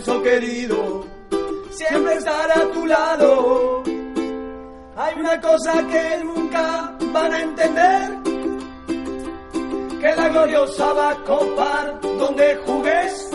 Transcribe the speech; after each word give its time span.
querido, 0.00 1.04
siempre 1.70 2.14
estará 2.14 2.54
a 2.54 2.70
tu 2.72 2.86
lado. 2.86 3.82
Hay 4.96 5.20
una 5.20 5.40
cosa 5.40 5.86
que 5.86 6.24
nunca 6.24 6.96
van 7.12 7.32
a 7.32 7.40
entender, 7.40 8.18
que 10.00 10.16
la 10.16 10.28
gloriosa 10.28 10.92
va 10.94 11.10
a 11.10 11.16
copar 11.24 12.00
donde 12.00 12.56
jugues. 12.64 13.30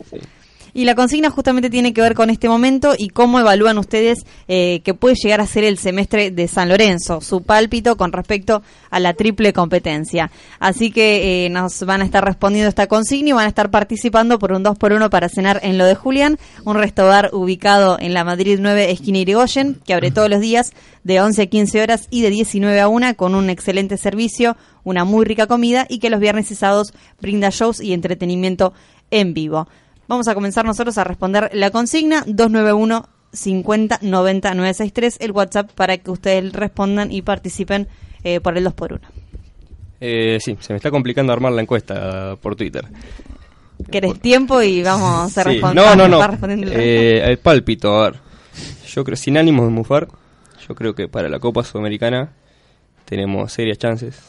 Y 0.74 0.84
la 0.84 0.94
consigna 0.94 1.30
justamente 1.30 1.68
tiene 1.68 1.92
que 1.92 2.00
ver 2.00 2.14
con 2.14 2.30
este 2.30 2.48
momento 2.48 2.94
y 2.96 3.08
cómo 3.08 3.38
evalúan 3.38 3.78
ustedes 3.78 4.24
eh, 4.48 4.80
que 4.84 4.94
puede 4.94 5.16
llegar 5.16 5.40
a 5.40 5.46
ser 5.46 5.64
el 5.64 5.76
semestre 5.78 6.30
de 6.30 6.48
San 6.48 6.68
Lorenzo, 6.68 7.20
su 7.20 7.42
pálpito 7.42 7.96
con 7.96 8.12
respecto 8.12 8.62
a 8.90 8.98
la 8.98 9.12
triple 9.12 9.52
competencia. 9.52 10.30
Así 10.58 10.90
que 10.90 11.46
eh, 11.46 11.50
nos 11.50 11.84
van 11.84 12.00
a 12.00 12.04
estar 12.04 12.24
respondiendo 12.24 12.68
esta 12.68 12.86
consigna 12.86 13.30
y 13.30 13.32
van 13.32 13.46
a 13.46 13.48
estar 13.48 13.70
participando 13.70 14.38
por 14.38 14.52
un 14.52 14.62
2 14.62 14.78
por 14.78 14.92
1 14.92 15.10
para 15.10 15.28
cenar 15.28 15.60
en 15.62 15.76
lo 15.76 15.84
de 15.84 15.94
Julián, 15.94 16.38
un 16.64 16.76
restaurante 16.76 17.02
ubicado 17.32 17.98
en 18.00 18.14
la 18.14 18.24
Madrid 18.24 18.58
9 18.60 18.90
esquina 18.90 19.18
Irigoyen, 19.18 19.80
que 19.84 19.92
abre 19.92 20.10
todos 20.10 20.30
los 20.30 20.40
días 20.40 20.72
de 21.04 21.20
11 21.20 21.42
a 21.42 21.46
15 21.46 21.82
horas 21.82 22.06
y 22.10 22.22
de 22.22 22.30
19 22.30 22.80
a 22.80 22.88
1 22.88 23.16
con 23.16 23.34
un 23.34 23.50
excelente 23.50 23.96
servicio, 23.96 24.56
una 24.84 25.04
muy 25.04 25.24
rica 25.24 25.46
comida 25.46 25.86
y 25.88 25.98
que 25.98 26.10
los 26.10 26.20
viernes 26.20 26.50
y 26.50 26.54
sábados 26.54 26.92
brinda 27.20 27.50
shows 27.50 27.80
y 27.80 27.92
entretenimiento 27.92 28.72
en 29.10 29.34
vivo. 29.34 29.68
Vamos 30.08 30.28
a 30.28 30.34
comenzar 30.34 30.64
nosotros 30.64 30.98
a 30.98 31.04
responder 31.04 31.50
la 31.54 31.70
consigna 31.70 32.22
291 32.26 33.08
50 33.32 33.98
90 34.02 34.54
963, 34.54 35.16
el 35.20 35.32
WhatsApp 35.32 35.70
para 35.72 35.96
que 35.98 36.10
ustedes 36.10 36.52
respondan 36.52 37.10
y 37.12 37.22
participen 37.22 37.88
eh, 38.24 38.40
por 38.40 38.56
el 38.58 38.64
2 38.64 38.74
por 38.74 38.92
1 38.92 39.00
Eh, 40.00 40.38
sí, 40.40 40.56
se 40.60 40.72
me 40.72 40.76
está 40.76 40.90
complicando 40.90 41.32
armar 41.32 41.52
la 41.52 41.62
encuesta 41.62 42.36
por 42.36 42.56
Twitter. 42.56 42.84
¿Querés 43.90 44.20
tiempo 44.20 44.60
y 44.62 44.82
vamos 44.82 45.36
a 45.38 45.42
Sí, 45.42 45.48
responder? 45.48 45.84
No, 45.84 45.96
no, 45.96 46.08
no. 46.08 46.20
Eh, 46.72 47.22
el 47.24 47.38
pálpito, 47.38 47.96
a 48.02 48.10
ver. 48.10 48.20
Yo 48.86 49.02
creo, 49.04 49.16
sin 49.16 49.38
ánimos 49.38 49.64
de 49.66 49.72
mufar, 49.72 50.08
yo 50.68 50.74
creo 50.74 50.94
que 50.94 51.08
para 51.08 51.28
la 51.30 51.38
Copa 51.38 51.64
Sudamericana 51.64 52.32
tenemos 53.06 53.52
serias 53.52 53.78
chances. 53.78 54.20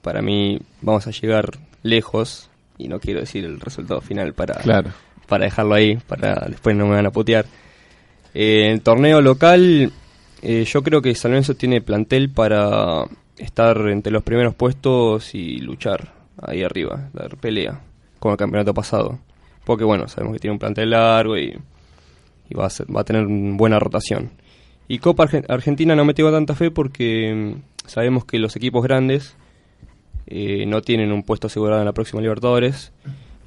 Para 0.00 0.22
mí 0.22 0.60
vamos 0.80 1.06
a 1.06 1.10
llegar 1.10 1.58
lejos 1.82 2.48
y 2.78 2.88
no 2.88 3.00
quiero 3.00 3.20
decir 3.20 3.44
el 3.44 3.58
resultado 3.60 4.00
final 4.00 4.32
para, 4.32 4.54
Claro. 4.60 4.90
Para 5.28 5.44
dejarlo 5.44 5.74
ahí, 5.74 5.96
para 6.06 6.46
después 6.48 6.76
no 6.76 6.86
me 6.86 6.96
van 6.96 7.06
a 7.06 7.10
putear. 7.10 7.46
Eh, 8.34 8.70
el 8.72 8.80
torneo 8.80 9.20
local, 9.20 9.92
eh, 10.42 10.64
yo 10.66 10.82
creo 10.82 11.00
que 11.02 11.14
San 11.14 11.30
Lorenzo 11.32 11.54
tiene 11.54 11.80
plantel 11.80 12.30
para 12.30 13.04
estar 13.38 13.76
entre 13.88 14.12
los 14.12 14.22
primeros 14.22 14.54
puestos 14.54 15.34
y 15.34 15.58
luchar 15.58 16.12
ahí 16.42 16.62
arriba, 16.62 17.08
dar 17.12 17.36
pelea, 17.36 17.80
como 18.18 18.32
el 18.34 18.38
campeonato 18.38 18.74
pasado. 18.74 19.18
Porque 19.64 19.84
bueno, 19.84 20.08
sabemos 20.08 20.34
que 20.34 20.40
tiene 20.40 20.52
un 20.52 20.58
plantel 20.58 20.90
largo 20.90 21.38
y, 21.38 21.56
y 22.50 22.54
va, 22.54 22.66
a 22.66 22.70
ser- 22.70 22.94
va 22.94 23.00
a 23.00 23.04
tener 23.04 23.26
buena 23.26 23.78
rotación. 23.78 24.30
Y 24.88 24.98
Copa 24.98 25.24
Argen- 25.26 25.46
Argentina 25.48 25.96
no 25.96 26.04
me 26.04 26.12
tengo 26.12 26.30
tanta 26.30 26.54
fe 26.54 26.70
porque 26.70 27.32
mm, 27.56 27.88
sabemos 27.88 28.24
que 28.26 28.38
los 28.38 28.54
equipos 28.56 28.82
grandes 28.84 29.34
eh, 30.26 30.66
no 30.66 30.82
tienen 30.82 31.12
un 31.12 31.22
puesto 31.22 31.46
asegurado 31.46 31.80
en 31.80 31.86
la 31.86 31.92
próxima 31.92 32.20
Libertadores 32.20 32.92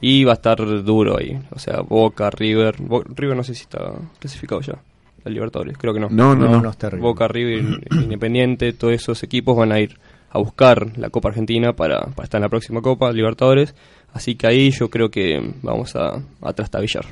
y 0.02 0.24
va 0.24 0.32
a 0.34 0.36
estar 0.36 0.58
duro 0.84 1.18
ahí. 1.18 1.40
O 1.52 1.60
sea, 1.60 1.82
Boca, 1.82 2.30
River. 2.30 2.76
Bo- 2.80 3.04
River 3.04 3.36
no 3.36 3.44
sé 3.44 3.54
si 3.56 3.64
está 3.64 3.92
clasificado 4.20 4.62
ya. 4.62 4.76
La 5.24 5.32
Libertadores, 5.32 5.78
creo 5.78 5.94
que 5.94 6.00
no. 6.00 6.08
No, 6.10 6.36
no, 6.36 6.46
No, 6.46 6.52
no. 6.58 6.62
no 6.62 6.70
está. 6.70 6.90
Boca, 6.92 7.28
River, 7.28 7.82
Independiente, 7.92 8.74
todos 8.74 8.94
esos 8.94 9.22
equipos 9.24 9.58
van 9.58 9.72
a 9.72 9.80
ir 9.80 9.98
a 10.30 10.40
buscar 10.40 10.98
la 10.98 11.10
Copa 11.10 11.30
Argentina 11.30 11.74
para, 11.74 12.02
para 12.08 12.24
estar 12.26 12.40
en 12.40 12.44
la 12.44 12.50
próxima 12.50 12.82
Copa 12.82 13.12
Libertadores. 13.12 13.74
Así 14.14 14.36
que 14.36 14.48
ahí 14.48 14.72
yo 14.72 14.90
creo 14.90 15.10
que 15.10 15.54
vamos 15.64 15.96
a, 15.96 16.22
a 16.42 16.54
trastabillar. 16.54 17.06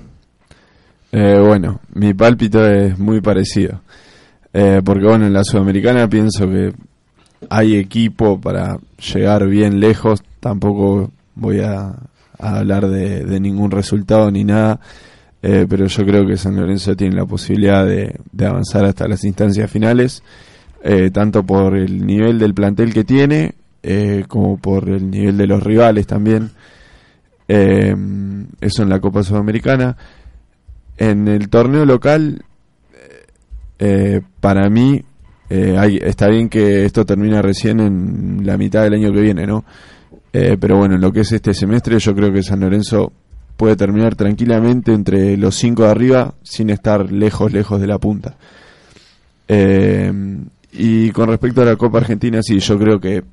Eh, 1.12 1.40
bueno, 1.40 1.80
mi 1.94 2.14
pálpito 2.14 2.66
es 2.68 2.98
muy 2.98 3.22
parecido. 3.22 3.82
Eh, 4.54 4.82
porque 4.84 5.06
bueno, 5.06 5.26
en 5.28 5.34
la 5.34 5.44
Sudamericana 5.44 6.08
pienso 6.10 6.50
que 6.50 6.74
hay 7.50 7.76
equipo 7.76 8.40
para 8.40 8.78
llegar 9.14 9.48
bien 9.48 9.80
lejos. 9.80 10.24
Tampoco 10.40 11.12
voy 11.36 11.60
a, 11.60 11.94
a 12.40 12.58
hablar 12.60 12.88
de, 12.88 13.40
ningún 13.40 13.72
resultado 13.72 14.32
ni 14.32 14.44
nada. 14.44 14.80
Eh, 15.42 15.68
pero 15.70 15.86
yo 15.86 16.06
creo 16.06 16.26
que 16.26 16.38
San 16.38 16.56
Lorenzo 16.56 16.96
tiene 16.96 17.16
la 17.16 17.26
posibilidad 17.26 17.86
de, 17.86 18.20
avanzar 18.46 18.86
hasta 18.86 19.08
las 19.08 19.24
instancias 19.24 19.70
finales. 19.70 20.24
eh, 20.88 21.10
tanto 21.12 21.44
por 21.44 21.76
el 21.76 22.06
nivel 22.06 22.38
del 22.38 22.54
plantel 22.54 22.94
que 22.94 23.04
tiene, 23.04 23.56
eh, 23.82 24.24
como 24.28 24.58
por 24.58 24.88
el 24.88 25.10
nivel 25.10 25.36
de 25.36 25.48
los 25.48 25.64
rivales 25.64 26.06
también. 26.06 26.52
Eso 27.48 28.84
en 28.84 28.90
la 28.90 29.00
Copa 29.00 29.24
Sudamericana. 29.24 29.98
En 30.98 31.28
el 31.28 31.50
torneo 31.50 31.86
local, 31.86 32.44
para 34.40 34.70
mí, 34.70 35.04
hay- 35.50 36.00
está 36.04 36.28
bien 36.28 36.50
que 36.50 36.86
esto 36.86 37.04
termina 37.04 37.42
recién 37.42 37.80
en 37.80 38.46
la 38.46 38.56
mitad 38.56 38.84
del 38.84 38.94
año 38.94 39.12
que 39.12 39.22
viene, 39.22 39.48
¿no? 39.48 39.66
Eh, 40.38 40.58
pero 40.60 40.76
bueno, 40.76 40.96
en 40.96 41.02
lo 41.02 41.14
que 41.14 41.22
es 41.22 41.32
este 41.32 41.54
semestre, 41.54 41.98
yo 41.98 42.14
creo 42.14 42.34
que 42.34 42.44
San 42.44 42.60
Lorenzo 42.60 43.14
puede 43.56 43.78
terminar 43.78 44.16
tranquilamente 44.16 44.92
entre 44.92 45.38
los 45.38 45.56
cinco 45.56 45.84
de 45.84 45.92
arriba 45.92 46.34
sin 46.44 46.70
estar 46.72 47.10
lejos, 47.10 47.54
lejos 47.54 47.80
de 47.80 47.88
la 47.88 48.00
punta. 48.00 48.36
Eh, 49.48 50.12
y 50.74 51.10
con 51.12 51.30
respecto 51.30 51.62
a 51.62 51.66
la 51.66 51.78
Copa 51.78 52.00
Argentina, 52.00 52.42
sí, 52.44 52.60
yo 52.60 52.78
creo 52.78 53.00
que 53.00 53.24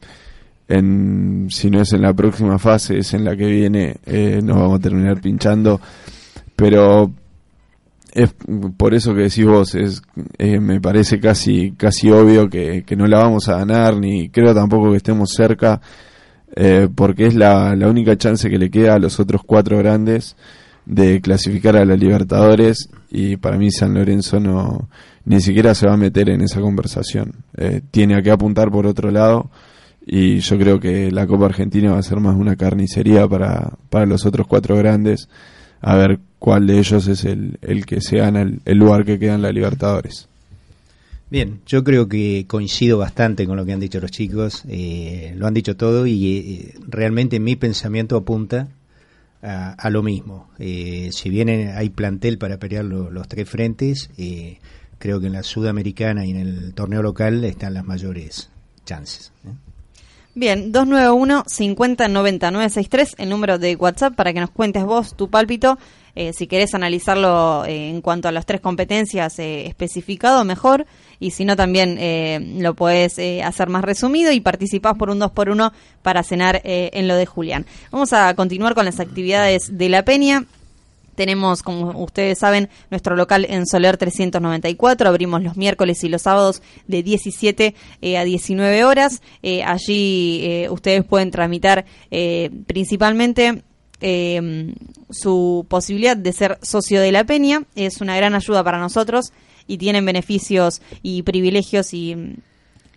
en, 0.68 1.48
si 1.50 1.70
no 1.70 1.80
es 1.80 1.92
en 1.92 2.02
la 2.02 2.14
próxima 2.14 2.56
fase, 2.60 2.98
es 2.98 3.12
en 3.14 3.24
la 3.24 3.34
que 3.34 3.46
viene, 3.46 3.96
eh, 4.06 4.40
nos 4.40 4.58
vamos 4.58 4.78
a 4.78 4.82
terminar 4.82 5.20
pinchando. 5.20 5.80
Pero 6.54 7.10
es 8.12 8.32
por 8.76 8.94
eso 8.94 9.12
que 9.12 9.22
decís 9.22 9.44
vos, 9.44 9.74
es, 9.74 10.02
eh, 10.38 10.60
me 10.60 10.80
parece 10.80 11.18
casi, 11.18 11.72
casi 11.72 12.12
obvio 12.12 12.48
que, 12.48 12.84
que 12.84 12.94
no 12.94 13.08
la 13.08 13.18
vamos 13.18 13.48
a 13.48 13.58
ganar, 13.58 13.96
ni 13.96 14.28
creo 14.28 14.54
tampoco 14.54 14.92
que 14.92 14.98
estemos 14.98 15.30
cerca, 15.30 15.80
eh, 16.54 16.88
porque 16.94 17.26
es 17.26 17.34
la, 17.34 17.74
la 17.76 17.88
única 17.88 18.16
chance 18.16 18.48
que 18.48 18.58
le 18.58 18.70
queda 18.70 18.94
a 18.94 18.98
los 18.98 19.18
otros 19.20 19.42
cuatro 19.44 19.78
grandes 19.78 20.36
de 20.84 21.20
clasificar 21.20 21.76
a 21.76 21.84
la 21.84 21.96
Libertadores 21.96 22.88
y 23.10 23.36
para 23.36 23.56
mí 23.56 23.70
San 23.70 23.94
Lorenzo 23.94 24.40
no 24.40 24.88
ni 25.24 25.40
siquiera 25.40 25.74
se 25.74 25.86
va 25.86 25.94
a 25.94 25.96
meter 25.96 26.28
en 26.30 26.40
esa 26.40 26.60
conversación. 26.60 27.44
Eh, 27.56 27.80
tiene 27.90 28.20
que 28.22 28.30
apuntar 28.30 28.70
por 28.70 28.86
otro 28.86 29.10
lado 29.10 29.50
y 30.04 30.40
yo 30.40 30.58
creo 30.58 30.80
que 30.80 31.10
la 31.12 31.26
Copa 31.26 31.46
Argentina 31.46 31.92
va 31.92 31.98
a 31.98 32.02
ser 32.02 32.18
más 32.18 32.34
una 32.34 32.56
carnicería 32.56 33.28
para, 33.28 33.74
para 33.88 34.06
los 34.06 34.26
otros 34.26 34.46
cuatro 34.48 34.76
grandes 34.76 35.28
a 35.80 35.96
ver 35.96 36.18
cuál 36.38 36.66
de 36.66 36.78
ellos 36.78 37.06
es 37.06 37.24
el, 37.24 37.58
el 37.62 37.86
que 37.86 38.00
se 38.00 38.18
gana 38.18 38.42
el, 38.42 38.60
el 38.64 38.78
lugar 38.78 39.04
que 39.04 39.18
queda 39.18 39.34
en 39.34 39.42
la 39.42 39.52
Libertadores. 39.52 40.28
Bien, 41.32 41.62
yo 41.66 41.82
creo 41.82 42.08
que 42.08 42.44
coincido 42.46 42.98
bastante 42.98 43.46
con 43.46 43.56
lo 43.56 43.64
que 43.64 43.72
han 43.72 43.80
dicho 43.80 43.98
los 44.00 44.10
chicos, 44.10 44.64
eh, 44.68 45.32
lo 45.34 45.46
han 45.46 45.54
dicho 45.54 45.76
todo 45.78 46.06
y 46.06 46.36
eh, 46.36 46.74
realmente 46.86 47.40
mi 47.40 47.56
pensamiento 47.56 48.18
apunta 48.18 48.68
a, 49.42 49.72
a 49.72 49.88
lo 49.88 50.02
mismo. 50.02 50.50
Eh, 50.58 51.08
si 51.10 51.30
bien 51.30 51.48
hay 51.74 51.88
plantel 51.88 52.36
para 52.36 52.58
pelear 52.58 52.84
lo- 52.84 53.10
los 53.10 53.28
tres 53.28 53.48
frentes, 53.48 54.10
eh, 54.18 54.58
creo 54.98 55.20
que 55.20 55.28
en 55.28 55.32
la 55.32 55.42
sudamericana 55.42 56.26
y 56.26 56.32
en 56.32 56.36
el 56.36 56.74
torneo 56.74 57.00
local 57.02 57.42
están 57.44 57.72
las 57.72 57.86
mayores 57.86 58.50
chances. 58.84 59.32
Bien, 60.34 60.72
291-509963, 60.72 63.14
el 63.18 63.28
número 63.30 63.58
de 63.58 63.76
WhatsApp 63.76 64.14
para 64.14 64.32
que 64.32 64.40
nos 64.40 64.50
cuentes 64.50 64.84
vos 64.84 65.14
tu 65.16 65.28
pálpito. 65.30 65.78
eh, 66.14 66.32
si 66.34 66.46
querés 66.46 66.74
analizarlo 66.74 67.64
eh, 67.64 67.88
en 67.90 68.02
cuanto 68.02 68.28
a 68.28 68.32
las 68.32 68.44
tres 68.44 68.60
competencias 68.60 69.38
eh, 69.38 69.66
especificado, 69.66 70.44
mejor. 70.44 70.84
Y 71.22 71.30
si 71.30 71.44
no, 71.44 71.54
también 71.54 71.98
eh, 72.00 72.40
lo 72.58 72.74
podés 72.74 73.16
eh, 73.18 73.44
hacer 73.44 73.68
más 73.68 73.84
resumido 73.84 74.32
y 74.32 74.40
participás 74.40 74.96
por 74.98 75.08
un 75.08 75.20
2 75.20 75.30
por 75.30 75.50
1 75.50 75.72
para 76.02 76.24
cenar 76.24 76.60
eh, 76.64 76.90
en 76.94 77.06
lo 77.06 77.14
de 77.14 77.26
Julián. 77.26 77.64
Vamos 77.92 78.12
a 78.12 78.34
continuar 78.34 78.74
con 78.74 78.84
las 78.84 78.98
actividades 78.98 79.78
de 79.78 79.88
la 79.88 80.04
Peña. 80.04 80.46
Tenemos, 81.14 81.62
como 81.62 82.02
ustedes 82.02 82.40
saben, 82.40 82.70
nuestro 82.90 83.14
local 83.14 83.46
en 83.48 83.68
Soler 83.68 83.98
394. 83.98 85.08
Abrimos 85.08 85.44
los 85.44 85.56
miércoles 85.56 86.02
y 86.02 86.08
los 86.08 86.22
sábados 86.22 86.60
de 86.88 87.04
17 87.04 87.76
eh, 88.00 88.18
a 88.18 88.24
19 88.24 88.84
horas. 88.84 89.22
Allí 89.64 90.66
ustedes 90.70 91.04
pueden 91.04 91.30
tramitar 91.30 91.84
principalmente 92.66 93.62
su 95.10 95.66
posibilidad 95.68 96.16
de 96.16 96.32
ser 96.32 96.58
socio 96.62 97.00
de 97.00 97.12
la 97.12 97.22
Peña. 97.24 97.62
Es 97.76 98.00
una 98.00 98.16
gran 98.16 98.34
ayuda 98.34 98.64
para 98.64 98.78
nosotros 98.78 99.32
y 99.66 99.78
tienen 99.78 100.04
beneficios 100.04 100.82
y 101.02 101.22
privilegios 101.22 101.94
y 101.94 102.14
mm, 102.14 102.34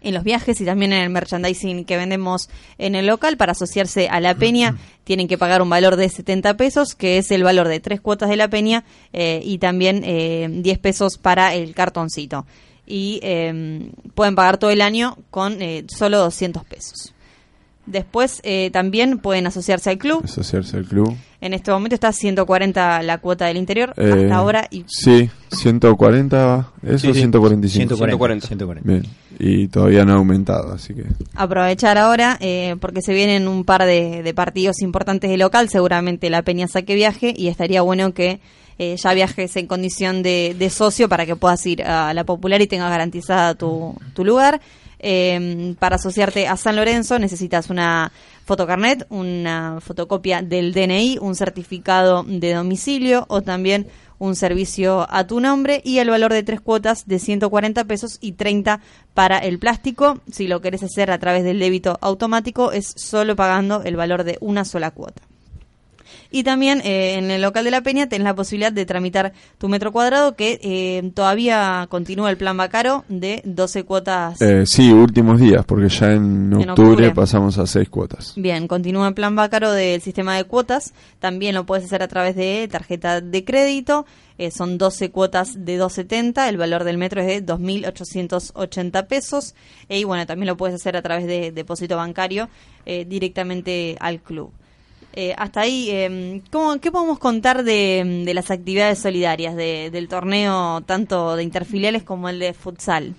en 0.02 0.14
los 0.14 0.24
viajes 0.24 0.62
y 0.62 0.66
también 0.66 0.94
en 0.94 1.02
el 1.02 1.10
merchandising 1.10 1.84
que 1.84 1.98
vendemos 1.98 2.50
en 2.78 2.96
el 2.96 3.08
local. 3.08 3.38
Para 3.38 3.54
asociarse 3.54 4.08
a 4.08 4.20
la 4.20 4.36
peña 4.36 4.78
tienen 5.04 5.28
que 5.28 5.38
pagar 5.38 5.62
un 5.62 5.70
valor 5.70 5.96
de 5.96 6.08
70 6.08 6.56
pesos, 6.58 6.96
que 6.96 7.18
es 7.18 7.32
el 7.32 7.44
valor 7.44 7.68
de 7.68 7.80
tres 7.80 8.02
cuotas 8.02 8.30
de 8.30 8.36
la 8.36 8.48
peña, 8.48 8.84
eh, 9.14 9.42
y 9.44 9.58
también 9.58 10.04
eh, 10.06 10.48
10 10.50 10.78
pesos 10.80 11.18
para 11.18 11.56
el 11.56 11.74
cartoncito. 11.74 12.46
Y 12.88 13.20
eh, 13.24 13.90
pueden 14.14 14.36
pagar 14.36 14.60
todo 14.60 14.70
el 14.70 14.82
año 14.82 15.18
con 15.32 15.62
eh, 15.62 15.86
solo 15.88 16.20
200 16.20 16.64
pesos. 16.66 17.16
Después 17.86 18.42
eh, 18.44 18.72
también 18.72 19.20
pueden 19.20 19.46
asociarse 19.48 19.92
al 19.92 19.98
club. 19.98 20.24
Asociarse 20.24 20.78
al 20.78 20.86
club. 20.86 21.16
En 21.46 21.54
este 21.54 21.70
momento 21.70 21.94
está 21.94 22.12
140 22.12 23.04
la 23.04 23.20
cuota 23.20 23.46
del 23.46 23.58
interior 23.58 23.94
Eh, 23.98 24.12
hasta 24.12 24.36
ahora 24.36 24.68
y 24.72 24.84
Sí, 24.88 25.30
140, 25.52 26.72
¿eso? 26.82 26.98
Sí, 26.98 27.14
sí. 27.14 27.20
145. 27.20 27.96
140. 27.96 28.48
140. 28.48 28.90
Bien, 28.92 29.04
y 29.38 29.68
todavía 29.68 30.06
no 30.06 30.14
ha 30.14 30.16
aumentado, 30.16 30.74
así 30.74 30.96
que... 30.96 31.04
aprovechar 31.36 32.00
ahora 32.00 32.40
eh, 32.40 32.78
porque 32.82 33.04
se 33.04 33.14
vienen 33.14 33.48
un 33.48 33.64
par 33.64 33.86
de, 33.86 34.24
de 34.24 34.34
partidos 34.34 34.82
importantes 34.82 35.30
de 35.30 35.38
local, 35.38 35.70
seguramente 35.70 36.32
la 36.32 36.42
Peña 36.42 36.68
saque 36.68 36.96
viaje 36.96 37.32
y 37.38 37.48
estaría 37.48 37.84
bueno 37.84 38.12
que 38.16 38.40
eh, 38.80 38.96
ya 38.98 39.14
viajes 39.14 39.56
en 39.56 39.68
condición 39.68 40.24
de, 40.24 40.56
de 40.58 40.70
socio 40.72 41.08
para 41.08 41.28
que 41.28 41.36
puedas 41.36 41.64
ir 41.68 41.84
a 41.84 42.12
la 42.16 42.24
popular 42.24 42.60
y 42.60 42.66
tengas 42.66 42.90
garantizada 42.90 43.54
tu, 43.54 43.96
tu 44.16 44.26
lugar. 44.26 44.62
Eh, 45.00 45.76
para 45.80 45.98
asociarte 45.98 46.48
a 46.48 46.58
San 46.58 46.76
Lorenzo 46.76 47.20
necesitas 47.20 47.70
una 47.70 48.12
fotocarnet, 48.46 49.06
una 49.10 49.80
fotocopia 49.82 50.42
del 50.42 50.74
DNI, 50.74 51.18
un 51.22 51.36
certificado 51.36 52.24
de 52.24 52.54
domicilio 52.54 53.26
o 53.28 53.42
también 53.42 53.88
un 54.18 54.36
servicio 54.36 55.06
a 55.10 55.28
tu 55.28 55.40
nombre 55.40 55.82
y 55.84 56.00
el 56.00 56.10
valor 56.10 56.32
de 56.32 56.44
tres 56.44 56.62
cuotas 56.62 57.08
de 57.08 57.20
140 57.20 57.84
pesos 57.86 58.18
y 58.22 58.34
30 58.34 58.80
para 59.14 59.40
el 59.40 59.60
plástico. 59.60 60.20
Si 60.32 60.48
lo 60.48 60.62
querés 60.62 60.84
hacer 60.84 61.12
a 61.12 61.20
través 61.20 61.44
del 61.44 61.60
débito 61.60 61.98
automático 62.02 62.72
es 62.72 62.94
solo 62.96 63.36
pagando 63.36 63.84
el 63.84 63.96
valor 63.96 64.24
de 64.24 64.38
una 64.42 64.64
sola 64.64 64.92
cuota. 64.92 65.22
Y 66.32 66.44
también 66.44 66.82
eh, 66.84 67.16
en 67.16 67.32
el 67.32 67.42
local 67.42 67.64
de 67.66 67.72
la 67.72 67.82
Peña 67.82 68.08
tenés 68.08 68.26
la 68.26 68.36
posibilidad 68.36 68.72
de 68.72 68.86
tramitar 68.86 69.34
tu 69.58 69.68
metro 69.70 69.92
cuadrado 69.92 70.36
que 70.36 70.60
eh, 70.62 71.12
todavía 71.14 71.88
continúa 71.90 72.30
el 72.30 72.38
plan 72.38 72.58
Bacaro 72.58 73.06
de 73.10 73.42
12 73.46 73.84
cuotas. 73.84 74.42
Eh, 74.42 74.66
sí, 74.66 74.92
últimos 74.92 75.40
días, 75.40 75.66
porque 75.66 75.90
ya 75.90 76.12
en 76.12 76.54
octubre, 76.54 76.64
En 76.64 76.70
octubre. 76.70 77.12
pasamos 77.12 77.58
a 77.58 77.68
seis 77.68 77.90
cuotas. 77.90 78.34
Bien, 78.36 78.68
continúa 78.68 79.08
el 79.08 79.14
plan 79.14 79.36
Bácaro 79.36 79.72
del 79.72 80.02
sistema 80.02 80.36
de 80.36 80.44
cuotas. 80.46 80.94
También 81.20 81.56
lo 81.56 81.66
puedes 81.66 81.86
hacer 81.86 82.02
a 82.04 82.08
través 82.08 82.36
de 82.36 82.68
tarjeta 82.72 83.22
de 83.22 83.44
crédito. 83.46 84.06
Eh, 84.38 84.52
son 84.52 84.78
12 84.78 85.12
cuotas 85.12 85.66
de 85.66 85.78
270. 85.78 86.50
El 86.50 86.58
valor 86.58 86.84
del 86.84 86.98
metro 86.98 87.22
es 87.22 87.28
de 87.28 87.46
2.880 87.46 89.08
pesos. 89.08 89.56
Y 89.90 90.04
bueno, 90.04 90.26
también 90.26 90.48
lo 90.48 90.58
puedes 90.58 90.76
hacer 90.76 90.98
a 90.98 91.02
través 91.02 91.26
de 91.26 91.52
depósito 91.52 91.96
bancario 91.98 92.50
eh, 92.86 93.06
directamente 93.06 93.96
al 94.00 94.22
club. 94.22 94.52
Eh, 95.18 95.34
hasta 95.38 95.62
ahí, 95.62 95.88
eh, 95.92 96.42
¿cómo- 96.52 96.78
¿qué 96.82 96.92
podemos 96.92 97.20
contar 97.20 97.64
de, 97.64 98.24
de 98.26 98.34
las 98.34 98.52
actividades 98.52 99.00
solidarias 99.00 99.56
de- 99.56 99.90
del 99.90 100.08
torneo, 100.10 100.82
tanto 100.86 101.36
de 101.38 101.44
interfiliales 101.44 102.04
como 102.04 102.28
el 102.28 102.38
de 102.40 102.54
futsal? 102.54 103.14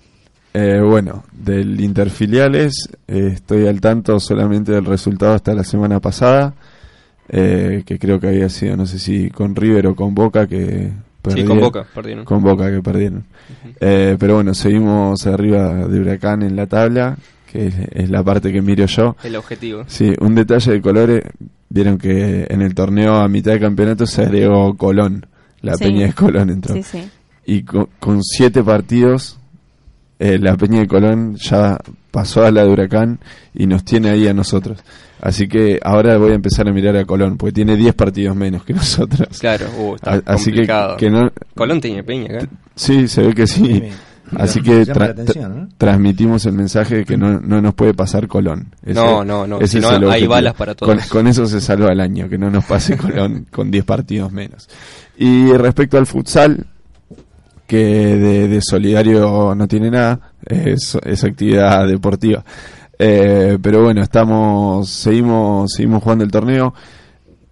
Eh, 0.53 0.81
bueno, 0.83 1.25
del 1.33 1.81
Interfiliales 1.81 2.89
eh, 3.09 3.31
estoy 3.35 3.67
al 3.67 3.81
tanto 3.81 4.19
solamente 4.21 4.73
del 4.73 4.85
resultado 4.87 5.35
hasta 5.35 5.55
la 5.55 5.65
semana 5.65 6.01
pasada, 6.01 6.55
eh, 7.29 7.83
que 7.85 7.99
creo 7.99 8.21
que 8.21 8.29
había 8.29 8.49
sido, 8.49 8.77
no 8.77 8.87
sé 8.87 8.99
si 8.99 9.31
con 9.31 9.55
River 9.57 9.89
o 9.89 9.95
con 9.97 10.15
Boca, 10.15 10.47
que 10.47 10.91
Sí, 11.29 11.43
perdieron. 11.43 11.49
con 11.49 11.61
Boca, 11.61 11.87
perdieron. 11.95 12.25
Con 12.25 12.43
Boca, 12.43 12.71
que 12.71 12.83
perdieron. 12.83 13.25
Eh, 13.81 14.17
pero 14.19 14.35
bueno, 14.37 14.55
seguimos 14.55 15.27
arriba 15.27 15.75
de 15.89 16.01
Huracán 16.01 16.43
en 16.43 16.55
la 16.57 16.67
tabla, 16.67 17.17
que 17.57 17.67
es, 17.67 17.75
es 17.93 18.11
la 18.11 18.23
parte 18.23 18.53
que 18.53 18.61
miro 18.63 18.87
yo. 18.87 19.17
El 19.25 19.37
objetivo. 19.37 19.85
Sí, 19.87 20.13
un 20.21 20.35
detalle 20.35 20.73
de 20.73 20.81
colores, 20.81 21.23
vieron 21.69 21.99
que 21.99 22.47
en 22.49 22.63
el 22.63 22.75
torneo 22.75 23.15
a 23.17 23.29
mitad 23.29 23.53
de 23.53 23.61
campeonato 23.61 24.07
se 24.07 24.23
agregó 24.23 24.77
Colón, 24.77 25.27
la 25.63 25.75
Sí. 25.77 25.85
Peña 25.85 26.07
de 26.07 26.13
Colón 26.13 26.51
entró. 26.51 26.75
Sí, 26.75 26.83
sí. 26.83 27.09
Y 27.47 27.63
con, 27.63 27.89
con 28.01 28.23
siete 28.23 28.63
partidos, 28.63 29.39
eh, 30.19 30.39
la 30.39 30.57
Peña 30.57 30.81
de 30.81 30.87
Colón 30.87 31.37
ya 31.37 31.79
pasó 32.11 32.45
a 32.45 32.51
la 32.51 32.65
de 32.65 32.71
Huracán 32.71 33.19
y 33.55 33.67
nos 33.67 33.85
tiene 33.85 34.11
ahí 34.11 34.27
a 34.27 34.33
nosotros. 34.35 34.79
Así 35.21 35.49
que 35.49 35.79
ahora 35.83 36.19
voy 36.19 36.33
a 36.33 36.35
empezar 36.35 36.69
a 36.69 36.73
mirar 36.73 36.97
a 36.97 37.05
Colón, 37.05 37.37
porque 37.37 37.53
tiene 37.53 37.77
10 37.77 37.95
partidos 37.95 38.37
menos 38.37 38.65
que 38.65 38.73
nosotros. 38.75 39.29
Claro, 39.39 39.67
uh, 39.79 39.95
está 39.97 40.15
A- 40.15 40.23
así 40.35 40.51
que, 40.51 40.57
complicado. 40.59 40.97
que 40.97 41.11
no... 41.11 41.31
Colón 41.55 41.81
tiene 41.81 42.03
peña 42.05 42.37
acá. 42.37 42.49
Sí, 42.75 43.09
se 43.09 43.23
ve 43.23 43.33
que 43.35 43.47
sí. 43.47 43.83
Así 44.35 44.61
que 44.61 44.85
la 44.87 44.95
tra- 44.95 45.11
atención, 45.11 45.57
¿no? 45.61 45.69
transmitimos 45.79 46.45
el 46.47 46.53
mensaje 46.55 46.97
de 46.97 47.05
que 47.05 47.17
no, 47.17 47.41
no 47.41 47.61
nos 47.61 47.75
puede 47.75 47.95
pasar 47.95 48.27
Colón. 48.27 48.75
No, 48.85 49.25
no, 49.25 49.47
no, 49.47 49.59
ese 49.59 49.69
si 49.69 49.79
es 49.79 49.85
no, 49.85 49.91
el 49.91 49.97
hay 50.03 50.07
objetivo. 50.09 50.33
balas 50.33 50.55
para 50.55 50.75
todos. 50.75 50.93
Con, 50.95 51.09
con 51.09 51.27
eso 51.29 51.47
se 51.47 51.61
salva 51.61 51.93
el 51.93 52.01
año, 52.01 52.29
que 52.29 52.37
no 52.39 52.51
nos 52.51 52.65
pase 52.65 52.97
Colón 52.99 53.47
con 53.53 53.71
10 53.71 53.85
partidos 53.85 54.33
menos. 54.33 54.69
Y 55.17 55.53
respecto 55.53 55.97
al 55.99 56.07
futsal, 56.07 56.67
que 57.67 57.77
de, 57.79 58.49
de 58.49 58.61
solidario 58.63 59.55
no 59.55 59.67
tiene 59.69 59.91
nada, 59.91 60.21
es, 60.45 60.97
es 61.05 61.25
actividad 61.25 61.87
deportiva. 61.87 62.45
Eh, 62.99 63.59
pero 63.61 63.83
bueno, 63.85 64.03
estamos, 64.03 64.89
seguimos, 64.89 65.73
seguimos 65.73 66.03
jugando 66.03 66.25
el 66.25 66.31
torneo. 66.31 66.75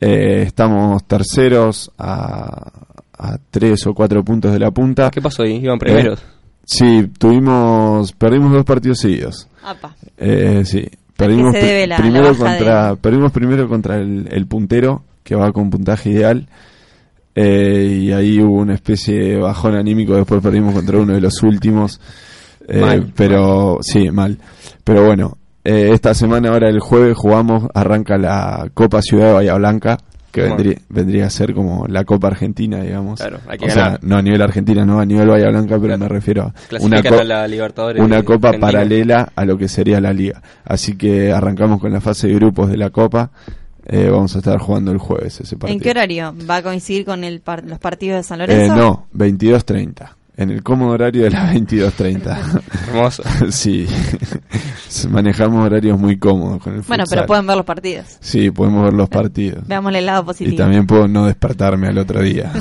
Eh, 0.01 0.43
estamos 0.47 1.05
terceros 1.05 1.91
a, 1.99 2.71
a 3.19 3.39
tres 3.51 3.87
o 3.87 3.95
cuatro 3.95 4.25
puntos 4.25 4.53
de 4.53 4.59
la 4.59 4.71
punta. 4.71 5.11
¿Qué 5.11 5.23
pasó 5.23 5.43
ahí? 5.43 5.57
Iban 5.57 5.79
primeros. 5.79 6.23
Sí, 6.65 7.11
tuvimos, 7.19 8.13
perdimos 8.13 8.53
dos 8.53 8.65
partidos 8.65 8.99
seguidos. 8.99 9.49
Apa. 9.63 9.95
Eh, 10.19 10.63
sí, 10.65 10.87
perdimos 11.17 11.55
la- 11.87 11.97
primero 11.97 12.33
la 12.33 12.39
contra, 12.39 12.91
de- 12.91 12.97
perdimos 12.97 13.33
primero 13.33 13.69
contra 13.69 13.97
el, 13.97 14.29
el 14.31 14.47
puntero 14.47 15.03
que 15.23 15.35
va 15.35 15.53
con 15.53 15.71
puntaje 15.71 16.11
ideal. 16.11 16.47
Eh, 17.37 17.99
y 18.03 18.13
ahí 18.13 18.39
hubo 18.41 18.59
una 18.61 18.75
especie 18.75 19.19
de 19.19 19.37
bajón 19.39 19.75
anímico. 19.75 20.15
Después 20.15 20.41
perdimos 20.43 20.75
contra 20.75 20.99
uno 20.99 21.15
de 21.15 21.21
los 21.21 21.43
últimos. 21.43 22.01
Eh, 22.69 22.81
Mal, 22.81 23.13
pero 23.15 23.79
sí, 23.83 24.11
mal. 24.11 24.39
Pero 24.85 25.05
bueno, 25.07 25.37
eh, 25.65 25.91
esta 25.93 26.15
semana, 26.15 26.51
ahora 26.51 26.69
el 26.69 26.79
jueves, 26.81 27.17
jugamos. 27.17 27.65
Arranca 27.75 28.17
la 28.19 28.69
Copa 28.73 29.03
Ciudad 29.03 29.29
de 29.29 29.33
Bahía 29.35 29.55
Blanca. 29.57 29.99
Que 30.35 30.41
Bueno. 30.41 30.57
vendría, 30.57 30.79
vendría 30.89 31.27
a 31.27 31.31
ser 31.31 31.55
como 31.55 31.87
la 31.87 32.03
Copa 32.05 32.27
Argentina, 32.27 32.81
digamos. 32.83 33.21
Claro, 33.21 33.39
hay 33.47 33.57
que 33.57 33.67
o 33.67 33.69
ganar. 33.69 33.91
sea, 33.91 33.99
no 34.03 34.17
a 34.17 34.23
nivel 34.23 34.43
Argentina, 34.43 34.85
no 34.85 34.99
a 34.99 35.07
nivel 35.07 35.29
Bahía 35.29 35.49
Blanca, 35.49 35.77
pero 35.77 35.81
Claro. 35.97 35.99
me 35.99 36.09
refiero 36.09 36.43
a 36.43 36.47
una, 36.47 36.55
Clasifican 36.69 37.13
co- 37.15 37.21
a 37.21 37.25
la 37.25 37.47
Libertadores. 37.47 38.03
una 38.03 38.23
copa 38.25 38.49
Argentina. 38.49 38.73
paralela 38.73 39.33
a 39.37 39.45
lo 39.45 39.57
que 39.57 39.69
sería 39.69 40.01
la 40.01 40.13
liga. 40.13 40.43
Así 40.65 40.97
que 40.97 41.31
arrancamos 41.33 41.79
con 41.81 41.93
la 41.93 42.01
fase 42.01 42.27
de 42.27 42.35
grupos 42.35 42.69
de 42.69 42.77
la 42.77 42.91
copa. 42.91 43.31
Eh, 43.87 44.09
vamos 44.11 44.35
a 44.35 44.39
estar 44.39 44.59
jugando 44.59 44.91
el 44.91 44.99
jueves 44.99 45.41
ese 45.41 45.57
partido. 45.57 45.77
¿En 45.77 45.81
qué 45.81 45.91
horario? 45.91 46.35
¿Va 46.51 46.57
a 46.57 46.63
coincidir 46.63 47.05
con 47.05 47.23
el 47.23 47.41
par- 47.41 47.65
los 47.65 47.79
partidos 47.79 48.17
de 48.17 48.23
San 48.25 48.41
Eh, 48.41 48.47
Lorenzo? 48.49 48.75
no, 48.77 49.07
22.30. 49.13 50.17
En 50.37 50.51
el 50.51 50.63
cómodo 50.65 50.91
horario 50.91 51.23
de 51.23 51.31
las 51.31 51.55
22.30. 51.55 52.63
Hermoso. 52.89 53.23
sí, 53.51 53.87
manejamos 55.09 55.65
horarios 55.65 55.99
muy 55.99 56.19
cómodos 56.19 56.61
con 56.63 56.75
el 56.75 56.81
Bueno, 56.83 57.05
futsal. 57.05 57.19
pero 57.19 57.27
pueden 57.29 57.47
ver 57.47 57.57
los 57.57 57.67
partidos. 57.67 58.17
Sí, 58.21 58.51
podemos 58.51 58.85
ver 58.85 58.95
los 58.95 59.09
partidos. 59.09 59.67
Veamos 59.69 59.95
el 59.95 60.07
lado 60.07 60.23
Y 60.23 60.27
positivo. 60.27 60.57
también 60.57 60.87
puedo 60.87 61.07
no 61.07 61.27
despertarme 61.27 61.87
al 61.89 61.99
otro 61.99 62.21
día. 62.21 62.53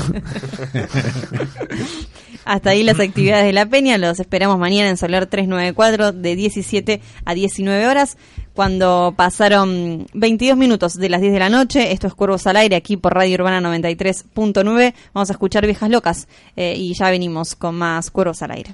Hasta 2.46 2.72
ahí 2.72 2.84
las 2.84 3.00
actividades 3.00 3.46
de 3.46 3.53
la 3.53 3.65
Peña. 3.65 3.98
Los 3.98 4.20
esperamos 4.20 4.60
mañana 4.60 4.89
en 4.89 4.98
Solar 4.98 5.27
394 5.27 6.12
de 6.12 6.36
17 6.36 7.01
a 7.25 7.34
19 7.34 7.88
horas. 7.88 8.18
Cuando 8.53 9.13
pasaron 9.15 10.07
22 10.13 10.57
minutos 10.57 10.95
de 10.95 11.10
las 11.10 11.22
10 11.22 11.33
de 11.33 11.39
la 11.39 11.50
noche. 11.50 11.91
Esto 11.91 12.07
es 12.07 12.13
Cuervos 12.13 12.45
al 12.48 12.57
Aire 12.57 12.75
aquí 12.75 12.98
por 12.98 13.13
Radio 13.13 13.36
Urbana 13.36 13.62
93.9. 13.62 14.93
Vamos 15.13 15.29
a 15.29 15.33
escuchar 15.33 15.65
Viejas 15.65 15.89
Locas 15.89 16.27
eh, 16.55 16.75
y 16.77 16.93
ya 16.93 17.10
venimos 17.10 17.55
con 17.55 17.75
más 17.75 18.12
Cuervos 18.12 18.41
al 18.41 18.51
Aire. 18.51 18.74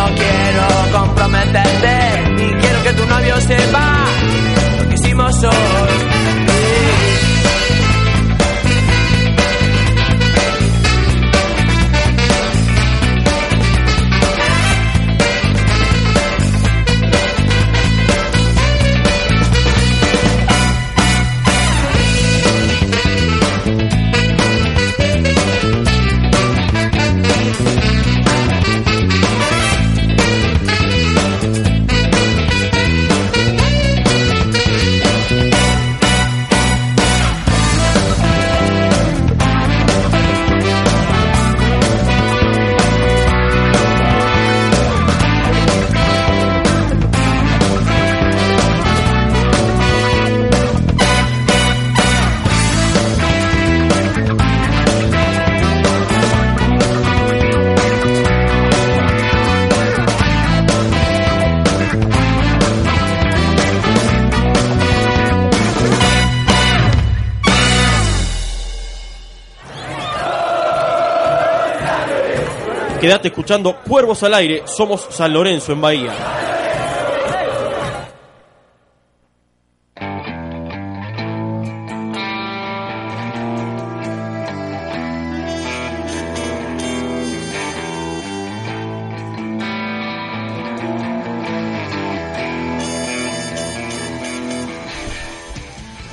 escuchando 73.29 73.77
Cuervos 73.87 74.23
al 74.23 74.33
Aire, 74.33 74.63
somos 74.65 75.07
San 75.09 75.33
Lorenzo 75.33 75.71
en 75.71 75.81
Bahía. 75.81 76.30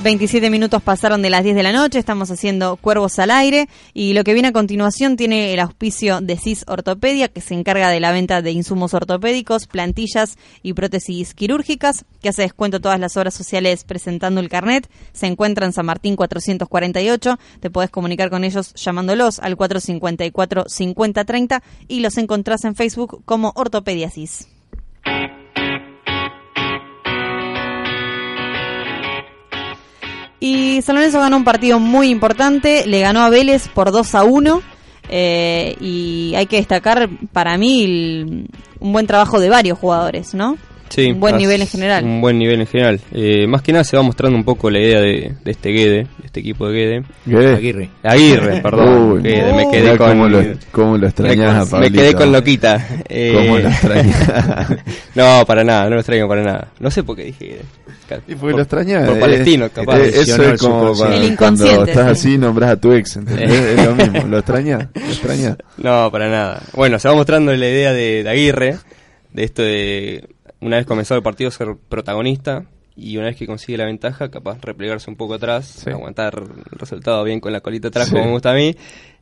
27 0.09 0.49
minutos 0.49 0.83
pasaron 0.83 1.21
de 1.21 1.29
las 1.29 1.45
10 1.45 1.55
de 1.55 1.63
la 1.63 1.71
noche, 1.71 1.99
estamos 1.99 2.31
haciendo 2.31 2.77
Cuervos 2.77 3.19
al 3.19 3.31
Aire 3.31 3.69
y 3.93 4.15
lo 4.15 4.25
que 4.25 4.33
viene 4.33 4.49
a 4.49 4.53
continuación 4.53 5.19
tiene 5.19 5.53
el 5.53 5.61
auspicio 5.61 6.23
de 6.23 6.39
CIS 6.39 6.65
Ortopedia 6.67 7.29
que 7.29 7.43
se 7.43 7.53
encarga 7.53 7.91
de 7.91 8.01
la 8.01 8.11
venta 8.11 8.41
de 8.41 8.51
insumos 8.51 8.95
ortopédicos, 8.95 9.67
plantillas 9.67 10.39
y 10.63 10.73
prótesis 10.73 11.35
quirúrgicas, 11.35 12.07
que 12.23 12.31
hace 12.31 12.41
descuento 12.41 12.81
todas 12.81 12.99
las 12.99 13.19
obras 13.19 13.35
sociales 13.35 13.85
presentando 13.85 14.41
el 14.41 14.49
carnet. 14.49 14.89
Se 15.13 15.27
encuentra 15.27 15.67
en 15.67 15.75
San 15.75 15.85
Martín 15.85 16.17
448, 16.17 17.39
te 17.61 17.69
podés 17.69 17.91
comunicar 17.91 18.31
con 18.31 18.45
ellos 18.45 18.73
llamándolos 18.77 19.41
al 19.41 19.57
454 19.57 20.65
5030 20.69 21.63
y 21.87 22.01
los 22.01 22.17
encontrás 22.17 22.65
en 22.65 22.77
Facebook 22.77 23.21
como 23.27 23.53
Ortopedia 23.57 24.09
CIS. 24.09 24.49
Y 30.41 30.83
San 30.83 30.97
Lorenzo 30.97 31.21
ganó 31.21 31.37
un 31.37 31.45
partido 31.45 31.81
muy 31.81 32.11
importante, 32.11 32.87
le 32.87 33.01
ganó 33.01 33.21
a 33.21 33.31
Vélez 33.31 33.69
por 33.69 33.91
2 33.91 34.15
a 34.15 34.25
1 34.25 34.63
eh, 35.09 35.77
y 35.81 36.35
hay 36.37 36.47
que 36.47 36.57
destacar 36.57 37.09
para 37.33 37.59
mí 37.59 38.47
un 38.79 38.93
buen 38.93 39.07
trabajo 39.07 39.41
de 39.41 39.49
varios 39.49 39.79
jugadores, 39.79 40.35
¿no? 40.35 40.57
Sí, 40.89 41.13
un 41.13 41.21
buen 41.21 41.37
nivel 41.37 41.61
en 41.61 41.67
general. 41.67 42.05
Un 42.05 42.21
buen 42.21 42.39
nivel 42.39 42.61
en 42.61 42.67
general. 42.67 43.01
Eh, 43.13 43.47
más 43.47 43.63
que 43.63 43.73
nada 43.73 43.85
se 43.85 43.97
va 43.97 44.03
mostrando 44.03 44.37
un 44.37 44.45
poco 44.45 44.71
la 44.71 44.79
idea 44.79 45.01
de, 45.01 45.35
de 45.45 45.51
este 45.51 45.71
Guede, 45.71 46.07
de 46.19 46.27
este 46.27 46.41
equipo 46.41 46.69
de 46.69 46.79
Guede. 46.79 47.03
¿Qué? 47.25 47.49
Aguirre. 47.49 47.91
Aguirre, 48.03 48.61
perdón. 48.61 49.13
Uy, 49.13 49.23
Guede, 49.23 49.53
me 49.53 49.71
quedé 49.71 49.97
con... 49.97 50.09
cómo 50.09 50.29
lo, 50.29 50.43
cómo 50.73 50.99
lo 50.99 51.07
extrañas 51.07 51.73
a 51.73 51.79
me, 51.79 51.91
quedé 51.93 52.15
con 52.15 52.33
Loquita. 52.33 52.87
Eh, 53.09 53.33
Cómo 53.35 53.59
lo 53.59 53.69
extrañas. 53.69 54.75
no, 55.15 55.45
para 55.47 55.65
nada, 55.65 55.85
no 55.85 55.91
lo 55.91 56.01
extraño 56.01 56.29
para 56.29 56.43
nada. 56.43 56.69
No 56.81 56.91
sé 56.91 57.03
por 57.03 57.17
qué 57.17 57.25
dije 57.25 57.45
Guede. 57.47 57.63
Y 58.27 58.35
porque 58.35 58.57
lo 58.57 58.63
extrañas. 58.63 59.07
Por 59.07 59.19
eh, 59.19 59.21
palestino, 59.21 59.69
capaz. 59.71 59.99
eh, 59.99 60.13
eso 60.15 60.43
es 60.43 60.61
como 60.61 60.95
cuando, 61.37 61.85
estás 61.85 62.19
sí. 62.19 62.29
así 62.29 62.39
nombras 62.39 62.71
a 62.71 62.77
tu 62.77 62.93
ex, 62.93 63.17
¿entendés? 63.17 63.51
es 63.79 63.85
lo 63.85 63.95
mismo. 63.95 64.27
¿Lo 64.29 64.39
extrañas? 64.39 64.89
¿Lo 64.95 65.07
extrañas? 65.07 65.57
No, 65.77 66.11
para 66.11 66.29
nada. 66.29 66.63
Bueno, 66.75 66.99
se 66.99 67.09
va 67.09 67.15
mostrando 67.15 67.55
la 67.55 67.69
idea 67.69 67.93
de, 67.93 68.23
de 68.23 68.31
Aguirre, 68.31 68.77
de 69.33 69.45
esto 69.45 69.63
de 69.63 70.29
una 70.61 70.77
vez 70.77 70.87
comenzado 70.87 71.19
el 71.19 71.23
partido 71.23 71.51
ser 71.51 71.69
protagonista 71.89 72.65
y 72.97 73.17
una 73.17 73.27
vez 73.27 73.37
que 73.37 73.47
consigue 73.47 73.79
la 73.79 73.85
ventaja, 73.85 74.29
capaz 74.31 74.59
replegarse 74.61 75.09
un 75.11 75.17
poco 75.17 75.35
atrás, 75.35 75.67
Sí. 75.85 75.91
aguantar 75.91 76.35
el 76.73 76.79
resultado 76.79 77.23
bien 77.25 77.39
con 77.41 77.53
la 77.53 77.61
colita 77.61 77.89
atrás 77.89 78.07
Sí. 78.09 78.13
como 78.13 78.25
me 78.27 78.31
gusta 78.33 78.51
a 78.51 78.55
mí 78.55 78.75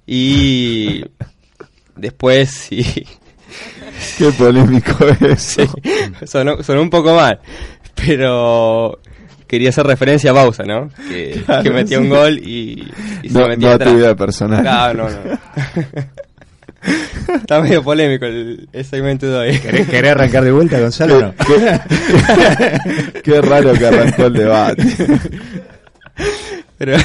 y 0.06 1.04
después 1.96 2.50
sí, 2.50 2.82
Qué 4.18 4.30
polémico 4.32 4.92
eso. 5.20 5.62
sí, 5.64 6.26
sonó, 6.26 6.62
sonó 6.62 6.82
un 6.82 6.90
poco 6.90 7.14
mal, 7.14 7.40
pero 7.94 8.98
quería 9.46 9.68
hacer 9.68 9.86
referencia 9.86 10.30
a 10.30 10.34
Bausa, 10.34 10.64
¿no? 10.64 10.90
Que, 11.08 11.42
Claro, 11.46 11.62
que 11.62 11.70
metía 11.70 11.98
sí. 11.98 12.02
un 12.02 12.08
gol 12.10 12.38
y, 12.38 12.90
y 13.22 13.28
se 13.28 13.38
No, 13.38 13.48
no 13.48 13.56
tu 13.56 13.66
atrás. 13.68 13.94
vida 13.94 14.16
personal. 14.16 14.62
Claro, 14.62 15.08
no, 15.08 15.10
no. 15.10 15.38
Está 17.34 17.60
medio 17.60 17.82
polémico 17.82 18.24
el, 18.26 18.68
el 18.72 18.84
segmento 18.84 19.26
de 19.26 19.36
hoy. 19.36 19.58
¿Querés, 19.58 19.88
querés 19.88 20.10
arrancar 20.12 20.44
de 20.44 20.52
vuelta, 20.52 20.78
Gonzalo? 20.80 21.20
no? 21.20 21.34
Qué, 21.46 23.20
qué 23.22 23.40
raro 23.40 23.72
que 23.74 23.86
arrancó 23.86 24.26
el 24.26 24.32
debate. 24.32 24.82
Pero, 26.78 26.96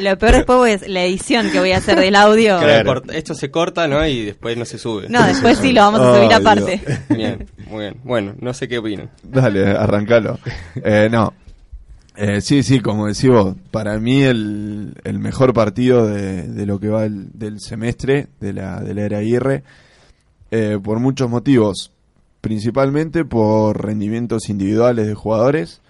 Lo 0.00 0.18
peor 0.18 0.32
después 0.36 0.82
es 0.82 0.88
la 0.88 1.04
edición 1.04 1.50
que 1.50 1.60
voy 1.60 1.70
a 1.72 1.76
hacer 1.76 1.98
del 1.98 2.16
audio. 2.16 2.58
claro, 2.58 3.02
esto 3.12 3.34
se 3.34 3.50
corta, 3.50 3.86
¿no? 3.86 4.04
Y 4.06 4.24
después 4.26 4.56
no 4.56 4.64
se 4.64 4.76
sube. 4.78 5.06
No, 5.08 5.24
después 5.24 5.58
sí 5.58 5.72
lo 5.72 5.82
vamos 5.82 6.00
a 6.00 6.16
subir 6.16 6.32
aparte. 6.32 6.80
Bien, 7.10 7.46
muy 7.68 7.80
bien. 7.84 7.96
Bueno, 8.02 8.34
no 8.40 8.52
sé 8.54 8.66
qué 8.68 8.78
opinan. 8.78 9.10
Dale, 9.22 9.68
arrancalo. 9.70 10.38
Eh, 10.82 11.08
no. 11.10 11.32
Eh, 12.16 12.40
sí, 12.42 12.62
sí, 12.62 12.80
como 12.80 13.06
decís 13.06 13.30
vos, 13.30 13.56
para 13.70 13.98
mí 13.98 14.22
el, 14.22 14.94
el 15.04 15.18
mejor 15.18 15.54
partido 15.54 16.06
de, 16.06 16.46
de 16.48 16.66
lo 16.66 16.78
que 16.78 16.88
va 16.88 17.04
el- 17.06 17.30
del 17.32 17.58
semestre 17.60 18.28
de 18.40 18.52
la, 18.52 18.80
de 18.80 18.94
la 18.94 19.02
era 19.02 19.18
Aguirre, 19.18 19.62
eh, 20.50 20.78
por 20.82 21.00
muchos 21.00 21.30
motivos, 21.30 21.90
principalmente 22.42 23.24
por 23.24 23.82
rendimientos 23.82 24.50
individuales 24.50 25.06
de 25.06 25.14
jugadores. 25.14 25.80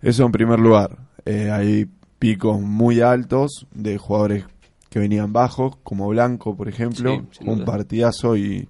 Eso 0.00 0.24
en 0.24 0.32
primer 0.32 0.60
lugar. 0.60 0.96
Eh, 1.24 1.50
hay 1.50 1.88
picos 2.20 2.60
muy 2.60 3.00
altos 3.00 3.66
de 3.74 3.98
jugadores 3.98 4.44
que 4.90 5.00
venían 5.00 5.32
bajos, 5.32 5.76
como 5.82 6.08
Blanco, 6.08 6.56
por 6.56 6.68
ejemplo, 6.68 7.24
Sí, 7.32 7.40
un 7.46 7.64
partidazo 7.64 8.36
y 8.36 8.68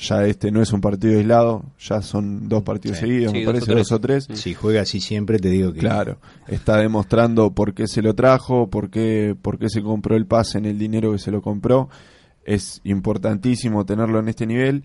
ya 0.00 0.24
este 0.26 0.50
no 0.50 0.62
es 0.62 0.72
un 0.72 0.80
partido 0.80 1.18
aislado, 1.18 1.64
ya 1.80 2.02
son 2.02 2.48
dos 2.48 2.62
partidos 2.62 2.98
Sí. 2.98 3.06
seguidos, 3.06 3.32
Sí, 3.32 3.38
me 3.38 3.44
dos 3.44 3.48
o 3.48 3.52
parece, 3.52 3.66
tres. 3.72 3.76
dos 3.88 3.92
o 3.92 4.00
tres. 4.00 4.28
Si 4.34 4.54
juega 4.54 4.82
así 4.82 5.00
siempre, 5.00 5.38
te 5.38 5.48
digo 5.48 5.72
que. 5.72 5.80
Claro, 5.80 6.18
está 6.46 6.76
demostrando 6.78 7.52
por 7.52 7.74
qué 7.74 7.86
se 7.88 8.02
lo 8.02 8.14
trajo, 8.14 8.68
por 8.68 8.90
qué, 8.90 9.34
por 9.40 9.58
qué 9.58 9.68
se 9.68 9.82
compró 9.82 10.16
el 10.16 10.26
pase 10.26 10.58
en 10.58 10.66
el 10.66 10.78
dinero 10.78 11.12
que 11.12 11.18
se 11.18 11.30
lo 11.30 11.42
compró. 11.42 11.88
Es 12.44 12.80
importantísimo 12.84 13.84
tenerlo 13.84 14.18
en 14.20 14.28
este 14.28 14.46
nivel. 14.46 14.84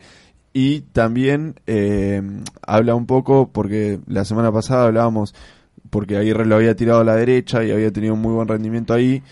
Y 0.55 0.81
también 0.81 1.55
eh, 1.65 2.21
habla 2.61 2.93
un 2.93 3.05
poco, 3.07 3.49
porque 3.51 3.99
la 4.07 4.23
semana 4.25 4.51
pasada 4.51 4.85
hablábamos, 4.85 5.33
porque 5.89 6.17
Aguirre 6.17 6.45
lo 6.45 6.55
había 6.55 6.75
tirado 6.75 6.99
a 7.01 7.03
la 7.03 7.15
derecha 7.15 7.63
y 7.63 7.71
había 7.71 7.91
tenido 7.91 8.13
un 8.13 8.21
muy 8.21 8.33
buen 8.33 8.47
rendimiento 8.47 8.93
ahí, 8.93 9.23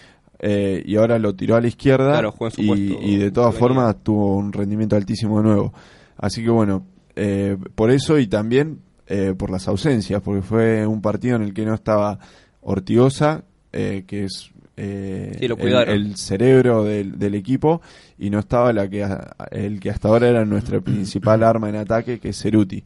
eh, 0.42 0.82
y 0.86 0.96
ahora 0.98 1.18
lo 1.20 1.34
tiró 1.36 1.56
a 1.56 1.62
la 1.62 1.68
izquierda 1.68 2.12
Claro, 2.14 2.32
jugó 2.32 2.48
en 2.48 2.52
su 2.52 2.62
y, 2.62 2.68
puesto 2.68 2.98
y 3.08 3.16
de 3.18 3.32
todas 3.32 3.56
formas 3.56 3.96
tuvo 4.04 4.36
un 4.38 4.52
rendimiento 4.52 4.96
altísimo 4.96 5.38
de 5.38 5.44
nuevo. 5.48 5.74
Así 6.18 6.44
que 6.44 6.50
bueno, 6.50 6.86
eh, 7.16 7.56
por 7.76 7.92
eso 7.92 8.18
y 8.20 8.28
también 8.28 8.80
eh, 9.08 9.34
por 9.38 9.50
las 9.52 9.68
ausencias, 9.68 10.22
porque 10.22 10.42
fue 10.42 10.86
un 10.88 11.02
partido 11.02 11.36
en 11.36 11.44
el 11.44 11.54
que 11.54 11.66
no 11.66 11.74
estaba 11.74 12.18
Ortigosa, 12.62 13.44
eh, 13.74 14.04
que 14.08 14.26
es 14.26 14.52
eh, 14.78 15.36
Sí, 15.40 15.48
lo 15.48 15.56
el, 15.56 15.62
cuidaron. 15.62 15.94
el 15.96 16.16
cerebro 16.16 16.84
del, 16.84 17.20
del 17.20 17.36
equipo, 17.36 17.82
y 18.18 18.30
no 18.30 18.40
estaba 18.40 18.72
la 18.74 18.90
que 18.90 19.04
a- 19.04 19.36
el 19.52 19.80
que 19.80 19.90
hasta 19.90 20.08
ahora 20.08 20.30
era 20.30 20.46
nuestra 20.46 20.80
principal 20.82 21.44
arma 21.44 21.70
en 21.70 21.76
ataque, 21.76 22.20
que 22.20 22.30
es 22.30 22.42
Ceruti. 22.42 22.84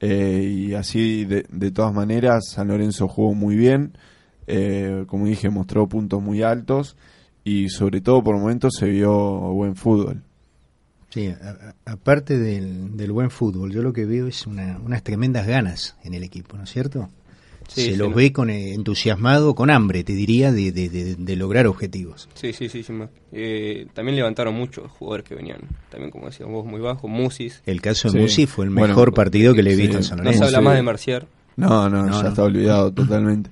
Eh, 0.00 0.42
y 0.68 0.74
así, 0.74 1.24
de, 1.24 1.46
de 1.50 1.70
todas 1.70 1.94
maneras, 1.94 2.48
San 2.50 2.68
Lorenzo 2.68 3.06
jugó 3.08 3.34
muy 3.34 3.54
bien, 3.56 3.92
eh, 4.46 5.04
como 5.06 5.26
dije, 5.26 5.50
mostró 5.50 5.86
puntos 5.88 6.22
muy 6.22 6.42
altos, 6.42 6.96
y 7.44 7.68
sobre 7.70 8.00
todo 8.00 8.22
por 8.22 8.36
momentos 8.38 8.74
se 8.78 8.86
vio 8.88 9.12
buen 9.12 9.74
fútbol. 9.76 10.22
Sí, 11.10 11.26
a- 11.28 11.74
a- 11.86 11.92
aparte 11.92 12.38
del, 12.38 12.96
del 12.96 13.12
buen 13.12 13.30
fútbol, 13.30 13.70
yo 13.72 13.82
lo 13.82 13.92
que 13.92 14.06
veo 14.06 14.26
es 14.28 14.46
una- 14.46 14.78
unas 14.82 15.02
tremendas 15.02 15.46
ganas 15.46 15.96
en 16.04 16.14
el 16.14 16.22
equipo, 16.22 16.56
¿no 16.56 16.64
es 16.64 16.70
cierto? 16.70 17.08
Sí, 17.68 17.82
Se 17.82 17.90
sí, 17.92 17.96
los 17.96 18.10
no. 18.10 18.16
ve 18.16 18.32
con 18.32 18.50
eh, 18.50 18.74
entusiasmado, 18.74 19.54
con 19.54 19.70
hambre, 19.70 20.02
te 20.04 20.14
diría, 20.14 20.50
de, 20.52 20.72
de- 20.72 20.88
de- 20.88 21.14
de 21.14 21.36
lograr 21.36 21.66
objetivos. 21.66 22.28
Sí, 22.34 22.52
sí, 22.52 22.68
sí. 22.68 22.82
sí. 22.82 22.92
Eh, 23.30 23.86
también 23.94 24.16
levantaron 24.16 24.54
muchos 24.54 24.90
jugadores 24.90 25.24
que 25.26 25.34
venían, 25.34 25.60
también 25.90 26.10
como 26.10 26.26
decías 26.26 26.48
vos, 26.48 26.66
muy 26.66 26.80
bajos. 26.80 27.08
Musis. 27.10 27.62
El 27.66 27.80
caso 27.80 28.08
de 28.08 28.12
Sí. 28.14 28.18
Musi 28.18 28.46
fue 28.46 28.64
el 28.64 28.70
Bueno, 28.72 28.88
mejor 28.88 29.14
partido 29.14 29.54
que 29.54 29.62
le 29.62 29.72
he 29.72 29.76
sí. 29.76 29.82
visto 29.82 29.96
en 29.98 30.02
San 30.04 30.18
No 30.18 30.22
se 30.24 30.38
Lorenzo. 30.38 30.44
habla 30.46 30.60
más 30.60 30.74
de 30.76 30.82
Mercier. 30.82 31.26
No, 31.56 31.88
no, 31.88 32.06
No, 32.06 32.12
ya 32.16 32.22
no. 32.24 32.28
está 32.30 32.42
olvidado 32.42 32.92
totalmente. 32.94 33.50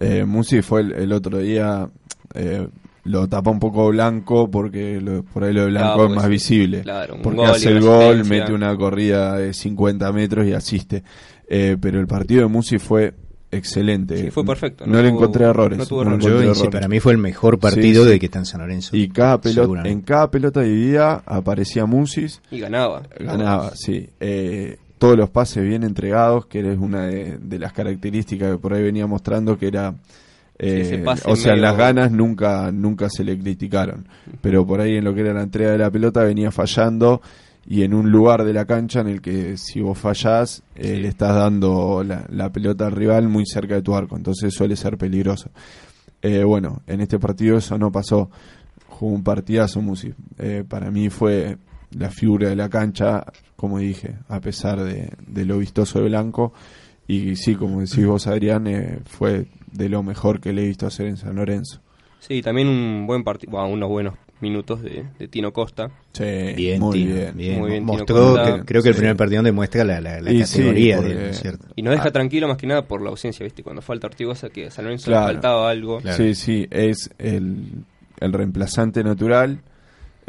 Eh, 0.00 0.24
Musi 0.24 0.62
fue 0.62 0.82
el, 0.82 0.92
el 0.92 1.12
otro 1.12 1.38
día, 1.38 1.88
eh, 2.34 2.68
lo 3.04 3.26
tapó 3.28 3.50
un 3.50 3.58
poco 3.58 3.88
Blanco 3.88 4.50
porque 4.50 5.00
lo- 5.00 5.22
por 5.24 5.44
ahí 5.44 5.52
lo 5.52 5.62
de 5.62 5.66
Blanco 5.68 5.94
Claro, 5.94 6.08
es 6.10 6.14
más 6.16 6.24
sí, 6.24 6.30
visible. 6.30 6.80
claro, 6.82 7.14
un 7.16 7.22
porque 7.22 7.38
gol 7.38 7.50
hace 7.50 7.68
el 7.70 7.80
gol, 7.80 8.24
mete 8.24 8.52
una 8.52 8.76
corrida 8.76 9.36
de 9.38 9.52
50 9.54 10.12
metros 10.12 10.46
y 10.46 10.52
asiste. 10.52 11.02
Eh, 11.48 11.76
pero 11.80 11.98
el 12.00 12.06
partido 12.06 12.42
de 12.42 12.48
Musi 12.48 12.78
fue 12.78 13.14
excelente. 13.50 14.18
Sí, 14.24 14.30
fue 14.30 14.44
perfecto, 14.44 14.86
No, 14.86 14.92
no 14.96 15.02
le 15.02 15.08
encontré 15.08 15.46
errores. 15.46 15.78
no 15.78 15.86
tuvo 15.86 16.02
errores. 16.02 16.24
Yo, 16.24 16.54
sí, 16.54 16.68
para 16.68 16.86
mí 16.86 17.00
fue 17.00 17.12
el 17.12 17.18
mejor 17.18 17.58
partido 17.58 18.02
Sí, 18.02 18.08
sí. 18.08 18.12
de 18.12 18.20
que 18.20 18.26
está 18.26 18.38
en 18.40 18.44
San 18.44 18.60
Lorenzo. 18.60 18.94
Y 18.94 19.08
cada 19.08 19.40
pelota, 19.40 19.88
en 19.88 20.02
cada 20.02 20.30
pelota 20.30 20.60
dividida 20.60 21.22
aparecía 21.24 21.86
Musis 21.86 22.42
Y 22.50 22.60
ganaba. 22.60 23.02
ganaba, 23.18 23.72
sí. 23.74 24.10
Eh, 24.20 24.76
todos 24.98 25.16
los 25.16 25.30
pases 25.30 25.62
bien 25.64 25.82
entregados, 25.84 26.46
que 26.46 26.60
es 26.60 26.78
una 26.78 27.06
de, 27.06 27.38
de 27.38 27.58
las 27.58 27.72
características 27.72 28.52
que 28.52 28.58
por 28.58 28.74
ahí 28.74 28.82
venía 28.82 29.06
mostrando, 29.06 29.58
que 29.58 29.68
era... 29.68 29.94
eh, 30.58 31.04
o 31.24 31.36
sea, 31.36 31.52
medio- 31.52 31.62
las 31.62 31.76
ganas 31.76 32.10
nunca 32.12 32.70
nunca 32.72 33.08
se 33.08 33.22
le 33.24 33.38
criticaron, 33.38 34.06
pero 34.40 34.66
por 34.66 34.80
ahí 34.80 34.96
en 34.96 35.04
lo 35.04 35.14
que 35.14 35.20
era 35.20 35.32
la 35.34 35.42
entrega 35.42 35.70
de 35.72 35.78
la 35.78 35.90
pelota 35.90 36.22
venía 36.24 36.50
fallando 36.50 37.22
y 37.70 37.82
en 37.82 37.92
un 37.94 38.10
lugar 38.10 38.44
de 38.44 38.52
la 38.54 38.64
cancha 38.64 39.00
en 39.00 39.08
el 39.08 39.20
que 39.20 39.56
si 39.56 39.80
vos 39.80 39.98
fallás 39.98 40.62
eh, 40.74 40.94
Sí. 40.96 41.02
le 41.02 41.08
estás 41.08 41.34
dando 41.34 42.02
la, 42.02 42.24
la 42.30 42.50
pelota 42.50 42.86
al 42.86 42.92
rival 42.92 43.28
muy 43.28 43.44
cerca 43.46 43.74
de 43.74 43.82
tu 43.82 43.94
arco, 43.94 44.16
entonces 44.16 44.52
suele 44.54 44.74
ser 44.74 44.96
peligroso. 44.96 45.50
Eh, 46.22 46.42
bueno, 46.44 46.82
en 46.86 47.00
este 47.02 47.18
partido 47.18 47.58
eso 47.58 47.78
no 47.78 47.92
pasó. 47.92 48.30
Jugó 48.88 49.14
un 49.14 49.22
partidazo 49.22 49.80
Musi. 49.80 50.12
Eh, 50.38 50.64
para 50.68 50.90
mí 50.90 51.08
fue 51.10 51.56
la 51.92 52.10
figura 52.10 52.48
de 52.48 52.56
la 52.56 52.68
cancha, 52.68 53.24
como 53.56 53.78
dije, 53.78 54.16
a 54.28 54.40
pesar 54.40 54.82
de, 54.82 55.10
de 55.26 55.44
lo 55.44 55.58
vistoso 55.58 56.00
de 56.00 56.06
Blanco. 56.08 56.52
Y 57.06 57.36
sí, 57.36 57.54
como 57.54 57.80
decís 57.80 58.04
vos, 58.06 58.26
Adrián, 58.26 58.66
eh, 58.66 58.98
fue 59.06 59.46
de 59.72 59.88
lo 59.88 60.02
mejor 60.02 60.40
que 60.40 60.52
le 60.52 60.64
he 60.64 60.66
visto 60.66 60.86
hacer 60.86 61.06
en 61.06 61.16
San 61.16 61.36
Lorenzo. 61.36 61.80
Sí, 62.20 62.42
también 62.42 62.68
un 62.68 63.06
buen 63.06 63.24
partido, 63.24 63.64
unos 63.66 63.88
buenos 63.88 64.14
minutos 64.40 64.82
de, 64.82 65.04
de 65.18 65.26
Tino 65.28 65.52
Costa. 65.52 65.90
Sí, 66.12 66.24
Bien, 66.56 66.80
muy 66.80 66.92
Tino, 66.98 67.14
bien. 67.14 67.36
bien. 67.36 67.58
Muy 67.60 67.70
bien, 67.70 67.84
Mostró, 67.84 68.34
que- 68.44 68.64
creo 68.66 68.82
que 68.82 68.90
el 68.90 68.94
primer 68.94 69.16
partido 69.16 69.42
demuestra 69.42 69.84
la, 69.84 70.00
la, 70.00 70.20
la 70.20 70.30
sí, 70.46 70.58
categoría 70.58 70.96
porque- 70.98 71.14
de 71.14 71.28
él, 71.28 71.34
¿cierto? 71.34 71.66
Y 71.74 71.82
nos 71.82 71.92
deja 71.94 72.08
Ah. 72.08 72.12
tranquilo 72.12 72.46
más 72.46 72.56
que 72.58 72.66
nada 72.66 72.82
por 72.86 73.00
la 73.02 73.08
ausencia, 73.10 73.42
¿viste? 73.44 73.62
Cuando 73.62 73.80
falta 73.82 74.06
Ortigosa, 74.08 74.50
que 74.50 74.66
a 74.66 74.70
San 74.70 74.84
Lorenzo 74.84 75.06
Claro. 75.06 75.26
le 75.28 75.32
faltaba 75.34 75.70
algo. 75.70 75.98
Claro. 76.00 76.16
Sí, 76.16 76.34
sí, 76.34 76.66
es 76.70 77.10
el, 77.18 77.84
el 78.20 78.32
reemplazante 78.32 79.02
natural. 79.02 79.60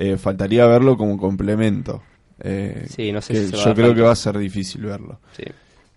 Eh, 0.01 0.15
faltaría 0.17 0.65
verlo 0.65 0.95
como 0.95 1.17
complemento. 1.17 2.01
Eh, 2.39 2.85
Sí, 2.87 3.11
no 3.11 3.21
sé 3.21 3.35
si 3.35 3.47
se 3.49 3.57
va 3.57 3.63
a 3.63 3.65
yo 3.65 3.73
creo 3.75 3.93
que 3.93 4.01
va 4.01 4.11
a 4.11 4.15
ser 4.15 4.37
difícil 4.37 4.83
verlo. 4.85 5.19
Sí. 5.35 5.43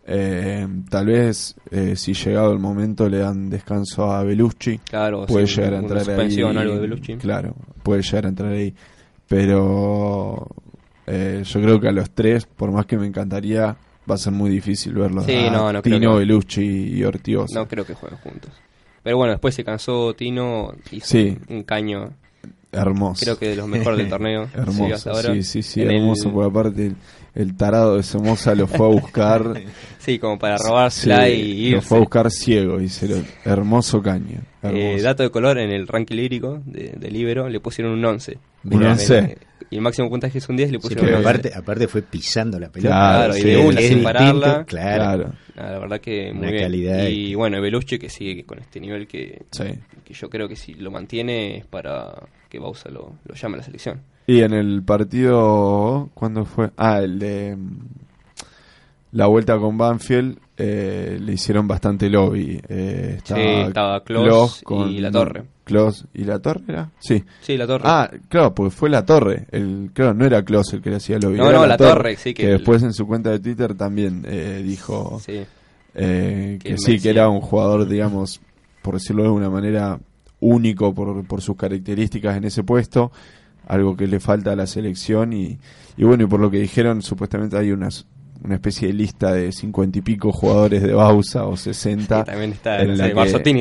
Eh, 0.05 0.67
tal 0.91 1.07
vez, 1.07 1.55
eh, 1.71 1.95
si 1.95 2.13
llegado 2.13 2.53
el 2.53 2.59
momento, 2.59 3.09
le 3.09 3.19
dan 3.19 3.49
descanso 3.49 4.11
a 4.11 4.25
Belucci. 4.25 4.79
Claro, 4.79 5.25
puede 5.27 5.47
sí, 5.47 5.55
llegar 5.57 5.75
a 5.75 5.79
entrar 5.79 6.05
suspensión, 6.05 6.57
ahí. 6.57 6.63
algo 6.65 6.75
de 6.75 6.81
Belucci. 6.81 7.15
Claro, 7.19 7.55
puede 7.85 8.03
llegar 8.03 8.27
a 8.27 8.29
entrar 8.31 8.51
ahí. 8.53 8.75
Pero 9.29 10.49
eh, 11.07 11.43
yo 11.45 11.61
creo 11.63 11.81
que 11.81 11.89
a 11.89 11.93
los 11.93 12.11
tres, 12.11 12.47
por 12.47 12.71
más 12.73 12.87
que 12.87 12.97
me 12.99 13.07
encantaría, 13.07 13.77
va 14.11 14.15
a 14.15 14.19
ser 14.19 14.33
muy 14.33 14.51
difícil 14.51 14.95
verlos. 14.95 15.25
Sí, 15.27 15.47
no, 15.51 15.73
no 15.73 15.81
creo 15.83 15.99
Tino, 15.99 16.13
que- 16.15 16.19
Belucci 16.19 16.95
y 16.97 17.05
Ortigosa. 17.05 17.59
No 17.61 17.69
creo 17.69 17.85
que 17.87 17.95
jueguen 17.95 18.19
juntos. 18.19 18.51
Pero 19.03 19.17
bueno, 19.17 19.33
después 19.33 19.55
se 19.55 19.65
cansó 19.65 20.15
Tino, 20.15 20.73
hizo 20.91 21.07
Sí. 21.07 21.37
un 21.49 21.63
caño, 21.65 22.11
Hermoso. 22.73 23.25
creo 23.25 23.39
que 23.39 23.49
de 23.51 23.57
los 23.57 23.69
mejores 23.69 23.99
del 23.99 24.09
torneo. 24.09 24.49
que 24.53 24.59
Hermoso, 24.61 24.95
hasta 24.95 25.11
ahora. 25.11 25.35
sí, 25.35 25.43
sí, 25.43 25.63
sí, 25.63 25.83
En 25.83 25.91
el- 25.91 25.97
hermoso. 25.99 26.33
Por 26.33 26.45
aparte, 26.47 26.87
el, 26.87 26.97
el 27.35 27.55
tarado 27.57 27.97
de 27.97 28.03
Somoza 28.03 28.55
lo 28.55 28.67
fue 28.67 28.87
a 28.87 28.91
buscar. 28.91 29.63
Sí, 30.03 30.19
como 30.19 30.37
para 30.37 30.57
robársela 30.59 31.27
Sí, 31.27 31.33
y 31.33 31.71
lo 31.71 31.77
irse. 31.77 31.87
fue 31.89 31.99
a 31.99 32.01
buscar 32.01 32.29
ciego 32.33 32.81
y 32.81 32.89
se 32.89 33.07
lo, 33.07 33.19
hermoso 33.45 34.03
caño. 34.03 34.41
Eh, 34.65 34.95
hermoso. 34.95 35.05
dato 35.05 35.23
de 35.23 35.31
color, 35.31 35.59
en 35.59 35.71
el 35.71 35.87
ranking 35.87 36.17
lírico 36.17 36.61
de, 36.67 36.95
de 36.99 37.09
Libero 37.09 37.49
le 37.49 37.61
pusieron 37.61 37.93
un 37.93 38.05
11. 38.05 38.37
Un 38.65 38.71
Mirá, 38.79 38.91
11. 38.95 39.19
eh, 39.21 39.39
Y 39.71 39.77
el 39.77 39.81
máximo 39.83 40.11
puntaje 40.11 40.39
es 40.39 40.49
un 40.49 40.57
10, 40.57 40.73
le 40.73 40.79
Sí, 40.79 40.83
pusieron 40.83 41.07
11. 41.07 41.21
aparte, 41.21 41.53
aparte 41.55 41.87
fue 41.87 42.03
pisando 42.03 42.59
la 42.59 42.69
pelota. 42.69 42.89
Claro, 42.97 43.37
y 43.37 43.43
de 43.45 43.57
una, 43.59 43.69
sin 43.69 43.77
distinto, 43.77 44.03
pararla. 44.03 44.65
Claro. 44.65 44.67
Claro, 44.67 45.33
Ah, 45.57 45.71
la 45.71 45.79
verdad 45.79 46.01
que 46.01 46.33
muy 46.33 46.43
Una 46.43 46.51
bien. 46.51 46.63
calidad. 46.65 47.07
Y 47.07 47.35
bueno, 47.37 47.61
Belucci 47.61 47.99
que 48.01 48.09
sigue 48.09 48.43
con 48.45 48.59
este 48.59 48.81
nivel 48.81 49.07
que, 49.07 49.43
sí. 49.53 49.65
que 50.05 50.15
yo 50.15 50.29
creo 50.29 50.49
que 50.49 50.57
si 50.57 50.75
lo 50.75 50.91
mantiene 50.91 51.59
es 51.59 51.67
para 51.67 52.13
que 52.53 52.59
Bausa 52.59 52.91
lo, 52.91 53.15
lo 53.25 53.35
llame 53.35 53.55
a 53.55 53.59
la 53.59 53.63
selección. 53.65 54.03
Y 54.27 54.43
en 54.43 54.53
el 54.53 54.83
partido, 54.85 56.11
¿cuándo 56.13 56.45
fue? 56.45 56.71
Ah, 56.77 57.01
el 57.01 57.19
de 57.19 57.57
mm, 57.57 57.79
la 59.13 59.27
vuelta 59.27 59.59
con 59.59 59.77
Banfield, 59.79 60.39
eh, 60.57 61.19
le 61.21 61.33
hicieron 61.33 61.67
bastante 61.67 62.09
lobby. 62.09 62.61
Eh, 62.69 63.15
estaba, 63.17 63.41
Sí, 63.41 63.49
estaba 63.69 64.05
Klos 64.05 64.63
y 64.89 65.01
La 65.01 65.11
Torre. 65.11 65.45
Klos 65.65 66.07
y 66.15 66.25
La 66.25 66.39
Torre, 66.41 66.63
¿era? 66.69 66.91
Sí. 66.99 67.23
Sí, 67.41 67.57
la 67.57 67.67
torre. 67.67 67.85
Ah, 67.87 68.11
claro, 68.29 68.55
pues 68.55 68.75
fue 68.75 68.91
La 68.91 69.05
Torre. 69.05 69.47
El, 69.51 69.91
claro, 69.95 70.13
no 70.15 70.25
era 70.27 70.43
Klos 70.45 70.73
el 70.73 70.83
que 70.83 70.91
le 70.91 70.97
hacía 70.97 71.19
lobby. 71.19 71.37
No, 71.39 71.49
era 71.51 71.59
no, 71.61 71.67
La 71.67 71.77
Torre, 71.77 72.17
sí, 72.17 72.35
que 72.35 72.43
que 72.43 72.51
el- 72.51 72.59
después 72.59 72.83
en 72.83 72.93
su 72.93 73.07
cuenta 73.07 73.31
de 73.31 73.41
Twitter 73.41 73.75
también 73.75 74.25
eh, 74.27 74.63
dijo 74.65 75.21
sí. 75.25 75.43
eh, 75.95 76.59
Que 76.63 76.77
sí, 76.79 76.99
que 77.01 77.11
era 77.11 77.29
un 77.29 77.41
jugador, 77.41 77.87
digamos, 77.89 78.41
por 78.83 78.95
decirlo 78.95 79.23
de 79.25 79.31
una 79.31 79.51
manera, 79.51 79.99
único 80.43 80.93
por, 80.95 81.25
por 81.27 81.41
sus 81.41 81.57
características 81.57 82.37
en 82.37 82.45
ese 82.45 82.63
puesto, 82.65 83.11
algo 83.67 83.97
que 83.97 84.07
le 84.07 84.21
falta 84.21 84.53
a 84.53 84.57
la 84.57 84.67
selección 84.67 85.33
y, 85.33 85.59
y 85.97 86.05
bueno, 86.05 86.25
y 86.25 86.27
por 86.27 86.41
lo 86.41 86.51
que 86.51 86.59
dijeron, 86.59 87.01
supuestamente 87.01 87.57
hay 87.57 87.71
unas 87.73 88.07
una 88.45 88.57
especie 88.57 88.89
de 88.89 88.95
lista 88.95 89.33
de 89.33 89.53
cincuenta 89.53 90.01
y 90.01 90.03
pico 90.03 90.33
jugadores 90.33 90.83
de 90.83 90.93
Bausa 90.93 91.45
o 91.47 91.57
60 91.57 92.19
Sí, 92.19 92.27
también 92.27 92.51
está, 92.51 92.83
en 92.83 92.99
la 92.99 93.07
que- 93.07 93.15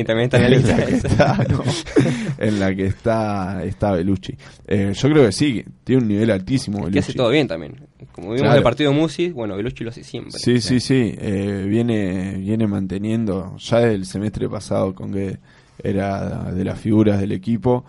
también 0.04 0.24
está 0.24 0.38
en 0.38 0.42
la 0.42 0.48
lista 0.48 0.76
la 0.76 0.84
está, 0.86 1.46
no, 1.48 1.62
en 2.38 2.58
la 2.58 2.74
que 2.74 2.86
está 2.86 3.62
está 3.64 3.92
Belucci 3.92 4.34
Eh, 4.66 4.90
yo 4.92 5.08
creo 5.08 5.24
que 5.26 5.30
sí 5.30 5.64
tiene 5.84 6.02
un 6.02 6.08
nivel 6.08 6.32
altísimo 6.32 6.90
que 6.90 6.98
hace 6.98 7.12
todo 7.12 7.30
bien 7.30 7.46
también. 7.46 7.76
Como 8.10 8.28
vimos 8.32 8.40
Claro. 8.40 8.54
en 8.54 8.58
el 8.58 8.62
partido 8.64 8.92
Musi, 8.92 9.30
bueno, 9.30 9.56
Belucci 9.56 9.84
lo 9.84 9.90
hace 9.90 10.02
siempre. 10.02 10.32
Sí, 10.36 10.60
sí, 10.60 10.80
sí. 10.80 11.14
eh, 11.16 11.64
viene, 11.68 12.38
viene 12.38 12.66
manteniendo. 12.66 13.56
Ya 13.58 13.82
el 13.82 14.04
semestre 14.04 14.48
pasado 14.48 14.96
con 14.96 15.12
que 15.12 15.38
era 15.82 16.50
de 16.52 16.64
las 16.64 16.78
figuras 16.78 17.20
del 17.20 17.32
equipo. 17.32 17.84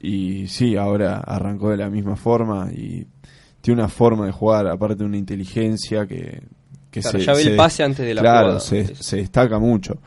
Y 0.00 0.46
sí, 0.48 0.76
ahora 0.76 1.18
arrancó 1.18 1.70
de 1.70 1.76
la 1.78 1.88
misma 1.90 2.16
forma. 2.16 2.70
Y 2.72 3.06
tiene 3.60 3.80
una 3.80 3.88
forma 3.88 4.26
de 4.26 4.32
jugar, 4.32 4.66
aparte 4.66 4.96
de 4.96 5.04
una 5.04 5.16
inteligencia 5.16 6.06
que, 6.06 6.42
que 6.90 7.00
Claro, 7.00 7.18
ya 7.18 7.32
ve 7.34 7.42
el 7.42 7.56
pase 7.56 7.82
antes 7.82 8.04
de 8.06 8.14
la 8.14 8.20
claro, 8.20 8.40
jugada. 8.46 8.60
Se, 8.60 8.80
Es- 8.80 8.98
se 8.98 9.16
destaca 9.16 9.58
mucho. 9.58 9.98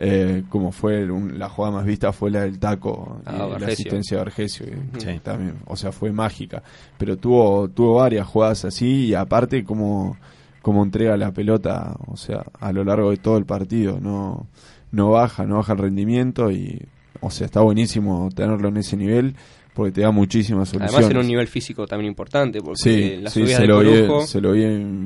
Eh, 0.00 0.42
como 0.48 0.72
fue 0.72 1.08
un- 1.10 1.38
la 1.38 1.48
jugada 1.48 1.76
más 1.76 1.84
vista 1.86 2.12
fue 2.12 2.28
la 2.30 2.40
del 2.40 2.58
taco 2.58 3.20
Ah, 3.24 3.46
y 3.56 3.60
la 3.60 3.66
asistencia 3.68 4.16
de 4.18 4.24
Vergesio 4.24 4.66
Sí. 4.98 5.20
también 5.22 5.54
o 5.66 5.76
sea 5.76 5.92
fue 5.92 6.10
mágica 6.10 6.64
pero 6.98 7.16
tuvo 7.16 7.68
tuvo 7.68 7.94
varias 7.94 8.26
jugadas 8.26 8.64
así 8.64 9.06
y 9.06 9.14
aparte 9.14 9.62
como 9.62 10.16
como 10.62 10.82
entrega 10.82 11.16
la 11.16 11.30
pelota 11.30 11.94
o 12.08 12.16
sea 12.16 12.44
a 12.58 12.72
lo 12.72 12.82
largo 12.82 13.10
de 13.12 13.18
todo 13.18 13.38
el 13.38 13.44
partido 13.46 14.00
no 14.00 14.48
no 14.94 15.10
baja 15.10 15.44
no 15.44 15.56
baja 15.56 15.72
el 15.74 15.78
rendimiento 15.80 16.50
y 16.50 16.80
o 17.20 17.30
sea 17.30 17.46
está 17.46 17.60
buenísimo 17.60 18.28
tenerlo 18.34 18.68
en 18.68 18.76
ese 18.78 18.96
nivel 18.96 19.34
porque 19.74 19.90
te 19.90 20.02
da 20.02 20.12
muchísimas 20.12 20.68
soluciones 20.68 20.94
Además 20.94 21.10
en 21.10 21.16
un 21.18 21.26
nivel 21.26 21.48
físico 21.48 21.84
también 21.88 22.08
importante, 22.08 22.60
porque 22.60 22.80
sí, 22.80 23.16
las 23.20 23.32
sí 23.32 23.44
se, 23.48 23.58
del 23.62 23.68
lo 23.70 23.78
ve, 23.78 24.06
Corujo, 24.06 24.24
se 24.26 24.40
lo 24.40 24.52
ve 24.52 24.58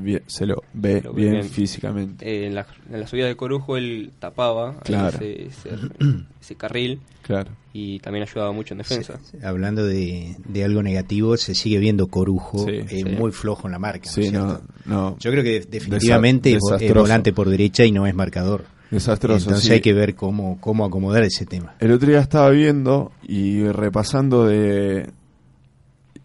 bien, 0.03 0.23
se 0.27 0.45
lo 0.45 0.63
ve 0.75 1.01
Se 1.01 1.05
lo 1.07 1.15
ve 1.15 1.21
bien, 1.23 1.33
bien. 1.37 1.45
físicamente 1.49 2.29
eh, 2.29 2.47
en, 2.49 2.55
la, 2.55 2.67
en 2.93 3.01
las 3.01 3.09
subidas 3.09 3.29
del 3.29 3.37
Corujo 3.39 3.79
él 3.79 4.11
tapaba 4.19 4.73
ahí 4.73 4.77
Claro. 4.85 5.17
ese, 5.21 5.45
ese, 5.47 5.71
ese 6.43 6.55
carril 6.57 7.01
claro 7.23 7.51
y 7.73 7.99
también 8.01 8.25
ayudaba 8.29 8.51
mucho 8.53 8.75
en 8.75 8.79
defensa. 8.79 9.19
Hablando 9.43 9.87
de, 9.87 10.35
de 10.49 10.65
algo 10.65 10.83
negativo, 10.83 11.37
se 11.37 11.55
sigue 11.55 11.79
viendo 11.79 12.09
Corujo 12.09 12.59
Sí, 12.67 12.73
eh, 12.73 12.85
sí. 12.89 13.05
muy 13.05 13.31
flojo 13.31 13.69
en 13.69 13.73
la 13.73 13.79
marca. 13.79 14.11
¿no 14.33 14.61
no 14.85 15.17
Yo 15.19 15.31
creo 15.31 15.45
que 15.45 15.61
definitivamente 15.61 16.53
es- 16.55 16.93
volante 16.95 17.33
por 17.33 17.49
derecha 17.49 17.85
y 17.85 17.93
no 17.93 18.07
es 18.07 18.15
marcador. 18.15 18.65
Desastroso 18.91 19.47
Entonces 19.49 19.67
sí. 19.69 19.73
hay 19.75 19.81
que 19.81 19.93
ver 19.93 20.15
cómo, 20.15 20.59
cómo 20.61 20.85
acomodar 20.85 21.23
ese 21.23 21.47
tema. 21.47 21.75
El 21.81 21.93
otro 21.93 22.09
día 22.09 22.21
estaba 22.21 22.51
viendo 22.51 23.13
y 23.23 23.63
repasando 23.65 24.47
de, 24.47 25.11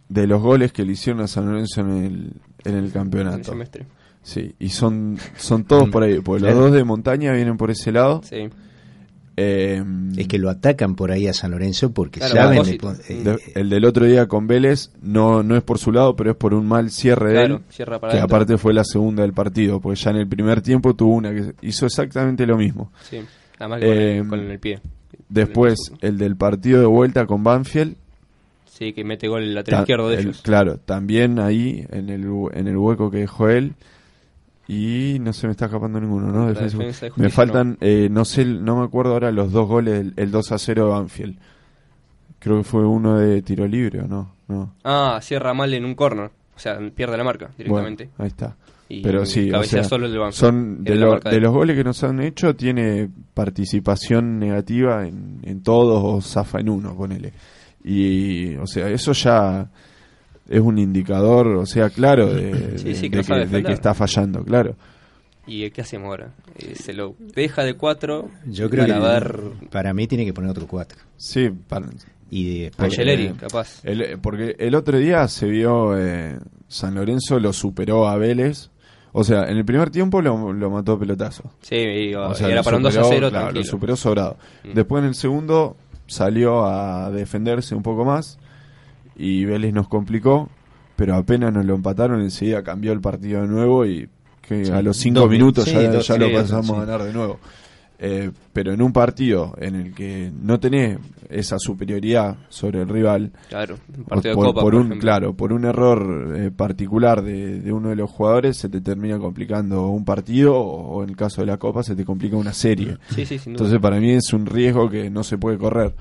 de 0.10 0.28
los 0.28 0.42
goles 0.42 0.72
que 0.72 0.86
le 0.86 0.94
hicieron 0.94 1.22
a 1.22 1.28
San 1.28 1.46
Lorenzo 1.48 1.82
en 1.82 1.90
el, 1.90 2.04
en 2.06 2.74
el 2.74 2.78
En 2.78 2.84
el 2.86 2.92
campeonato. 2.92 3.44
semestre. 3.52 3.86
Sí, 4.22 4.56
y 4.60 4.70
son, 4.70 5.18
son 5.38 5.66
todos 5.66 5.90
por 5.90 6.04
ahí, 6.04 6.20
porque 6.22 6.44
los 6.46 6.56
dos 6.56 6.72
de 6.72 6.84
montaña 6.86 7.34
vienen 7.34 7.58
por 7.58 7.70
ese 7.72 7.92
lado. 7.92 8.22
Sí. 8.24 8.48
Eh, 9.36 9.84
Es 10.16 10.28
que 10.28 10.38
lo 10.38 10.50
atacan 10.50 10.96
por 10.96 11.12
ahí 11.12 11.28
a 11.28 11.34
San 11.34 11.52
Lorenzo 11.52 11.92
porque 11.92 12.20
Claro, 12.20 12.36
saben... 12.36 12.64
de- 12.64 13.32
eh, 13.32 13.38
el 13.56 13.70
del 13.70 13.86
otro 13.86 14.06
día 14.06 14.28
con 14.28 14.46
Vélez 14.46 14.92
no, 15.02 15.42
no 15.42 15.56
es 15.56 15.64
por 15.64 15.80
su 15.80 15.92
lado, 15.92 16.16
pero 16.16 16.32
es 16.32 16.38
por 16.38 16.54
un 16.54 16.68
mal 16.68 16.92
cierre 16.92 17.34
de 17.34 17.44
él. 17.46 17.60
cierra 17.70 18.00
para 18.00 18.12
Que 18.14 18.18
adentro. 18.20 18.36
aparte 18.38 18.58
fue 18.60 18.74
la 18.76 18.84
segunda 18.84 19.24
del 19.24 19.34
partido, 19.34 19.80
porque 19.82 20.00
ya 20.00 20.12
en 20.12 20.18
el 20.18 20.28
primer 20.28 20.62
tiempo 20.62 20.94
tuvo 20.96 21.16
una 21.16 21.32
que 21.34 21.54
hizo 21.64 21.86
exactamente 21.88 22.46
lo 22.46 22.58
mismo. 22.58 22.92
Sí. 23.10 23.22
Además 23.58 23.80
que 23.80 23.86
con, 23.88 23.98
Eh, 23.98 24.18
el, 24.20 24.28
con 24.28 24.40
el 24.40 24.60
pie. 24.60 24.80
Después, 25.30 25.80
el 26.02 26.18
del 26.20 26.36
partido 26.36 26.80
de 26.80 26.86
vuelta 26.86 27.26
con 27.26 27.44
Banfield, 27.44 27.96
Sí, 28.66 28.92
que 28.94 29.04
mete 29.04 29.28
gol 29.28 29.44
el 29.44 29.54
lateral 29.54 29.80
Ta- 29.80 29.84
izquierdo 29.84 30.10
de 30.10 30.16
el- 30.16 30.22
ellos. 30.22 30.42
Claro, 30.42 30.78
también 30.78 31.40
ahí 31.40 31.86
en 31.92 32.10
el, 32.10 32.24
en 32.54 32.68
el 32.68 32.76
hueco 32.78 33.12
que 33.12 33.18
dejó 33.20 33.50
él. 33.50 33.74
Y 34.68 35.18
no 35.20 35.34
se 35.34 35.48
me 35.48 35.52
está 35.52 35.66
escapando 35.66 36.00
ninguno, 36.00 36.32
¿no? 36.32 36.48
Defensa- 36.48 36.78
defensa 36.78 37.06
de 37.08 37.12
me 37.18 37.30
faltan, 37.30 37.78
eh, 37.82 38.08
no 38.10 38.24
sé, 38.24 38.46
no 38.46 38.78
me 38.78 38.86
acuerdo 38.86 39.12
ahora 39.14 39.32
los 39.32 39.52
dos 39.52 39.68
goles, 39.68 40.00
el, 40.00 40.14
el 40.16 40.32
2 40.32 40.52
a 40.54 40.58
0 40.58 40.86
de 40.86 40.90
Banfield. 40.92 41.38
Creo 42.40 42.58
que 42.58 42.64
fue 42.64 42.86
uno 42.86 43.18
de 43.18 43.42
tiro 43.42 43.68
libre, 43.68 44.02
¿o 44.02 44.08
no? 44.08 44.32
no. 44.48 44.74
Ah, 44.84 45.20
cierra 45.22 45.54
mal 45.54 45.74
en 45.74 45.86
un 45.86 45.96
corner. 45.96 46.32
O 46.56 46.60
sea, 46.60 46.78
pierde 46.96 47.18
la 47.18 47.24
marca 47.24 47.50
directamente. 47.58 48.06
Bueno, 48.06 48.14
ahí 48.20 48.28
está. 48.28 48.56
Y 48.90 49.02
Pero 49.02 49.26
sí, 49.26 49.50
o 49.50 49.54
cabecea 49.54 49.82
sea, 49.82 49.90
solo 49.90 50.06
el 50.06 50.12
de 50.12 50.18
Banfield. 50.20 50.40
son 50.40 50.84
de, 50.84 50.96
lo- 50.96 51.20
de 51.20 51.40
los 51.40 51.52
goles 51.54 51.76
que 51.76 51.84
nos 51.84 52.04
han 52.04 52.22
hecho, 52.22 52.56
tiene 52.56 53.10
participación 53.34 54.40
negativa 54.40 55.06
en, 55.08 55.40
en 55.44 55.64
todos 55.64 56.02
o 56.04 56.22
zafa 56.22 56.60
en 56.60 56.70
uno, 56.70 56.96
ponele. 56.96 57.34
Y, 57.84 58.56
o 58.56 58.68
sea, 58.68 58.90
eso 58.90 59.14
ya 59.14 59.68
es 60.50 60.60
un 60.62 60.78
indicador, 60.78 61.48
o 61.48 61.66
sea, 61.66 61.90
claro, 61.90 62.34
de, 62.34 62.78
Sí, 62.80 62.96
sí, 62.96 63.02
de- 63.04 63.10
que 63.10 63.10
de 63.10 63.18
no 63.18 63.24
sabe 63.24 63.46
de 63.48 63.64
que 63.64 63.72
está 63.74 63.94
fallando, 63.94 64.44
claro. 64.44 64.76
¿Y 65.46 65.70
qué 65.72 65.82
hacemos 65.82 66.08
ahora? 66.08 66.32
Eh, 66.58 66.76
se 66.76 66.94
lo 66.94 67.16
deja 67.36 67.64
de 67.64 67.74
cuatro. 67.76 68.30
Yo 68.46 68.70
creo 68.70 68.86
que 68.86 68.94
para 68.94 69.20
ver 69.20 69.40
para 69.72 69.94
mí 69.94 70.08
tiene 70.08 70.26
que 70.26 70.34
poner 70.34 70.52
otro 70.52 70.68
4. 70.68 70.98
Sí, 71.18 71.50
para- 71.68 71.88
Y 72.30 72.60
después, 72.64 72.92
Angeleri, 72.92 73.26
eh, 73.28 73.34
capaz. 73.40 73.82
el- 73.84 74.18
porque 74.22 74.56
el 74.58 74.74
otro 74.76 74.98
día 74.98 75.28
se 75.28 75.46
vio 75.48 75.98
eh, 75.98 76.40
San 76.70 76.96
Lorenzo 76.96 77.40
lo 77.40 77.52
superó 77.54 78.08
a 78.08 78.18
Vélez. 78.18 78.70
O 79.12 79.24
sea, 79.24 79.44
en 79.44 79.58
el 79.58 79.66
primer 79.66 79.92
tiempo 79.92 80.22
lo, 80.22 80.54
lo 80.54 80.70
mató 80.72 80.94
a 80.94 81.00
pelotazo. 81.00 81.44
Sí, 81.62 81.76
iba- 81.76 82.30
O 82.30 82.34
sea, 82.34 82.48
era 82.50 82.64
para 82.64 82.78
un 82.78 82.84
2 82.84 82.96
a 82.98 83.04
superó, 83.04 83.28
0 83.28 83.30
claro, 83.30 83.52
lo 83.52 83.64
superó 83.64 83.96
sobrado. 83.96 84.38
Mm. 84.64 84.74
Después 84.74 85.04
en 85.04 85.10
el 85.10 85.16
segundo 85.16 85.76
salió 86.08 86.66
a 86.66 87.12
defenderse 87.12 87.76
un 87.76 87.84
poco 87.84 88.06
más 88.06 88.40
y 89.16 89.46
Vélez 89.46 89.74
nos 89.74 89.88
complicó, 89.88 90.50
pero 90.96 91.16
apenas 91.16 91.54
nos 91.54 91.66
lo 91.66 91.76
empataron, 91.76 92.22
enseguida 92.22 92.64
cambió 92.64 92.92
el 92.94 93.02
partido 93.02 93.42
de 93.42 93.48
nuevo 93.48 93.86
y 93.86 94.08
que 94.42 94.66
Sí, 94.66 94.72
a 94.72 94.82
los 94.82 94.98
cinco 94.98 95.22
dos 95.22 95.30
minutos 95.30 95.66
mi- 95.68 95.74
ya, 95.74 95.80
sí, 95.82 95.88
dos- 95.88 96.08
ya 96.08 96.18
lo 96.18 96.32
pasamos 96.34 96.66
sí. 96.68 96.74
a 96.74 96.80
ganar 96.86 97.04
de 97.04 97.14
nuevo. 97.14 97.40
Eh, 98.06 98.32
pero 98.52 98.74
en 98.74 98.82
un 98.82 98.92
partido 98.92 99.54
en 99.60 99.76
el 99.76 99.94
que 99.94 100.30
no 100.42 100.60
tenés 100.60 100.98
esa 101.30 101.58
superioridad 101.58 102.36
sobre 102.50 102.82
el 102.82 102.90
rival, 102.90 103.32
Claro, 103.48 103.76
un 103.98 104.04
por, 104.04 104.06
partido 104.16 104.36
por- 104.36 104.46
de 104.46 104.50
Copa, 104.52 104.62
por 104.62 104.74
por 104.74 104.82
un 104.82 105.00
claro, 105.00 105.34
por 105.34 105.54
un 105.54 105.64
error 105.64 106.34
eh, 106.38 106.52
particular 106.52 107.22
de, 107.22 107.62
de 107.62 107.72
uno 107.72 107.90
de 107.90 107.96
los 107.96 108.10
jugadores, 108.12 108.58
se 108.58 108.68
te 108.68 108.82
termina 108.82 109.18
complicando 109.20 109.88
un 109.88 110.04
partido 110.04 110.54
o, 110.58 110.98
o 110.98 111.04
en 111.04 111.12
el 111.12 111.16
caso 111.16 111.42
de 111.42 111.48
la 111.48 111.58
Copa 111.58 111.82
se 111.82 111.96
te 111.96 112.04
complica 112.04 112.36
una 112.36 112.52
serie. 112.52 112.98
Sí, 113.12 113.26
sí, 113.26 113.38
sin 113.38 113.54
duda. 113.54 113.64
Entonces 113.64 113.80
para 113.80 114.00
mí 114.02 114.12
es 114.12 114.34
un 114.34 114.48
riesgo 114.48 114.90
que 114.90 115.10
no 115.10 115.24
se 115.24 115.38
puede 115.38 115.58
correr. 115.58 115.94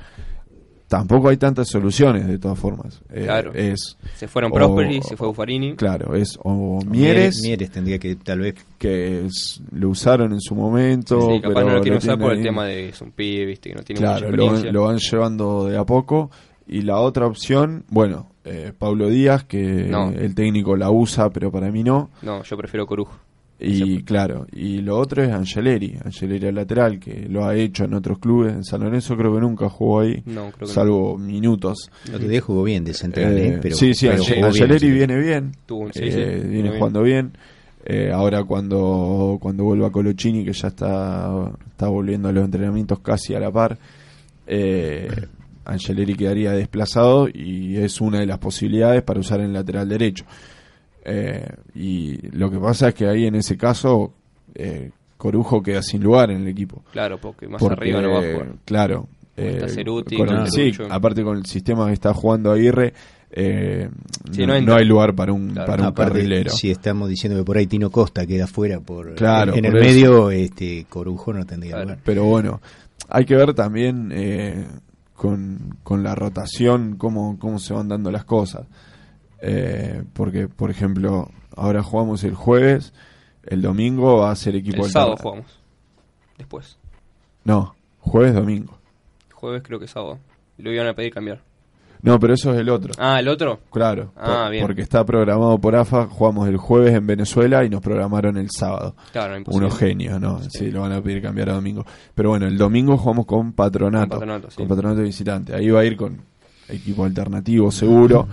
Tampoco 0.93 1.31
hay 1.31 1.39
tantas 1.39 1.69
soluciones 1.71 2.27
de 2.27 2.39
todas 2.39 2.59
formas. 2.59 3.01
Eh, 3.11 3.23
Claro. 3.25 3.55
Es 3.55 3.97
se 4.15 4.29
fueron 4.29 4.53
Prosperi, 4.53 5.01
se 5.01 5.17
fue 5.17 5.29
Buffarini. 5.29 5.75
Claro, 5.75 6.15
es 6.15 6.39
o 6.43 6.81
Mieres, 6.85 7.41
Mieres 7.43 7.71
tendría 7.71 7.99
que 7.99 8.17
tal 8.17 8.41
vez 8.41 8.57
que 8.77 9.25
es- 9.25 9.63
lo 9.71 9.89
usaron 9.89 10.35
en 10.35 10.41
su 10.43 10.55
momento, 10.55 11.19
Sí, 11.31 11.41
capaz 11.41 11.55
pero 11.55 11.67
no 11.69 11.75
lo 11.77 11.81
quieren 11.81 11.97
usar 11.99 12.19
por 12.19 12.33
el 12.33 12.39
ahí- 12.39 12.45
tema 12.45 12.67
de 12.67 12.75
que 12.75 12.89
es 12.91 13.01
un 13.01 13.11
pibe, 13.13 13.47
viste, 13.47 13.71
que 13.71 13.75
no 13.77 13.83
tiene 13.83 14.01
Claro, 14.01 14.27
mucha 14.27 14.37
lo, 14.37 14.43
experiencia. 14.45 14.67
van- 14.67 14.75
lo 14.75 14.83
van 14.85 14.99
llevando 14.99 15.65
de 15.65 15.79
a 15.79 15.85
poco. 15.87 16.31
Y 16.69 16.83
la 16.83 16.99
otra 16.99 17.27
opción, 17.27 17.85
bueno, 17.89 18.29
eh, 18.45 18.73
Pablo 18.79 19.09
Díaz, 19.09 19.45
que 19.45 19.87
No. 19.89 20.11
el 20.11 20.35
técnico 20.35 20.77
la 20.77 20.91
usa, 20.91 21.31
pero 21.31 21.51
para 21.51 21.71
mí 21.71 21.83
no. 21.83 22.11
No, 22.21 22.43
yo 22.43 22.57
prefiero 22.59 22.87
Corujo. 22.87 23.17
Y 23.61 24.03
claro, 24.03 24.47
y 24.51 24.79
lo 24.79 24.99
otro 24.99 25.23
es 25.23 25.31
Angeleri, 25.31 25.97
Angeleri 26.05 26.49
al 26.49 26.57
lateral, 26.57 26.99
que 26.99 27.29
lo 27.29 27.45
ha 27.47 27.55
hecho 27.55 27.85
en 27.85 27.95
otros 27.95 28.19
clubes. 28.19 28.53
En 28.55 28.65
San 28.65 28.81
Lorenzo 28.83 29.17
creo 29.17 29.33
que 29.35 29.41
nunca 29.41 29.69
jugó 29.69 30.01
ahí, 30.01 30.21
No, 30.27 30.51
creo 30.51 30.67
que 30.67 30.75
salvo 30.75 31.17
minutos. 31.17 31.89
el 32.09 32.15
otro 32.17 32.29
día 32.29 32.41
jugó 32.41 32.65
bien 32.65 32.83
de 32.83 32.93
central, 32.93 33.39
Eh, 33.39 33.47
¿eh? 33.47 33.59
pero, 33.63 33.77
sí, 33.77 33.95
sí, 33.95 34.07
pero 34.09 34.21
Ange- 34.23 34.35
jugó 34.35 34.35
bien, 34.51 34.63
Angeleri 34.65 34.91
viene 34.91 35.17
bien, 35.19 35.53
Tuvo 35.65 35.81
un- 35.83 35.93
sí, 35.93 36.01
eh, 36.03 36.11
sí, 36.11 36.17
viene 36.19 36.41
viene 36.49 36.63
bien. 36.71 36.79
jugando 36.79 37.03
bien. 37.03 37.33
Eh, 37.85 38.11
ahora 38.13 38.43
cuando 38.45 39.39
cuando 39.41 39.63
vuelva 39.65 39.91
Colochini, 39.93 40.45
que 40.45 40.53
ya 40.53 40.69
está, 40.69 41.51
está 41.69 41.89
volviendo 41.89 42.29
a 42.29 42.33
los 42.33 42.45
entrenamientos 42.45 42.99
casi 43.01 43.35
a 43.35 43.41
la 43.41 43.53
par, 43.53 43.79
eh, 44.47 45.09
Angeleri 45.65 46.15
quedaría 46.15 46.51
desplazado 46.53 47.29
y 47.33 47.77
es 47.77 48.01
una 48.01 48.19
de 48.19 48.27
las 48.27 48.39
posibilidades 48.39 49.03
para 49.03 49.21
usar 49.21 49.41
en 49.41 49.53
lateral 49.53 49.89
derecho. 49.89 50.25
Eh, 51.05 51.47
y 51.75 52.29
lo 52.37 52.51
que 52.51 52.59
pasa 52.59 52.89
es 52.89 52.95
que 52.95 53.07
ahí 53.09 53.27
en 53.27 53.35
ese 53.35 53.57
caso 53.57 54.13
eh, 54.55 54.91
Corujo 55.17 55.63
queda 55.63 55.83
sin 55.83 56.03
lugar 56.03 56.31
en 56.31 56.43
el 56.43 56.49
equipo. 56.49 56.83
Claro, 56.93 57.19
porque 57.21 57.49
más 57.49 57.61
Porque, 57.61 57.75
arriba 57.81 58.01
no 58.03 58.11
va 58.13 58.19
a 58.21 58.33
jugar. 58.33 58.53
Claro. 58.65 59.09
Está 59.37 59.67
eh, 59.67 59.69
Ceruti, 59.71 60.17
con 60.17 60.29
el- 60.29 60.35
claro. 60.35 60.51
sí, 60.51 60.67
Lucho. 60.67 60.87
aparte 60.91 61.23
con 61.25 61.39
el 61.39 61.47
sistema 61.47 61.87
que 61.87 61.95
está 61.95 62.13
jugando 62.13 62.53
Aguirre, 62.53 62.93
eh, 63.35 63.89
Sí, 64.31 64.47
no, 64.47 64.61
no 64.61 64.75
hay 64.75 64.85
lugar 64.85 65.15
para 65.15 65.33
un, 65.33 65.51
Claro. 65.53 65.67
para 65.71 65.83
un 65.85 65.89
Aparte, 65.89 66.13
carrilero. 66.19 66.51
si 66.51 66.71
estamos 66.71 67.09
diciendo 67.09 67.39
que 67.39 67.45
por 67.45 67.57
ahí 67.57 67.67
Tino 67.67 67.91
Costa 67.91 68.27
queda 68.27 68.47
fuera 68.47 68.79
por 68.81 69.15
Claro, 69.15 69.55
en 69.55 69.65
el 69.65 69.73
por 69.73 69.81
eso. 69.81 69.89
medio, 69.89 70.31
este 70.31 70.85
Corujo 70.89 71.33
no 71.33 71.47
tendría 71.47 71.73
Claro. 71.73 71.85
lugar. 71.85 71.99
Pero 72.05 72.25
bueno, 72.25 72.61
hay 73.09 73.25
que 73.25 73.35
ver 73.35 73.55
también 73.55 74.11
eh, 74.15 74.67
con, 75.15 75.77
con 75.83 76.03
la 76.03 76.15
rotación 76.15 76.97
cómo, 76.99 77.39
cómo 77.39 77.59
se 77.59 77.73
van 77.73 77.89
dando 77.89 78.11
las 78.11 78.25
cosas. 78.25 78.67
Eh, 79.45 80.05
porque, 80.13 80.47
por 80.49 80.71
ejemplo, 80.71 81.29
ahora 81.57 81.83
jugamos 81.83 82.23
el 82.25 82.35
jueves, 82.35 82.93
el 83.45 83.61
domingo 83.61 84.19
va 84.19 84.31
a 84.31 84.37
ser 84.37 84.55
equipo 84.55 84.85
El 84.87 84.91
sábado 84.93 85.17
jugamos. 85.21 85.47
Después. 86.39 86.79
No, 87.45 87.75
jueves, 87.99 88.35
domingo. 88.35 88.79
Jueves 89.35 89.63
creo 89.65 89.81
que 89.81 89.89
sábado. 89.89 90.19
Lo 90.59 90.71
iban 90.73 90.87
a 90.87 90.95
pedir 90.95 91.13
cambiar. 91.13 91.43
No, 92.03 92.19
pero 92.19 92.35
eso 92.35 92.53
es 92.53 92.59
el 92.61 92.69
otro. 92.69 92.93
Ah, 92.99 93.21
el 93.21 93.29
otro. 93.29 93.61
Claro, 93.71 94.13
Ah, 94.17 94.43
por- 94.45 94.51
bien. 94.51 94.63
porque 94.65 94.83
está 94.83 95.05
programado 95.05 95.57
por 95.59 95.75
AFA, 95.77 96.07
jugamos 96.07 96.49
el 96.49 96.57
jueves 96.57 96.95
en 96.95 97.07
Venezuela 97.07 97.65
y 97.65 97.69
nos 97.69 97.81
programaron 97.81 98.37
el 98.37 98.49
sábado. 98.51 98.97
Claro, 99.13 99.37
imposible. 99.37 99.67
Unos 99.67 99.79
genios, 99.79 100.21
¿no? 100.21 100.41
Sí. 100.51 100.71
lo 100.73 100.81
van 100.83 100.93
a 100.93 101.01
pedir 101.03 101.23
cambiar 101.23 101.51
a 101.51 101.55
domingo. 101.55 101.85
Pero 102.15 102.31
bueno, 102.31 102.47
el 102.47 102.59
domingo 102.59 102.97
jugamos 102.97 103.27
con 103.27 103.53
Patronato. 103.53 104.09
Con 104.11 104.19
Patronato, 104.21 104.51
sí. 104.51 104.57
con 104.57 104.69
Patronato 104.69 105.03
visitante. 105.03 105.55
Ahí 105.55 105.71
va 105.71 105.81
a 105.81 105.85
ir 105.85 105.97
con 105.97 106.21
equipo 106.69 107.05
alternativo, 107.05 107.71
seguro. 107.71 108.27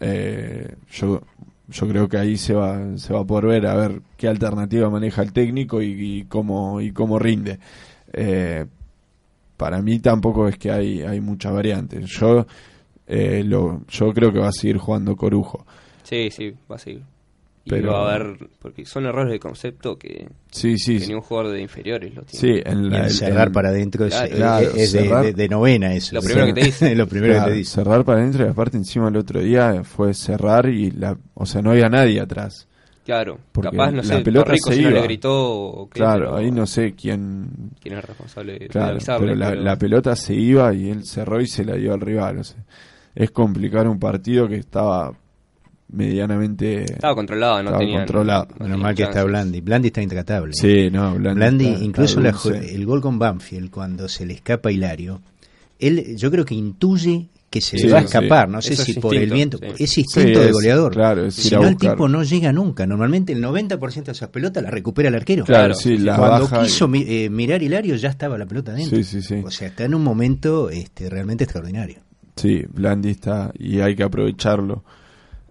Eh, 0.00 0.74
yo, 0.90 1.22
yo 1.68 1.88
creo 1.88 2.08
que 2.08 2.18
ahí 2.18 2.36
se 2.36 2.54
va, 2.54 2.96
se 2.96 3.12
va 3.12 3.20
a 3.20 3.24
poder 3.24 3.46
ver 3.46 3.66
a 3.66 3.74
ver 3.74 4.02
qué 4.16 4.28
alternativa 4.28 4.90
maneja 4.90 5.22
el 5.22 5.32
técnico 5.32 5.82
y, 5.82 6.24
cómo, 6.28 6.80
y 6.80 6.92
cómo 6.92 7.18
rinde. 7.18 7.58
Eh, 8.12 8.66
para 9.56 9.80
mí 9.82 9.98
tampoco 9.98 10.48
es 10.48 10.58
que 10.58 10.70
hay, 10.70 11.02
hay 11.02 11.20
muchas 11.20 11.52
variantes. 11.52 12.06
Yo, 12.06 12.46
eh, 13.06 13.42
lo, 13.44 13.82
yo 13.88 14.12
creo 14.12 14.32
que 14.32 14.38
va 14.38 14.48
a 14.48 14.52
seguir 14.52 14.78
jugando 14.78 15.16
Corujo. 15.16 15.64
Sí, 16.02 16.30
sí, 16.30 16.54
va 16.70 16.76
a 16.76 16.78
seguir. 16.78 17.02
Y 17.66 17.70
Pero- 17.70 17.92
va 17.92 18.12
a 18.12 18.14
haber. 18.14 18.48
Porque 18.60 18.86
son 18.86 19.06
errores 19.06 19.32
de 19.32 19.40
concepto 19.40 19.98
que, 19.98 20.28
Sí, 20.52 20.78
sí. 20.78 21.00
que 21.00 21.08
ni 21.08 21.14
un 21.14 21.20
jugador 21.20 21.52
de 21.52 21.60
inferiores 21.60 22.14
lo 22.14 22.22
tiene. 22.22 22.40
Sí, 22.58 22.62
en 22.64 22.84
Y 22.84 22.90
la, 22.90 23.04
el 23.06 23.10
cerrar 23.10 23.48
el- 23.48 23.52
para 23.52 23.68
adentro 23.70 24.06
es, 24.06 24.12
Claro, 24.14 24.26
es- 24.26 24.36
claro, 24.36 24.66
es 24.68 24.92
de, 24.92 25.00
cerrar- 25.00 25.24
de- 25.24 25.32
de 25.32 25.48
novena 25.48 25.92
eso. 25.94 26.14
Lo 26.14 26.22
primero 26.22 26.46
que 26.46 26.52
te 26.54 26.64
dice. 26.66 26.94
lo 26.94 27.06
primero 27.08 27.32
Claro, 27.34 27.46
que 27.46 27.52
te 27.52 27.58
dice. 27.58 27.70
cerrar 27.74 28.04
para 28.04 28.20
adentro 28.20 28.46
y 28.46 28.48
aparte 28.48 28.76
encima 28.76 29.08
el 29.08 29.16
otro 29.16 29.40
día 29.40 29.82
fue 29.84 30.14
cerrar 30.14 30.68
y 30.68 30.92
la, 30.92 31.18
o 31.34 31.44
sea, 31.44 31.60
no 31.60 31.72
había 31.72 31.88
nadie 31.88 32.20
atrás. 32.20 32.68
Claro, 33.04 33.38
Porque 33.52 33.70
capaz, 33.70 33.90
no 33.90 33.96
la 33.98 34.02
sé, 34.04 34.18
pelota 34.20 34.46
Torrico 34.46 34.70
se 34.70 34.76
si 34.76 34.82
no 34.82 34.90
le 34.90 34.96
iba. 34.96 35.04
gritó 35.04 35.50
o 35.52 35.88
qué, 35.88 36.00
claro, 36.00 36.24
pero 36.26 36.36
ahí 36.36 36.50
no 36.50 36.66
sé 36.66 36.92
quién, 36.94 37.48
quién 37.80 37.94
es 37.94 38.00
el 38.00 38.02
responsable 38.06 38.58
de 38.58 38.66
claro, 38.68 38.92
avisarle, 38.92 39.26
pero 39.28 39.38
la, 39.38 39.48
pero- 39.50 39.62
la 39.62 39.76
pelota 39.76 40.16
se 40.16 40.34
iba 40.34 40.72
y 40.74 40.90
él 40.90 41.04
cerró 41.04 41.40
y 41.40 41.46
se 41.46 41.64
la 41.64 41.74
dio 41.76 41.94
al 41.94 42.00
rival. 42.00 42.38
o 42.38 42.44
sea, 42.44 42.64
es 43.14 43.30
complicar 43.30 43.86
un 43.88 43.98
partido 44.00 44.48
que 44.48 44.56
estaba 44.56 45.12
medianamente 45.88 46.84
Estaba 46.84 47.14
controlado, 47.14 47.54
no 47.56 47.60
Estaba 47.70 47.78
tenía 47.78 47.98
controlado. 47.98 48.48
no 48.58 48.64
Menos 48.64 48.80
mal 48.80 48.94
que 48.94 49.02
está. 49.04 49.24
Blandi. 49.24 49.60
Blandi 49.60 49.88
está 49.88 50.02
intratable. 50.02 50.52
Sí, 50.54 50.90
no, 50.90 51.14
Blandi, 51.14 51.34
Blandi, 51.38 51.66
está- 51.68 51.84
incluso 51.84 52.20
está 52.20 52.50
la 52.50 52.58
el 52.58 52.86
gol 52.86 53.00
con 53.00 53.18
Banfield, 53.18 53.70
cuando 53.70 54.08
se 54.08 54.26
le 54.26 54.34
escapa 54.34 54.68
a 54.68 54.72
Hilario, 54.72 55.20
él 55.78 56.16
yo 56.16 56.30
creo 56.30 56.44
que 56.44 56.54
intuye 56.54 57.28
que 57.48 57.60
se 57.60 57.78
Sí, 57.78 57.86
le 57.86 57.92
va 57.92 57.98
a 57.98 58.02
sí. 58.02 58.06
escapar, 58.06 58.48
no 58.48 58.60
sé 58.60 58.72
Eso 58.74 58.84
si 58.84 58.90
es 58.92 58.98
por 58.98 59.14
el 59.14 59.30
viento, 59.30 59.58
sí. 59.58 59.64
es 59.84 59.98
instinto 59.98 60.40
Sí, 60.40 60.46
de 60.46 60.52
goleador. 60.52 60.92
claro, 60.92 61.30
si 61.30 61.54
no 61.54 61.66
el 61.68 61.76
tipo 61.76 62.08
no 62.08 62.22
llega 62.24 62.52
nunca, 62.52 62.86
normalmente 62.86 63.32
el 63.32 63.40
90% 63.40 64.06
de 64.06 64.12
esas 64.12 64.28
pelotas 64.30 64.62
la 64.64 64.70
recupera 64.70 65.08
el 65.08 65.14
arquero. 65.14 65.44
Claro, 65.44 65.72
sí, 65.74 65.96
la 65.96 66.16
Cuando 66.16 66.48
y- 66.60 66.64
quiso 66.64 66.90
eh, 66.92 67.30
mirar 67.30 67.62
Hilario 67.62 67.94
ya 67.94 68.08
estaba 68.10 68.36
la 68.36 68.46
pelota 68.46 68.72
dentro. 68.72 68.96
Sí, 68.98 69.04
sí, 69.04 69.22
sí. 69.22 69.42
O 69.44 69.50
sea, 69.50 69.68
está 69.68 69.84
en 69.84 69.94
un 69.94 70.02
momento 70.02 70.68
este, 70.70 71.08
realmente 71.08 71.44
extraordinario. 71.44 72.00
Sí, 72.34 72.64
Blandi 72.68 73.10
está 73.10 73.52
y 73.58 73.80
hay 73.80 73.94
que 73.94 74.02
aprovecharlo. 74.02 74.82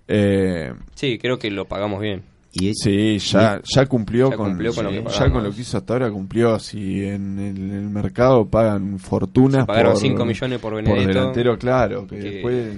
Eh, 0.08 0.74
Sí, 0.96 1.18
creo 1.18 1.39
que 1.39 1.50
lo 1.52 1.65
pagamos 1.65 2.02
bien. 2.02 2.24
Y 2.54 2.74
Sí, 2.74 3.18
ya, 3.20 3.62
ya 3.63 3.86
cumplió, 3.86 4.30
Ya 4.30 4.38
con, 4.38 4.52
cumplió 4.52 4.74
con 4.74 4.86
lo 4.86 4.91
que 4.91 5.04
ya 5.10 5.30
con 5.30 5.44
lo 5.44 5.52
que 5.52 5.62
hizo 5.62 5.78
hasta 5.78 5.94
ahora 5.94 6.10
cumplió. 6.10 6.58
Si 6.60 7.06
en 7.06 7.38
el, 7.38 7.58
en 7.58 7.72
el 7.74 7.89
mercado 7.89 8.48
pagan 8.48 8.98
fortunas 8.98 9.63
Si 9.63 9.68
pagaron 9.68 9.91
por, 9.94 10.02
5 10.02 10.26
millones 10.26 10.60
por 10.60 10.76
Benedetto, 10.76 11.08
delantero, 11.08 11.58
claro, 11.58 12.08
que, 12.08 12.18
que 12.18 12.32
después 12.32 12.78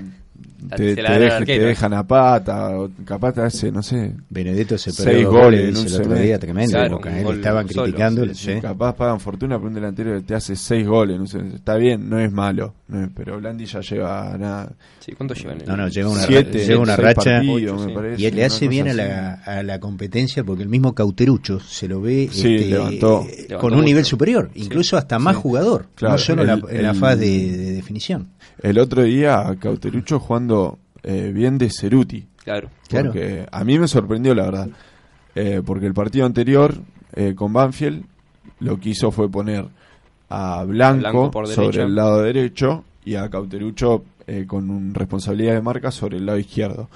te, 0.75 0.95
te 0.95 1.01
dan 1.01 1.13
al 1.13 1.21
dej- 1.21 1.45
te 1.45 1.59
dejan 1.59 1.93
a 1.93 2.05
pata, 2.05 2.77
o 2.79 2.89
capaz 3.05 3.33
te 3.33 3.41
hace, 3.41 3.71
no 3.71 3.81
sé, 3.83 4.13
Benedetto 4.29 4.77
se 4.77 4.91
Seis 4.91 5.05
perdió 5.07 5.27
dos 5.31 5.33
goles 5.41 5.61
goles 5.75 5.79
en 5.93 5.95
el 5.95 6.01
otro 6.07 6.19
día, 6.19 6.39
tremendo. 6.39 6.71
Claro, 6.71 6.95
Boca, 6.97 7.19
¿eh? 7.19 7.23
gol 7.23 7.35
estaban 7.35 7.67
solo, 7.69 7.83
criticando. 7.83 8.25
sí, 8.27 8.33
sí. 8.55 8.61
capaz 8.61 8.93
pagan 8.95 9.19
fortuna 9.19 9.57
por 9.59 9.67
un 9.69 9.73
delantero 9.75 10.13
que 10.15 10.21
te 10.21 10.35
hace 10.35 10.55
seis 10.55 10.85
goles, 10.87 11.19
no 11.19 11.27
sé, 11.27 11.39
está 11.55 11.75
bien, 11.75 12.09
no 12.09 12.19
es 12.19 12.31
malo, 12.31 12.73
no 12.87 13.03
es- 13.05 13.09
pero 13.15 13.37
Blandi 13.37 13.65
ya 13.65 13.79
lleva 13.81 14.35
nada, 14.37 14.71
Sí, 14.99 15.13
¿cuánto 15.13 15.33
llevan? 15.35 15.59
No, 15.65 15.77
no, 15.77 15.87
lleva 15.87 16.09
una, 16.09 16.21
siete, 16.23 16.65
lleva 16.65 16.81
una 16.81 16.95
seis 16.95 17.05
racha 17.07 17.31
partidos, 17.35 17.81
Ocho, 17.83 17.93
parece, 17.93 18.21
y 18.21 18.25
él 18.25 18.35
le 18.35 18.45
hace 18.45 18.67
bien 18.67 18.89
a 18.89 18.93
la, 18.93 19.33
a 19.45 19.63
la 19.63 19.79
competencia 19.79 20.43
porque 20.43 20.63
el 20.63 20.69
mismo 20.69 20.93
Cauterucho 20.93 21.59
se 21.61 21.87
lo 21.87 22.01
ve 22.01 22.27
Sí, 22.31 22.55
este, 22.55 22.69
levantó. 22.69 23.21
eh, 23.29 23.45
Levantó 23.49 23.57
con 23.59 23.71
un 23.73 23.77
mucho. 23.79 23.85
nivel 23.85 24.05
superior, 24.05 24.49
incluso 24.55 24.97
hasta 24.97 25.17
más 25.19 25.35
sí. 25.35 25.41
jugador, 25.43 25.85
Claro, 25.95 26.13
no 26.15 26.17
solo 26.17 26.41
en 26.41 26.47
la, 26.47 26.53
en 26.69 26.83
la 26.83 26.89
el- 26.91 26.95
fase 26.97 27.19
de 27.25 27.71
definición. 27.73 28.27
El 28.61 28.79
otro 28.79 29.03
día 29.03 29.55
Cauterucho 29.59 30.19
jugando 30.19 30.79
eh, 31.03 31.31
bien 31.33 31.57
de 31.57 31.69
Ceruti. 31.69 32.27
Claro. 32.43 32.69
Claro. 32.87 33.11
Porque 33.11 33.45
a 33.51 33.63
mí 33.63 33.77
me 33.77 33.87
sorprendió, 33.87 34.33
la 34.33 34.43
verdad. 34.43 34.69
Eh, 35.35 35.61
porque 35.65 35.85
el 35.85 35.93
partido 35.93 36.25
anterior 36.25 36.75
eh, 37.13 37.35
con 37.35 37.53
Banfield 37.53 38.05
lo 38.59 38.79
que 38.79 38.89
hizo 38.89 39.11
fue 39.11 39.29
poner 39.29 39.65
a 40.29 40.63
Blanco, 40.63 40.99
Blanco 40.99 41.31
por 41.31 41.47
sobre 41.47 41.83
el 41.83 41.95
lado 41.95 42.21
derecho 42.21 42.83
y 43.05 43.15
a 43.15 43.29
Cauterucho 43.29 44.03
eh, 44.25 44.45
con 44.45 44.69
un 44.69 44.93
responsabilidad 44.93 45.53
de 45.53 45.61
marca 45.61 45.91
sobre 45.91 46.17
el 46.17 46.25
lado 46.25 46.39
izquierdo. 46.39 46.89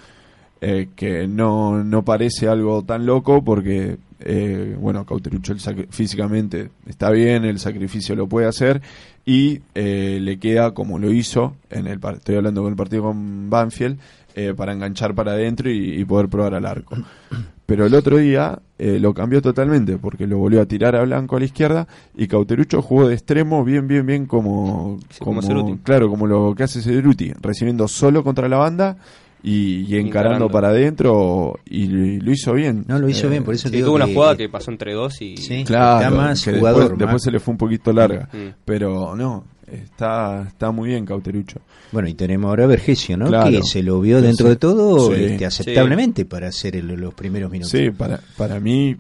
Eh, 0.64 0.90
que 0.96 1.28
no, 1.28 1.84
no 1.84 2.06
parece 2.06 2.48
algo 2.48 2.84
tan 2.84 3.04
loco 3.04 3.44
porque, 3.44 3.98
eh, 4.20 4.76
bueno, 4.80 5.06
Cauterucho 5.06 5.54
el 5.54 5.88
físicamente 5.90 6.70
está 6.86 7.10
bien, 7.10 7.46
el 7.46 7.58
sacrificio 7.58 8.16
lo 8.16 8.28
puede 8.28 8.48
hacer 8.48 8.80
y 9.26 9.62
eh, 9.76 10.20
le 10.22 10.40
queda 10.40 10.74
como 10.74 11.00
lo 11.00 11.12
hizo 11.12 11.56
en 11.70 11.88
el 11.88 12.00
estoy 12.14 12.36
hablando 12.36 12.64
con 12.64 12.72
el 12.72 12.78
partido 12.78 13.04
con 13.04 13.50
Banfield 13.50 14.00
eh, 14.36 14.54
para 14.56 14.74
enganchar 14.74 15.14
para 15.14 15.34
adentro 15.34 15.70
y, 15.70 16.00
y 16.00 16.06
poder 16.06 16.30
probar 16.30 16.54
al 16.56 16.66
arco. 16.66 16.96
Pero 17.66 17.86
el 17.86 17.96
otro 17.96 18.18
día 18.18 18.60
eh, 18.78 19.00
lo 19.00 19.14
cambió 19.14 19.42
totalmente 19.42 19.98
porque 19.98 20.28
lo 20.28 20.38
volvió 20.38 20.62
a 20.62 20.66
tirar 20.66 20.96
a 20.96 21.04
Blanco 21.04 21.38
a 21.38 21.40
la 21.40 21.46
izquierda 21.46 21.88
y 22.18 22.28
Cauterucho 22.28 22.82
jugó 22.82 23.08
de 23.08 23.14
extremo 23.14 23.64
bien, 23.64 23.88
bien, 23.88 24.06
bien 24.06 24.26
como, 24.26 25.00
Sí, 25.10 25.20
como 25.20 25.42
claro, 25.82 26.10
como 26.10 26.28
lo 26.28 26.54
que 26.54 26.64
hace 26.64 26.82
Ceruti, 26.82 27.32
recibiendo 27.40 27.88
solo 27.88 28.26
contra 28.26 28.50
la 28.50 28.58
banda 28.58 28.98
y, 29.44 29.82
y 29.82 29.98
encarando, 29.98 30.08
Encarando. 30.08 30.50
para 30.50 30.70
adentro 30.70 31.60
y 31.66 31.88
lo, 31.88 32.24
lo 32.26 32.32
hizo 32.32 32.54
bien. 32.54 32.86
No, 32.88 33.00
lo 33.00 33.10
hizo 33.10 33.28
Eh, 33.28 33.32
bien, 33.32 33.44
por 33.44 33.54
eso 33.56 33.68
Sí, 33.68 33.72
te 33.72 33.78
digo 33.78 33.88
tuvo 33.88 33.96
una 33.96 34.08
jugada 34.08 34.36
que 34.38 34.50
pasó 34.50 34.72
entre 34.72 34.94
dos 34.94 35.22
y 35.22 35.38
Sí. 35.38 35.64
Claro, 35.64 35.98
Está 36.06 36.10
más 36.16 36.44
que 36.46 36.54
jugador, 36.54 36.80
después, 36.82 37.00
después 37.00 37.14
más- 37.16 37.24
se 37.24 37.32
le 37.32 37.40
fue 37.40 37.52
un 37.54 37.58
poquito 37.58 37.92
larga, 37.94 38.30
Mm. 38.32 38.54
pero 38.66 39.16
no, 39.16 39.44
está 39.72 40.44
está 40.48 40.72
muy 40.72 40.90
bien 40.90 41.06
Cauterucho. 41.06 41.60
Bueno, 41.92 42.08
y 42.08 42.14
tenemos 42.14 42.50
ahora 42.50 42.66
a 42.66 42.68
Vergesio, 42.68 43.18
¿no? 43.18 43.26
Claro. 43.28 43.50
Que 43.50 43.64
se 43.64 43.82
lo 43.84 44.00
vio 44.00 44.22
dentro 44.22 44.46
sí. 44.46 44.50
de 44.52 44.56
todo 44.58 45.14
Sí. 45.14 45.24
este, 45.24 45.46
aceptablemente 45.46 46.26
para 46.26 46.48
hacer 46.48 46.76
el- 46.76 46.88
los 46.88 47.14
primeros 47.14 47.50
minutos. 47.52 47.72
Sí, 47.72 47.90
para 47.92 48.20
para 48.38 48.60
mí 48.60 48.96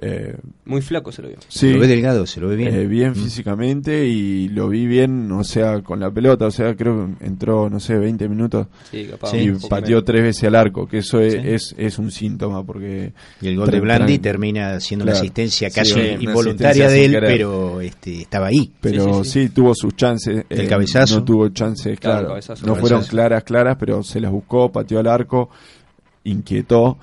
eh, 0.00 0.36
muy 0.64 0.82
flaco 0.82 1.10
se 1.12 1.22
lo 1.22 1.28
vio. 1.28 1.38
sí, 1.48 1.72
Lo 1.72 1.80
ve 1.80 1.86
delgado, 1.86 2.26
se 2.26 2.40
lo 2.40 2.48
ve 2.48 2.56
bien. 2.56 2.74
eh, 2.74 2.86
bien 2.86 3.10
Mm. 3.12 3.14
físicamente 3.14 4.06
y 4.06 4.48
lo 4.48 4.68
vi 4.68 4.86
bien, 4.86 5.30
o 5.32 5.42
sea, 5.44 5.80
con 5.82 6.00
la 6.00 6.10
pelota, 6.10 6.46
o 6.46 6.50
sea, 6.50 6.74
creo 6.76 7.08
que 7.18 7.24
entró, 7.26 7.70
no 7.70 7.80
sé, 7.80 7.96
20 7.96 8.28
minutos 8.28 8.66
Sí, 8.90 9.06
capaz. 9.06 9.30
Sí. 9.30 9.38
y 9.38 9.68
pateó 9.68 10.02
tres 10.04 10.22
veces 10.22 10.44
al 10.44 10.54
arco, 10.54 10.86
que 10.86 10.98
eso 10.98 11.20
es, 11.20 11.32
Sí. 11.34 11.38
es, 11.44 11.74
es 11.78 11.98
un 11.98 12.10
síntoma, 12.10 12.64
porque 12.64 13.12
Y 13.40 13.48
el 13.48 13.56
gol 13.56 13.70
de 13.70 13.80
Blandi 13.80 14.18
tran- 14.18 14.22
termina 14.22 14.80
siendo 14.80 15.04
una 15.04 15.12
Claro. 15.12 15.22
asistencia 15.24 15.70
Sí, 15.70 15.74
casi 15.74 15.92
una 15.94 16.02
involuntaria 16.22 16.86
asistencia 16.86 16.88
de 16.90 17.04
él, 17.04 17.12
querer. 17.12 17.30
pero 17.30 17.80
este, 17.80 18.20
estaba 18.22 18.46
ahí. 18.48 18.72
pero 18.80 19.24
Sí, 19.24 19.30
sí, 19.30 19.42
sí, 19.44 19.48
tuvo 19.50 19.74
sus 19.74 19.94
chances. 19.96 20.38
eh, 20.38 20.44
El 20.50 20.68
cabezazo. 20.68 21.20
No 21.20 21.24
tuvo 21.24 21.48
chances, 21.50 21.98
Claro, 21.98 22.16
claro. 22.18 22.28
cabezazo, 22.28 22.66
no 22.66 22.74
cabezazo. 22.74 22.80
fueron 22.80 23.04
claras, 23.08 23.44
claras, 23.44 23.76
pero 23.80 24.02
se 24.02 24.20
las 24.20 24.30
buscó, 24.30 24.70
pateó 24.70 24.98
al 24.98 25.06
arco, 25.06 25.48
inquietó 26.24 26.98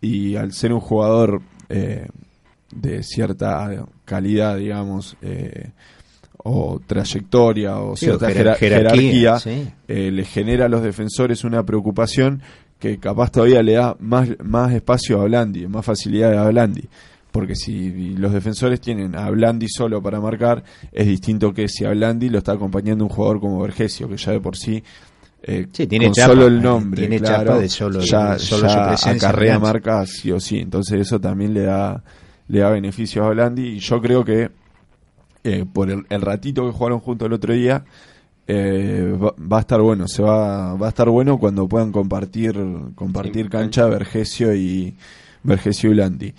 y 0.00 0.36
al 0.36 0.52
ser 0.52 0.72
un 0.72 0.80
jugador 0.80 1.40
eh, 1.68 2.06
de 2.76 3.02
cierta 3.02 3.86
calidad, 4.04 4.56
digamos, 4.56 5.16
eh, 5.22 5.70
o 6.38 6.80
trayectoria 6.86 7.78
o 7.78 7.96
Sí, 7.96 8.06
cierta 8.06 8.28
jerar- 8.30 8.56
jerar- 8.56 8.58
jerarquía, 8.58 9.38
jerarquía, 9.38 9.38
sí. 9.38 9.68
eh, 9.88 10.10
le 10.12 10.24
genera 10.24 10.66
a 10.66 10.68
los 10.68 10.82
defensores 10.82 11.44
una 11.44 11.64
preocupación 11.64 12.42
que 12.78 12.98
capaz 12.98 13.30
todavía 13.32 13.62
le 13.62 13.72
da 13.72 13.96
más, 14.00 14.28
más 14.44 14.72
espacio 14.72 15.20
a 15.20 15.24
Blandi, 15.24 15.66
más 15.66 15.84
facilidad 15.84 16.36
a 16.38 16.48
Blandi. 16.50 16.84
Porque 17.32 17.54
si 17.54 18.14
los 18.14 18.32
defensores 18.32 18.80
tienen 18.80 19.14
a 19.14 19.28
Blandi 19.30 19.66
solo 19.68 20.00
para 20.02 20.20
marcar, 20.20 20.62
es 20.92 21.06
distinto 21.06 21.52
que 21.52 21.68
si 21.68 21.84
a 21.84 21.90
Blandi 21.90 22.28
lo 22.30 22.38
está 22.38 22.52
acompañando 22.52 23.04
un 23.04 23.10
jugador 23.10 23.40
como 23.40 23.60
Vergesio, 23.60 24.08
que 24.08 24.16
ya 24.16 24.32
de 24.32 24.40
por 24.40 24.56
sí, 24.56 24.82
eh, 25.42 25.66
Sí, 25.72 25.86
tiene 25.86 26.06
con 26.06 26.14
chapa, 26.14 26.32
solo 26.32 26.46
el 26.46 26.58
eh, 26.58 26.60
nombre, 26.60 27.00
tiene 27.02 27.18
claro, 27.20 27.44
chapa 27.50 27.58
de 27.60 27.68
solo- 27.68 28.00
ya, 28.00 28.32
de 28.34 28.38
solo 28.38 28.66
ya 28.66 28.68
su 28.74 28.88
presencia 28.88 29.10
en 29.10 29.16
acarrea 29.32 30.06
sí 30.06 30.32
o 30.32 30.40
sí. 30.40 30.58
Entonces 30.58 31.00
eso 31.00 31.20
también 31.20 31.52
le 31.54 31.62
da, 31.62 32.02
le 32.48 32.60
da 32.60 32.70
beneficios 32.70 33.24
a 33.26 33.30
Blandi 33.30 33.62
y 33.76 33.78
yo 33.78 34.00
creo 34.00 34.24
que 34.24 34.50
eh, 35.44 35.64
por 35.72 35.90
el, 35.90 36.04
el 36.08 36.20
ratito 36.22 36.64
que 36.66 36.72
jugaron 36.76 37.00
juntos 37.00 37.26
el 37.26 37.32
otro 37.32 37.54
día, 37.54 37.84
eh, 38.48 39.16
va, 39.20 39.34
va 39.40 39.56
a 39.58 39.60
estar 39.60 39.80
bueno, 39.80 40.06
se 40.08 40.22
va, 40.22 40.74
va 40.74 40.86
a 40.86 40.88
estar 40.90 41.08
bueno 41.08 41.38
cuando 41.38 41.68
puedan 41.68 41.92
compartir, 41.92 42.56
compartir 42.94 43.48
cancha 43.50 43.86
Vergesio 43.86 44.54
y 44.54 44.94
Vergesio 45.42 45.90
y 45.90 45.94
Landi. 45.94 46.34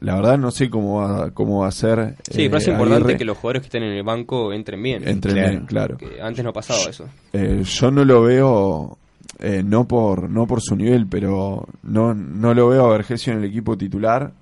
La 0.00 0.16
verdad 0.16 0.36
no 0.38 0.50
sé 0.50 0.68
cómo 0.68 0.96
va, 1.00 1.30
cómo 1.30 1.60
va 1.60 1.68
a 1.68 1.72
ser. 1.72 2.16
Sí, 2.30 2.42
eh, 2.42 2.46
pero 2.50 2.58
es 2.58 2.68
importante 2.68 3.04
Aguirre. 3.04 3.18
que 3.18 3.24
los 3.24 3.38
jugadores 3.38 3.62
que 3.62 3.66
estén 3.68 3.84
en 3.84 3.92
el 3.92 4.02
banco 4.02 4.52
entren 4.52 4.82
bien. 4.82 5.06
Entren 5.08 5.34
Claro. 5.34 5.50
bien, 5.50 5.66
claro. 5.66 5.96
Que 5.96 6.20
antes 6.20 6.44
no 6.44 6.52
pasaba 6.52 6.80
eso. 6.90 7.06
Eh, 7.32 7.62
yo 7.64 7.90
no 7.90 8.04
lo 8.04 8.22
veo, 8.22 8.98
eh, 9.38 9.62
no 9.64 9.88
por 9.88 10.28
no 10.28 10.46
por 10.46 10.60
su 10.60 10.76
nivel, 10.76 11.06
pero 11.06 11.66
no 11.84 12.12
no 12.12 12.52
lo 12.52 12.68
veo 12.68 12.84
a 12.86 12.90
Vergesio 12.92 13.32
en 13.32 13.38
el 13.38 13.44
equipo 13.46 13.78
titular 13.78 14.32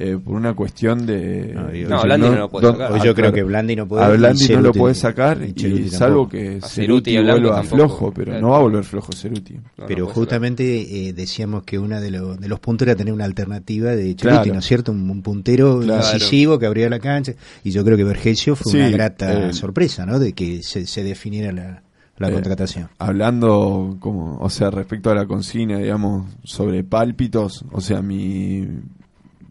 eh, 0.00 0.16
por 0.22 0.34
una 0.36 0.54
cuestión 0.54 1.06
de. 1.06 1.54
No, 1.88 2.02
Blandi 2.02 2.28
no 2.28 2.34
lo 2.36 2.48
puede 2.48 2.66
sacar. 2.68 2.92
Hoy 2.92 2.98
ah, 3.00 3.04
yo 3.04 3.14
creo 3.14 3.14
claro. 3.14 3.32
que 3.34 3.42
Blandi 3.42 3.76
no 3.76 3.88
puede. 3.88 4.04
A 4.04 4.08
Blandi 4.10 4.48
no 4.48 4.60
lo 4.60 4.72
Ceruti- 4.72 4.78
puede 4.78 4.94
sacar, 4.94 5.38
y 5.42 5.50
y, 5.50 5.52
Ceruti 5.60 5.90
salvo 5.90 6.28
que 6.28 6.58
A 6.62 6.66
Ceruti 6.68 7.10
Ceruti 7.12 7.16
vuelva 7.32 7.56
tampoco. 7.56 7.76
flojo, 7.76 8.12
pero 8.12 8.26
Claro. 8.26 8.40
no 8.40 8.50
va 8.50 8.56
a 8.58 8.60
volver 8.60 8.84
flojo 8.84 9.12
Ceruti. 9.12 9.56
Pero 9.88 10.06
justamente 10.06 11.08
eh, 11.08 11.12
decíamos 11.12 11.64
que 11.64 11.78
uno 11.78 12.00
de, 12.00 12.10
lo- 12.12 12.36
de 12.36 12.46
los 12.48 12.60
puntos 12.60 12.86
era 12.86 12.94
tener 12.96 13.12
una 13.12 13.24
alternativa 13.24 13.90
de 13.96 14.14
Cheruti, 14.14 14.22
Claro. 14.42 14.52
¿no 14.52 14.58
es 14.60 14.64
cierto? 14.66 14.92
Un, 14.92 15.10
un 15.10 15.22
puntero 15.22 15.80
Claro. 15.80 16.00
incisivo 16.14 16.58
que 16.58 16.66
abría 16.66 16.88
la 16.88 17.00
cancha. 17.00 17.32
Y 17.64 17.70
yo 17.72 17.84
creo 17.84 17.96
que 17.96 18.04
Vergesio 18.04 18.54
fue 18.54 18.70
Sí, 18.72 18.78
una 18.78 18.90
grata 18.90 19.48
eh, 19.48 19.52
sorpresa, 19.52 20.06
¿no? 20.06 20.18
De 20.20 20.32
que 20.32 20.62
se, 20.62 20.86
se 20.86 21.02
definiera 21.02 21.50
la, 21.52 21.82
la 22.18 22.28
Eh, 22.28 22.32
contratación. 22.32 22.88
Hablando, 22.98 23.96
como, 24.00 24.38
o 24.38 24.48
sea, 24.50 24.70
respecto 24.70 25.10
a 25.10 25.14
la 25.16 25.26
consigna, 25.26 25.78
digamos, 25.78 26.26
sobre 26.44 26.84
pálpitos, 26.84 27.64
o 27.72 27.80
sea, 27.80 28.00
mi, 28.00 28.66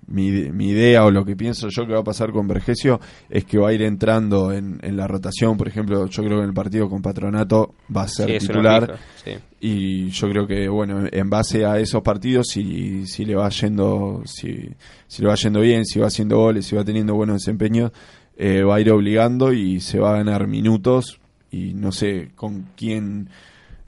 mi, 0.08 0.32
mi 0.52 0.70
idea 0.70 1.06
o 1.06 1.12
lo 1.12 1.26
que 1.26 1.36
pienso 1.36 1.68
yo 1.70 1.86
que 1.86 1.94
va 1.94 2.00
a 2.00 2.04
pasar 2.04 2.32
con 2.32 2.48
Vergesio 2.48 3.00
es 3.30 3.44
que 3.46 3.58
va 3.58 3.70
a 3.70 3.74
ir 3.74 3.82
entrando 3.82 4.52
en, 4.54 4.80
en 4.82 4.96
la 4.98 5.08
rotación. 5.08 5.58
Por 5.58 5.68
ejemplo, 5.68 6.06
yo 6.08 6.24
creo 6.24 6.38
que 6.38 6.44
en 6.44 6.50
el 6.50 6.54
partido 6.54 6.90
con 6.90 7.02
Patronato 7.02 7.76
va 7.96 8.04
a 8.04 8.08
ser 8.08 8.40
Sí, 8.40 8.48
titular. 8.48 8.98
sí. 9.24 9.32
y 9.60 10.10
yo 10.10 10.30
creo 10.30 10.48
que 10.48 10.68
bueno 10.70 11.06
en 11.12 11.30
base 11.30 11.66
a 11.66 11.80
esos 11.80 12.02
partidos 12.04 12.48
si, 12.48 13.06
si 13.08 13.26
le 13.26 13.36
va 13.36 13.50
yendo 13.50 14.22
si, 14.26 14.70
si 15.08 15.22
le 15.22 15.28
va 15.28 15.36
yendo 15.36 15.62
bien 15.62 15.84
si 15.86 16.00
va 16.00 16.08
haciendo 16.08 16.38
goles 16.38 16.66
si 16.66 16.76
va 16.76 16.84
teniendo 16.84 17.16
buenos 17.16 17.38
desempeños 17.42 17.92
eh, 18.38 18.62
va 18.62 18.76
a 18.76 18.82
ir 18.82 18.92
obligando 18.92 19.52
y 19.52 19.80
se 19.80 19.98
va 20.00 20.12
a 20.14 20.18
ganar 20.18 20.46
minutos 20.48 21.20
y 21.52 21.74
no 21.74 21.92
sé 21.92 22.30
con 22.36 22.68
quién 22.78 23.30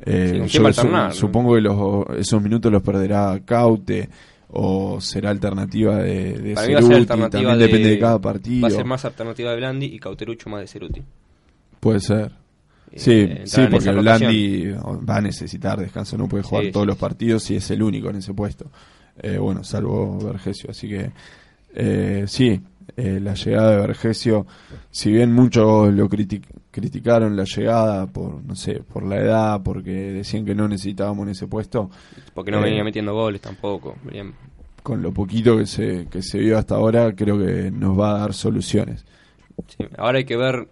eh, 0.05 0.45
Sí, 0.47 0.58
¿con 0.60 0.71
yo 0.71 1.12
supongo 1.12 1.55
que 1.55 1.62
los, 1.62 2.05
esos 2.17 2.41
minutos 2.41 2.71
los 2.71 2.82
perderá 2.82 3.39
Caute 3.45 4.10
o 4.51 4.99
será 4.99 5.29
alternativa 5.29 5.97
de, 5.97 6.33
de 6.39 6.53
Para 6.55 6.67
mí 6.67 6.73
va 6.73 6.79
a 6.79 6.81
ser 6.81 6.91
Ceruti, 6.93 7.12
alternativa 7.12 7.29
también 7.29 7.59
de, 7.59 7.65
depende 7.67 7.89
de 7.89 7.99
cada 7.99 8.19
partido 8.19 8.62
Va 8.62 8.67
a 8.67 8.71
ser 8.71 8.85
más 8.85 9.05
alternativa 9.05 9.51
de 9.51 9.57
Blandi 9.57 9.85
y 9.85 9.99
Cauterucho 9.99 10.49
más 10.49 10.62
de 10.62 10.67
Ceruti. 10.67 11.01
puede 11.79 11.99
ser 11.99 12.31
Eh, 12.91 12.99
Sí, 12.99 13.29
sí, 13.45 13.62
porque. 13.69 13.91
Blandi 13.91 14.71
va 15.07 15.17
a 15.17 15.21
necesitar 15.21 15.79
descanso, 15.79 16.17
no 16.17 16.27
puede 16.27 16.43
jugar 16.43 16.65
Sí, 16.65 16.71
todos 16.71 16.85
sí, 16.85 16.88
los 16.88 16.97
partidos 16.97 17.51
y 17.51 17.55
es 17.57 17.69
el 17.69 17.83
único 17.83 18.09
en 18.09 18.15
ese 18.15 18.33
puesto. 18.33 18.65
Eh, 19.21 19.38
bueno, 19.38 19.63
salvo 19.63 20.17
Vergesio, 20.17 20.71
así 20.71 20.88
que 20.89 21.12
eh, 21.75 22.23
sí, 22.27 22.59
eh, 22.97 23.19
la 23.21 23.35
llegada 23.35 23.71
de 23.71 23.77
Vergesio, 23.81 24.47
si 24.89 25.12
bien 25.12 25.31
muchos 25.31 25.93
lo 25.93 26.09
criti- 26.09 26.41
criticaron 26.71 27.36
la 27.36 27.43
llegada 27.45 28.05
por, 28.08 28.43
no 28.43 28.55
sé, 28.55 28.82
por 28.82 29.03
la 29.03 29.17
edad, 29.17 29.62
porque 29.63 29.91
decían 29.91 30.45
que 30.45 30.53
no 30.55 30.67
necesitábamos 30.67 31.23
en 31.23 31.29
ese 31.32 31.47
puesto, 31.47 31.89
Porque 32.34 32.51
no 32.51 32.60
Eh, 32.60 32.63
venía 32.63 32.84
metiendo 32.84 33.13
goles 33.13 33.41
tampoco. 33.41 33.95
Venían- 34.03 34.34
con 34.84 35.01
lo 35.01 35.12
poquito 35.13 35.58
que 35.58 35.65
se, 35.65 36.08
que 36.08 36.21
se 36.21 36.39
vio 36.39 36.58
hasta 36.58 36.75
ahora, 36.75 37.13
creo 37.15 37.38
que 37.38 37.69
nos 37.71 37.99
va 37.99 38.15
a 38.15 38.19
dar 38.19 38.34
soluciones. 38.34 39.05
sí. 39.67 39.86
Ahora 39.97 40.19
hay 40.19 40.25
que 40.25 40.38
ver 40.38 40.67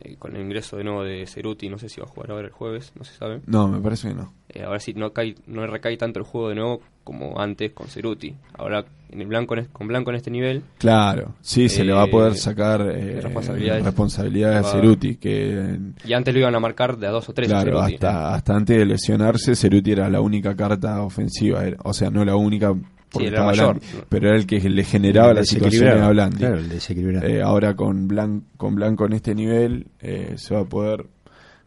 eh, 0.00 0.16
con 0.18 0.34
el 0.36 0.42
ingreso 0.42 0.76
de 0.76 0.84
nuevo 0.84 1.02
de 1.04 1.26
Ceruti. 1.26 1.68
No 1.68 1.78
sé 1.78 1.88
si 1.88 2.00
va 2.00 2.06
a 2.06 2.10
jugar 2.10 2.30
ahora 2.30 2.46
el 2.46 2.52
jueves, 2.52 2.92
no 2.96 3.04
se 3.04 3.14
sabe. 3.14 3.40
No, 3.46 3.68
me 3.68 3.80
parece 3.80 4.08
que 4.08 4.14
no. 4.14 4.32
Eh, 4.48 4.62
ahora 4.62 4.80
sí 4.80 4.94
no 4.94 5.12
cae, 5.12 5.34
no 5.46 5.66
recae 5.66 5.96
tanto 5.96 6.18
el 6.20 6.24
juego 6.24 6.48
de 6.50 6.54
nuevo 6.54 6.80
como 7.04 7.38
antes 7.40 7.72
con 7.72 7.86
Ceruti. 7.88 8.34
Ahora 8.56 8.84
en 9.10 9.20
el 9.22 9.26
blanco 9.26 9.54
con 9.72 9.88
blanco 9.88 10.10
en 10.10 10.16
este 10.16 10.30
nivel 10.30 10.62
Claro, 10.76 11.34
sí, 11.40 11.68
se 11.70 11.82
le 11.82 11.92
va 11.94 12.02
a 12.02 12.06
Eh, 12.06 12.10
poder 12.10 12.34
sacar 12.34 12.82
eh, 12.82 13.20
responsabilidades. 13.22 13.84
responsabilidades 13.84 14.56
a 14.58 14.62
Va- 14.62 14.72
Ceruti, 14.72 15.16
que 15.16 15.78
y 16.04 16.12
antes 16.12 16.34
lo 16.34 16.40
iban 16.40 16.54
a 16.54 16.60
marcar 16.60 16.98
de 16.98 17.06
a 17.06 17.10
dos 17.10 17.26
o 17.28 17.32
tres. 17.32 17.48
Claro, 17.48 17.78
Ceruti. 17.78 17.94
hasta, 17.94 18.34
hasta 18.34 18.54
antes 18.54 18.76
de 18.78 18.84
lesionarse, 18.84 19.54
Ceruti 19.56 19.92
era 19.92 20.10
la 20.10 20.20
única 20.20 20.54
carta 20.54 21.02
ofensiva. 21.02 21.64
era- 21.64 21.78
o 21.84 21.94
sea, 21.94 22.10
no 22.10 22.24
la 22.24 22.36
única 22.36 22.74
porque 23.10 23.28
era 23.28 23.36
estaba 23.38 23.50
mayor. 23.50 23.80
Blandi, 23.80 24.06
pero 24.08 24.28
era 24.28 24.36
el 24.36 24.46
que 24.46 24.60
le 24.68 24.84
generaba 24.84 25.30
El 25.30 25.36
la 25.36 25.44
situación 25.44 25.70
desequilibrado. 25.70 26.04
a 26.04 26.10
Blandi. 26.12 26.36
Claro, 26.38 26.56
el 26.58 26.68
desequilibrado. 26.68 27.26
Eh, 27.26 27.42
ahora 27.42 27.74
con, 27.74 28.08
Blan- 28.08 28.42
con 28.56 28.74
Blanco 28.74 29.06
en 29.06 29.12
este 29.14 29.34
nivel 29.34 29.86
eh, 30.00 30.34
se 30.36 30.54
va 30.54 30.60
a 30.60 30.64
poder 30.64 31.06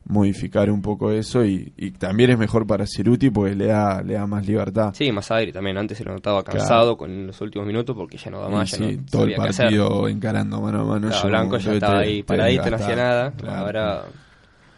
modificar 0.03 0.69
un 0.71 0.81
poco 0.81 1.11
eso 1.11 1.45
y, 1.45 1.73
y 1.77 1.91
también 1.91 2.31
es 2.31 2.37
mejor 2.37 2.65
para 2.65 2.85
Ceruti 2.87 3.29
porque 3.29 3.53
le 3.55 3.67
da, 3.67 4.01
le 4.01 4.15
da 4.15 4.25
más 4.25 4.45
libertad. 4.47 4.93
Sí, 4.95 5.11
más 5.11 5.29
aire 5.31 5.51
también. 5.53 5.77
Antes 5.77 5.97
se 5.99 6.03
lo 6.03 6.11
notaba 6.11 6.43
cansado 6.43 6.97
con 6.97 7.27
los 7.27 7.39
últimos 7.41 7.67
minutos 7.67 7.95
porque 7.95 8.17
ya 8.17 8.31
no 8.31 8.41
da 8.41 8.49
más. 8.49 8.71
ya 8.71 8.77
sí, 8.77 8.97
no 8.97 9.03
todo 9.09 9.25
el 9.25 9.35
partido 9.35 10.07
encarando 10.07 10.59
mano 10.59 10.81
a 10.81 10.85
mano. 10.85 11.07
Claro, 11.09 11.27
Blanco 11.29 11.57
ya 11.57 11.73
estaba 11.73 11.99
ahí 11.99 12.23
paradito, 12.23 12.69
no 12.69 12.75
hacía 12.77 12.95
nada. 12.95 13.33
Ahora 13.47 14.03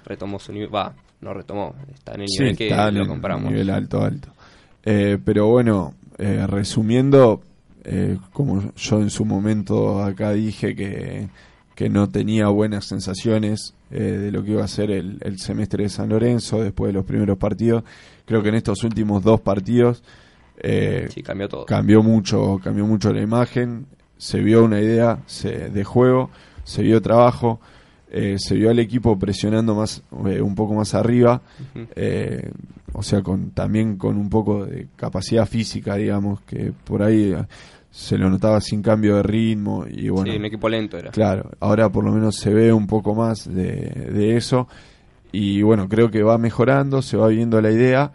retomó 0.06 0.40
su 0.40 0.52
nivel. 0.52 0.74
Va, 0.76 0.94
no 1.22 1.34
retomó. 1.34 1.74
Está 1.94 2.16
en 2.16 2.22
el 2.22 2.28
nivel 2.28 2.58
que 2.58 2.92
lo 2.92 3.08
compramos. 3.08 3.50
nivel 3.50 3.70
alto, 3.70 4.02
alto. 4.04 4.28
Eh, 4.86 5.18
pero 5.24 5.48
bueno, 5.48 5.94
eh, 6.18 6.46
resumiendo, 6.48 7.42
eh, 7.84 8.18
como 8.32 8.74
yo 8.76 9.02
en 9.02 9.10
su 9.10 9.26
momento 9.26 10.04
acá 10.04 10.32
dije 10.32 10.76
que, 10.76 11.28
que 11.76 11.90
no 11.90 12.10
tenía 12.10 12.48
buenas 12.48 12.86
sensaciones 12.86 13.74
eh, 13.92 14.00
de 14.02 14.32
lo 14.32 14.44
que 14.44 14.52
iba 14.52 14.64
a 14.64 14.68
ser 14.68 14.92
el, 14.92 15.18
el 15.22 15.40
semestre 15.40 15.84
de 15.84 15.90
San 15.90 16.10
Lorenzo 16.10 16.62
después 16.64 16.90
de 16.90 16.94
los 16.94 17.06
primeros 17.06 17.38
partidos, 17.38 17.84
creo 18.26 18.42
que 18.42 18.50
en 18.50 18.56
estos 18.56 18.84
últimos 18.84 19.24
dos 19.24 19.42
partidos 19.42 20.04
eh, 20.58 21.08
Sí, 21.14 21.24
cambió 21.24 21.50
todo. 21.50 21.66
cambió 21.66 22.04
mucho, 22.04 22.60
cambió 22.64 22.86
mucho 22.86 23.12
la 23.12 23.22
imagen, 23.22 23.86
se 24.18 24.40
vio 24.40 24.64
una 24.64 24.80
idea 24.80 25.20
se- 25.26 25.70
de 25.70 25.84
juego, 25.84 26.30
se 26.64 26.84
vio 26.84 27.02
trabajo, 27.02 27.60
eh, 28.12 28.36
se 28.38 28.56
vio 28.56 28.70
al 28.70 28.78
equipo 28.80 29.18
presionando 29.18 29.74
más, 29.76 30.04
eh, 30.28 30.42
un 30.42 30.54
poco 30.56 30.76
más 30.76 30.94
arriba, 30.94 31.42
eh, 31.96 32.52
o 32.94 33.04
sea, 33.04 33.22
con 33.22 33.52
también 33.52 33.98
con 33.98 34.18
un 34.18 34.30
poco 34.30 34.66
de 34.66 34.88
capacidad 34.96 35.46
física, 35.48 35.96
digamos, 35.96 36.42
que 36.42 36.72
por 36.84 37.04
ahí 37.04 37.34
eh, 37.34 37.44
se 37.92 38.18
lo 38.18 38.30
notaba 38.30 38.60
sin 38.62 38.82
cambio 38.82 39.18
de 39.18 39.24
ritmo 39.24 39.86
y 39.90 40.10
bueno, 40.10 40.32
sí, 40.32 40.38
un 40.38 40.46
equipo 40.46 40.70
lento 40.70 40.98
era. 40.98 41.12
claro, 41.12 41.52
ahora 41.60 41.90
por 41.92 42.04
lo 42.04 42.12
menos 42.12 42.36
se 42.38 42.54
ve 42.54 42.72
un 42.74 42.88
poco 42.88 43.14
más 43.14 43.52
de, 43.52 44.10
de 44.12 44.36
eso 44.38 44.68
y 45.32 45.62
bueno, 45.64 45.90
creo 45.90 46.10
que 46.12 46.22
va 46.24 46.38
mejorando, 46.38 47.02
se 47.02 47.18
va 47.18 47.28
viendo 47.28 47.60
la 47.62 47.72
idea 47.72 48.12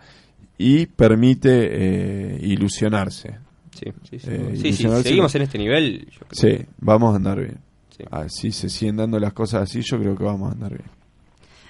y 0.56 0.86
permite 0.86 1.50
eh, 1.70 2.38
ilusionarse. 2.42 3.38
Sí, 3.72 3.86
sí, 4.08 4.18
sí. 4.18 4.28
Eh, 4.30 4.50
Sí, 4.54 4.60
sí, 4.60 4.68
ilusionarse 4.68 5.02
seguimos 5.08 5.34
en 5.34 5.42
este 5.42 5.58
nivel. 5.58 6.06
yo 6.10 6.20
creo 6.28 6.58
Sí, 6.58 6.66
vamos 6.80 7.12
a 7.12 7.16
andar 7.16 7.38
bien. 7.38 7.58
Sí. 7.96 8.04
Así 8.10 8.52
se 8.52 8.68
siguen 8.68 8.96
dando 8.96 9.18
las 9.18 9.32
cosas 9.32 9.62
así, 9.62 9.80
yo 9.82 9.98
creo 9.98 10.16
que 10.16 10.24
vamos 10.24 10.50
a 10.50 10.52
andar 10.52 10.70
bien. 10.70 10.97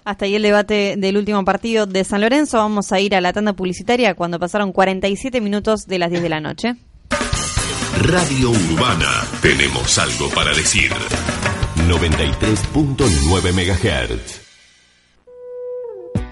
Hasta 0.08 0.24
ahí 0.24 0.36
el 0.36 0.42
debate 0.42 0.94
del 0.96 1.18
último 1.18 1.44
partido 1.44 1.84
de 1.84 2.02
San 2.02 2.22
Lorenzo. 2.22 2.56
Vamos 2.56 2.92
a 2.92 2.98
ir 2.98 3.14
a 3.14 3.20
la 3.20 3.34
tanda 3.34 3.52
publicitaria 3.52 4.14
cuando 4.14 4.40
pasaron 4.40 4.72
47 4.72 5.42
minutos 5.42 5.86
de 5.86 5.98
las 5.98 6.08
10 6.08 6.22
de 6.22 6.28
la 6.30 6.40
noche. 6.40 6.76
Radio 8.00 8.48
Urbana. 8.48 9.26
Tenemos 9.42 9.98
algo 9.98 10.30
para 10.30 10.54
decir. 10.54 10.92
93.9 11.86 13.52
MHz. 13.52 14.47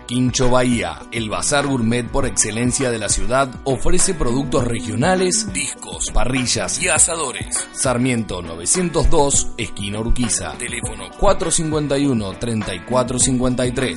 Quincho 0.06 0.50
Bahía, 0.50 1.00
el 1.10 1.28
bazar 1.28 1.66
gourmet 1.66 2.08
por 2.08 2.26
excelencia 2.26 2.92
de 2.92 2.98
la 2.98 3.08
ciudad, 3.08 3.52
ofrece 3.64 4.14
productos 4.14 4.64
regionales, 4.64 5.52
discos, 5.52 6.12
parrillas 6.12 6.80
y 6.80 6.88
asadores. 6.88 7.66
Sarmiento 7.72 8.40
902, 8.40 9.54
esquina 9.58 9.98
Urquiza. 9.98 10.52
Teléfono 10.58 11.10
451-3453. 11.18 13.96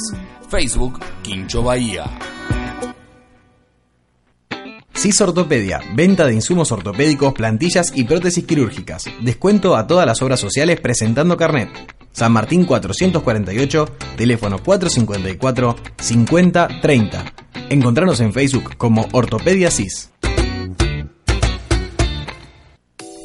Facebook 0.50 1.00
Quincho 1.22 1.62
Bahía. 1.62 2.06
CIS 4.96 5.22
Ortopedia, 5.22 5.80
venta 5.96 6.26
de 6.26 6.34
insumos 6.34 6.72
ortopédicos, 6.74 7.34
plantillas 7.34 7.96
y 7.96 8.04
prótesis 8.04 8.46
quirúrgicas. 8.46 9.06
Descuento 9.22 9.78
a 9.78 9.88
todas 9.88 10.06
las 10.06 10.22
obras 10.22 10.42
sociales 10.42 10.82
presentando 10.82 11.38
carnet. 11.38 11.70
San 12.20 12.34
Martín 12.34 12.66
448, 12.66 13.86
teléfono 14.18 14.60
454 14.62 15.76
5030. 16.00 17.26
Encontrarnos 17.70 18.20
en 18.20 18.34
Facebook 18.34 18.76
como 18.76 19.08
Ortopedia 19.14 19.72
CIS. 19.72 20.10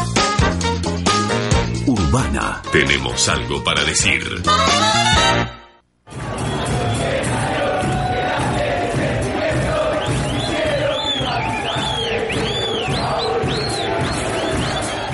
Urbana. 1.87 2.61
Tenemos 2.69 3.29
algo 3.29 3.63
para 3.63 3.85
decir. 3.85 4.43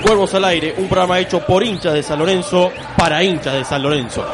Cuervos 0.01 0.33
al 0.33 0.45
aire, 0.45 0.73
un 0.77 0.87
programa 0.87 1.19
hecho 1.19 1.39
por 1.45 1.63
hinchas 1.63 1.93
de 1.93 2.03
San 2.03 2.19
Lorenzo 2.19 2.71
para 2.97 3.23
hinchas 3.23 3.53
de 3.53 3.63
San 3.63 3.83
Lorenzo. 3.83 4.25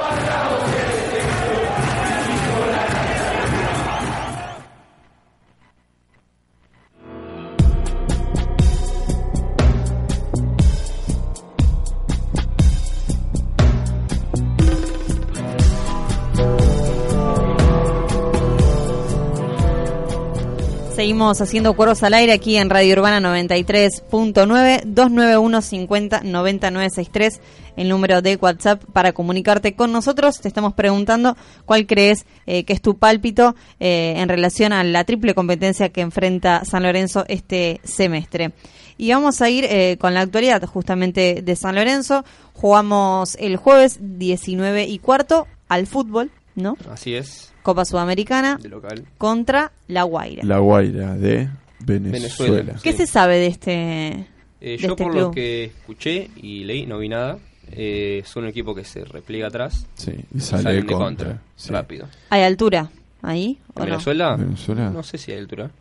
Seguimos 21.06 21.40
haciendo 21.40 21.76
cuervos 21.76 22.02
al 22.02 22.16
aire 22.16 22.34
aquí 22.34 22.58
en 22.58 22.68
Radio 22.68 22.94
Urbana 22.96 23.20
93.9 23.20 24.86
291 24.86 25.62
50 25.62 26.22
9963 26.24 27.42
el 27.78 27.90
número 27.90 28.24
de 28.24 28.38
WhatsApp 28.38 28.84
para 28.92 29.14
comunicarte 29.14 29.76
con 29.76 29.92
nosotros. 29.92 30.42
Te 30.42 30.48
estamos 30.48 30.74
preguntando 30.74 31.38
cuál 31.66 31.86
crees 31.86 32.26
eh, 32.48 32.64
que 32.64 32.74
es 32.74 32.82
tu 32.82 32.98
pálpito 32.98 33.56
eh, 33.80 34.16
en 34.18 34.30
relación 34.30 34.74
a 34.74 34.84
la 34.84 35.04
triple 35.04 35.36
competencia 35.36 35.90
que 35.90 36.02
enfrenta 36.02 36.66
San 36.66 36.82
Lorenzo 36.82 37.24
este 37.28 37.82
semestre. 37.84 38.54
Y 38.98 39.12
vamos 39.12 39.44
a 39.44 39.50
ir 39.52 39.66
eh, 39.70 39.98
con 40.00 40.16
la 40.16 40.22
actualidad 40.22 40.66
justamente 40.66 41.44
de 41.44 41.56
San 41.56 41.76
Lorenzo. 41.76 42.26
Jugamos 42.54 43.36
el 43.40 43.58
jueves 43.58 44.00
19 44.02 44.86
y 44.86 44.98
cuarto 44.98 45.46
al 45.70 45.86
fútbol, 45.86 46.32
¿no? 46.56 46.78
Así 46.92 47.14
es, 47.14 47.54
Copa 47.66 47.84
Sudamericana 47.84 48.60
de 48.62 48.70
local. 48.70 49.04
contra 49.18 49.72
La 49.88 50.04
Guaira. 50.04 50.44
La 50.46 50.60
Guaira 50.60 51.16
de 51.16 51.50
Venezuela. 51.80 52.12
Venezuela. 52.54 52.80
¿Qué 52.84 52.92
Sí. 52.92 52.98
se 53.00 53.08
sabe 53.08 53.38
de 53.40 53.48
este, 53.48 53.72
Eh, 53.72 54.28
de 54.62 54.78
yo 54.78 54.92
este 54.92 55.04
por 55.04 55.12
club? 55.12 55.22
lo 55.24 55.32
que 55.32 55.64
escuché 55.66 56.30
y 56.36 56.64
leí, 56.64 56.86
no 56.86 57.00
vi 57.00 57.10
nada. 57.10 57.40
Eh, 57.72 58.22
es 58.24 58.36
un 58.36 58.46
equipo 58.46 58.76
que 58.76 58.84
se 58.84 59.04
repliega 59.04 59.48
atrás. 59.48 59.88
Sí, 59.96 60.14
y 60.36 60.40
sale 60.40 60.74
de 60.74 60.86
contra, 60.86 60.98
contra, 60.98 61.42
sí. 61.56 61.72
rápido. 61.72 62.08
¿Hay 62.30 62.44
altura 62.44 62.92
ahí 63.24 63.58
o 63.74 63.80
¿En 63.82 63.86
no? 63.90 63.92
Venezuela? 63.94 64.36
Venezuela. 64.36 64.90
No 64.92 65.02
sé 65.02 65.18
si 65.18 65.32
hay 65.32 65.40
altura. 65.40 65.72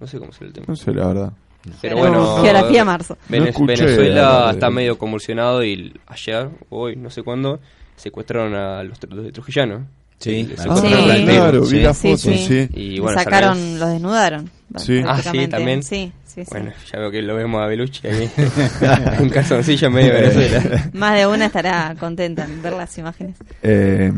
No 0.00 0.06
sé 0.08 0.18
cómo 0.18 0.32
será 0.32 0.46
el 0.48 0.52
tema. 0.52 0.66
No 0.68 0.74
sé, 0.74 0.92
la 0.92 1.06
verdad. 1.06 1.32
Pero 1.80 1.96
bueno, 1.96 2.42
geografía 2.42 2.84
marzo. 2.84 3.16
Vene- 3.28 3.44
No 3.44 3.50
escuché 3.50 3.84
Venezuela 3.84 4.50
está 4.50 4.68
medio 4.70 4.98
convulsionado 4.98 5.64
y 5.64 5.94
ayer, 6.08 6.50
hoy, 6.70 6.96
no 6.96 7.08
sé 7.10 7.22
cuándo, 7.22 7.60
secuestraron 7.96 8.54
a 8.54 8.82
los, 8.82 8.98
los 9.08 9.24
de 9.24 9.30
Trujillano. 9.32 9.86
Sí, 10.18 10.44
Le 10.44 10.54
ah, 10.68 10.76
Sí. 10.76 11.24
claro, 11.24 11.60
vi 11.62 11.66
Sí. 11.68 11.80
la 11.82 11.94
Sí, 11.94 12.08
foto, 12.08 12.16
sí. 12.18 12.46
sí. 12.48 12.68
Y 12.74 12.96
Lo 12.96 13.02
bueno, 13.04 13.18
sacaron, 13.18 13.78
los 13.78 13.88
desnudaron. 13.90 14.50
Sí. 14.76 15.02
Ah, 15.06 15.20
sí, 15.20 15.46
también. 15.48 15.82
Sí, 15.82 16.12
sí, 16.26 16.42
sí. 16.44 16.48
Bueno, 16.50 16.72
ya 16.92 16.98
veo 16.98 17.10
que 17.10 17.20
lo 17.22 17.34
vemos 17.36 17.62
a 17.62 17.66
Belucci 17.66 18.06
ahí. 18.08 18.30
en 19.20 19.28
calzoncillo 19.28 19.88
en 19.88 19.92
medio 19.92 20.14
de 20.14 20.20
Venezuela. 20.22 20.90
Más 20.94 21.14
de 21.16 21.26
una 21.26 21.46
estará 21.46 21.94
contenta 22.00 22.44
en 22.44 22.62
ver 22.62 22.72
las 22.72 22.96
imágenes. 22.98 23.36
Eh, 23.62 24.10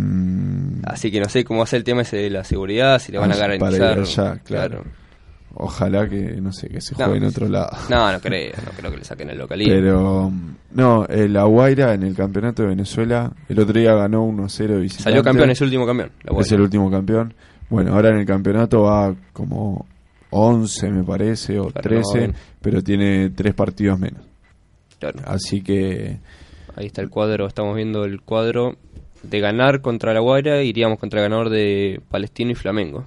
Así 0.84 1.10
que 1.10 1.18
no 1.20 1.28
sé 1.28 1.44
cómo 1.44 1.58
va 1.58 1.64
a 1.64 1.66
ser 1.66 1.78
el 1.78 1.84
tema 1.84 2.02
ese 2.02 2.16
de 2.18 2.30
la 2.30 2.44
seguridad, 2.44 3.00
si 3.00 3.10
le 3.12 3.18
van 3.18 3.32
a 3.32 3.34
Ah, 3.34 3.38
para 3.38 3.54
ir 3.56 3.60
garantizar. 3.60 3.98
allá, 3.98 4.38
claro. 4.44 4.84
Ojalá 5.56 6.08
que, 6.08 6.40
no 6.40 6.52
sé, 6.52 6.68
que 6.68 6.80
se 6.80 6.94
No. 6.98 7.04
juegue 7.06 7.18
en 7.18 7.24
otro 7.24 7.48
lado. 7.48 7.70
No, 7.90 8.10
no 8.12 8.20
creo, 8.20 8.52
no 8.64 8.70
creo 8.76 8.90
que 8.90 8.96
le 8.98 9.04
saquen 9.04 9.30
el 9.30 9.38
localito. 9.38 9.70
Pero, 9.70 10.32
no, 10.72 11.06
eh, 11.06 11.28
la 11.28 11.44
Guaira 11.44 11.94
en 11.94 12.02
el 12.02 12.14
campeonato 12.14 12.62
de 12.62 12.68
Venezuela, 12.68 13.32
el 13.48 13.58
otro 13.60 13.78
día 13.78 13.94
ganó 13.94 14.24
1-0 14.24 14.74
de 14.74 14.80
visitante. 14.80 15.02
Salió 15.04 15.22
campeón, 15.22 15.50
es 15.50 15.60
el 15.60 15.66
último 15.66 15.86
campeón. 15.86 16.10
La 16.22 16.40
es 16.40 16.52
el 16.52 16.60
último 16.60 16.90
campeón. 16.90 17.34
Bueno, 17.68 17.94
ahora 17.94 18.10
en 18.10 18.18
el 18.18 18.26
campeonato 18.26 18.82
va 18.82 19.14
como 19.32 19.86
11, 20.30 20.90
me 20.90 21.02
parece, 21.04 21.58
o 21.58 21.64
Claro, 21.68 21.80
13, 21.88 22.02
no, 22.14 22.18
bien. 22.18 22.34
pero 22.60 22.82
tiene 22.82 23.30
tres 23.30 23.54
partidos 23.54 23.98
menos. 23.98 24.22
Claro. 24.98 25.20
Así 25.26 25.62
que, 25.62 26.18
Ahí 26.76 26.86
está 26.86 27.00
el 27.02 27.08
cuadro, 27.10 27.46
estamos 27.46 27.74
viendo 27.74 28.04
el 28.04 28.20
cuadro. 28.20 28.76
de 29.22 29.40
ganar 29.40 29.80
contra 29.80 30.12
La 30.14 30.20
Guaira, 30.20 30.62
iríamos 30.62 30.98
contra 31.00 31.20
el 31.20 31.24
ganador 31.28 31.50
de 31.50 32.00
Palestino 32.10 32.52
y 32.52 32.54
Flamengo. 32.54 33.06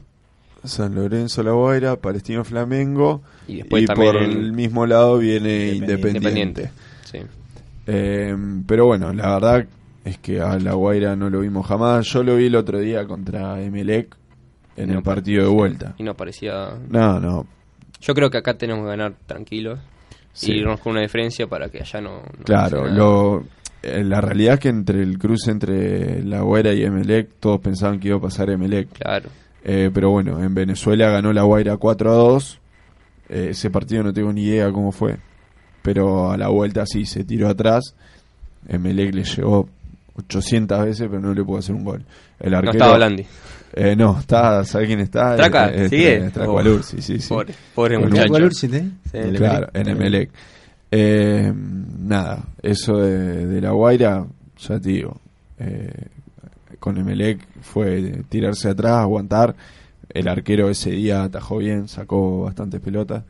San 0.64 0.96
Lorenzo, 0.96 1.44
La 1.44 1.52
Guaira, 1.52 1.96
Palestino, 1.96 2.44
Flamengo. 2.44 3.22
Y 3.48 3.58
después 3.58 3.86
por 3.96 4.18
el 4.18 4.54
mismo 4.54 4.86
lado 4.86 5.18
viene 5.18 5.74
Independiente. 5.74 6.18
Independiente. 6.18 6.72
Sí. 7.06 7.20
Eh, 7.88 8.36
pero 8.68 8.86
bueno, 8.86 9.12
la 9.14 9.34
verdad 9.34 9.66
es 10.06 10.18
que 10.20 10.40
a 10.42 10.58
La 10.60 10.74
Guaira 10.74 11.16
no 11.16 11.30
lo 11.30 11.40
vimos 11.42 11.66
jamás. 11.68 12.06
Yo 12.08 12.24
lo 12.24 12.36
vi 12.36 12.46
el 12.48 12.56
otro 12.56 12.80
día 12.80 13.06
contra 13.06 13.62
Emelec 13.62 14.16
en 14.76 14.92
el 14.92 15.02
partido 15.04 15.44
de 15.44 15.50
vuelta. 15.50 15.96
Y 15.98 16.04
no 16.04 16.14
parecía... 16.14 16.70
No, 16.90 17.20
no. 17.20 17.46
Yo 18.02 18.14
creo 18.14 18.30
que 18.30 18.38
acá 18.38 18.54
tenemos 18.58 18.84
que 18.84 18.90
ganar 18.90 19.14
tranquilos 19.26 19.80
Sí. 20.32 20.52
y 20.54 20.58
irnos 20.60 20.80
con 20.80 20.92
una 20.94 21.02
diferencia 21.02 21.48
para 21.48 21.70
que 21.70 21.82
allá 21.82 22.00
no... 22.00 22.22
no 22.22 22.44
Claro, 22.46 22.88
lo, 22.88 23.44
eh, 23.84 24.04
la 24.06 24.22
realidad 24.22 24.54
es 24.54 24.60
que 24.62 24.70
entre 24.70 25.02
el 25.02 25.18
cruce 25.18 25.52
entre 25.52 26.24
La 26.24 26.42
Guaira 26.42 26.72
y 26.74 26.84
Emelec, 26.84 27.32
todos 27.40 27.60
pensaban 27.60 28.00
que 28.00 28.08
iba 28.10 28.18
a 28.18 28.22
pasar 28.22 28.50
Emelec. 28.50 28.90
Claro. 28.94 29.30
Eh, 29.64 29.92
pero 29.94 30.10
bueno, 30.12 30.42
en 30.44 30.54
Venezuela 30.54 31.10
ganó 31.10 31.34
La 31.34 31.44
Guaira 31.44 31.78
4 31.78 32.12
a 32.12 32.16
2. 32.16 32.60
Eh, 33.30 33.48
ese 33.52 33.70
partido 33.70 34.04
no 34.04 34.14
tengo 34.14 34.32
ni 34.34 34.44
idea 34.44 34.72
cómo 34.72 34.92
fue. 34.92 35.18
Pero 35.82 36.32
a 36.32 36.38
la 36.38 36.48
vuelta 36.50 36.86
sí, 36.86 37.06
se 37.06 37.24
tiró 37.24 37.48
atrás. 37.50 37.96
Emelec 38.68 39.14
le 39.14 39.24
llegó 39.24 39.68
800 40.16 40.86
veces, 40.86 41.08
pero 41.10 41.22
no 41.22 41.34
le 41.34 41.44
pudo 41.44 41.60
hacer 41.60 41.76
un 41.76 41.84
gol. 41.84 42.04
El 42.40 42.54
arquero, 42.54 42.72
estaba 42.74 42.96
Blandi. 42.98 43.26
Eh, 43.74 43.96
no, 43.96 44.20
está, 44.20 44.64
¿sabe 44.66 44.88
quién 44.88 45.00
está? 45.00 45.36
¿Traca? 45.36 45.70
Eh, 45.70 45.86
eh, 45.86 45.90
¿Sigue? 45.90 46.22
Tra- 46.26 46.32
Tracualur, 46.32 46.84
sí, 46.84 47.02
sí, 47.02 47.20
sí. 47.20 47.30
Pobre- 47.30 47.54
pobre 47.76 47.98
muchacho. 48.00 48.16
Tracualur, 48.22 48.54
sí, 48.54 48.70
¿eh? 48.74 48.90
Sí. 49.12 49.38
Claro, 49.38 49.68
en 49.74 49.90
Emelec. 49.90 50.30
Eh, 50.92 51.54
nada, 52.00 52.40
eso 52.64 52.98
de, 52.98 53.46
de 53.46 53.62
La 53.62 53.72
Guaira, 53.72 54.26
ya 54.58 54.80
te 54.80 54.90
digo, 54.90 55.22
eh, 55.60 55.92
con 56.80 56.98
Emelec 56.98 57.40
fue 57.62 58.24
tirarse 58.30 58.70
atrás, 58.70 59.00
aguantar. 59.00 59.56
El 60.10 60.28
arquero 60.28 60.70
ese 60.70 60.92
día 60.92 61.24
atajó 61.24 61.58
bien, 61.58 61.88
sacó 61.88 62.42
bastantes 62.44 62.80
pelotas. 62.82 63.24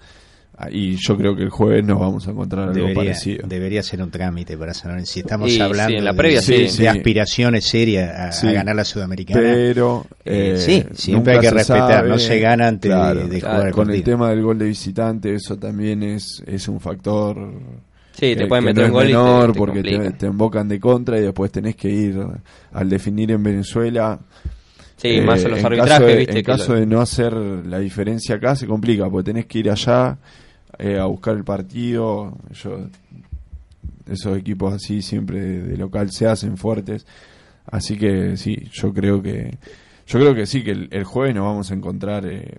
Ah, 0.61 0.67
Y 0.69 0.97
yo 0.97 1.15
creo 1.17 1.35
que 1.37 1.43
el 1.43 1.49
jueves 1.49 1.85
nos 1.85 1.97
vamos 1.99 2.27
a 2.27 2.31
encontrar 2.31 2.63
algo 2.63 2.73
Debería, 2.75 2.95
parecido. 2.95 3.47
debería 3.47 3.81
ser 3.81 4.01
un 4.01 4.11
trámite 4.11 4.57
para 4.57 4.73
San 4.73 4.91
Lorenzo. 4.91 5.13
Si 5.13 5.19
estamos 5.21 5.49
Y 5.49 5.55
sí, 5.55 5.61
hablando 5.61 5.97
en 5.97 6.03
la 6.03 6.11
de, 6.11 6.17
previa 6.17 6.39
de- 6.39 6.45
sí. 6.45 6.53
de 6.63 6.67
Sí. 6.69 6.85
aspiraciones 6.87 7.63
serias 7.65 8.43
a, 8.43 8.51
ganar 8.51 8.75
la 8.75 8.83
Sudamericana. 8.83 9.39
Pero 9.41 10.05
Eh, 10.25 10.55
eh, 10.55 10.57
sí, 10.57 10.83
siempre 10.95 11.33
hay 11.33 11.37
nunca 11.37 11.39
que 11.39 11.47
se 11.63 11.73
respetar, 11.73 12.05
no 12.07 12.17
sabe. 12.19 12.27
se 12.35 12.39
gana 12.41 12.67
antes 12.67 12.89
de- 12.91 12.97
Claro, 12.97 13.27
de, 13.27 13.39
claro, 13.39 13.53
jugar 13.55 13.67
el 13.67 13.73
con 13.73 13.91
el 13.91 14.03
tema 14.03 14.29
del 14.31 14.41
gol 14.41 14.57
de 14.59 14.65
visitante, 14.65 15.33
eso 15.33 15.57
también 15.57 16.03
es, 16.03 16.43
es 16.45 16.67
un 16.67 16.81
factor 16.81 17.37
Sí, 18.19 18.35
te 18.35 18.35
que- 18.35 18.45
pueden 18.47 18.65
que 18.65 18.73
meter 18.73 18.83
no 18.83 18.87
un 18.87 18.93
gol 18.93 19.05
y 19.05 19.53
te- 19.53 19.57
porque 19.57 19.81
te, 20.17 20.25
embocan 20.25 20.67
de 20.67 20.79
contra 20.79 21.17
y 21.17 21.21
después 21.21 21.51
tenés 21.51 21.75
que 21.75 21.89
ir 21.89 22.19
al 22.73 22.89
definir 22.89 23.31
en 23.31 23.41
Venezuela. 23.43 24.19
Sí, 24.97 25.07
Eh, 25.17 25.21
más 25.21 25.41
en 25.45 25.51
los 25.51 25.59
en 25.61 25.65
arbitrajes, 25.65 25.93
caso 25.93 26.05
de, 26.07 26.15
viste. 26.17 26.37
En 26.39 26.43
caso 26.43 26.73
de 26.73 26.85
no 26.85 26.99
hacer 26.99 27.33
la 27.33 27.79
diferencia 27.79 28.35
acá 28.35 28.55
se 28.57 28.67
complica 28.67 29.09
porque 29.09 29.31
tenés 29.31 29.45
que 29.45 29.59
ir 29.59 29.71
allá 29.71 30.17
eh, 30.77 30.97
a 30.99 31.05
buscar 31.05 31.35
el 31.37 31.43
partido. 31.45 32.37
Yo, 32.51 32.87
esos 34.11 34.37
equipos 34.37 34.73
así 34.73 35.01
siempre 35.01 35.39
de, 35.39 35.77
local 35.77 36.11
se 36.11 36.27
hacen 36.27 36.57
fuertes. 36.57 37.05
Así 37.71 37.97
que 37.97 38.35
sí, 38.35 38.57
yo 38.73 38.93
creo 38.93 39.21
que 39.21 39.57
yo 40.07 40.19
creo 40.19 40.33
que 40.35 40.45
sí 40.47 40.63
que 40.63 40.71
el, 40.71 40.87
el 40.91 41.03
jueves 41.03 41.35
nos 41.35 41.45
vamos 41.45 41.71
a 41.71 41.75
encontrar 41.75 42.25
eh, 42.25 42.57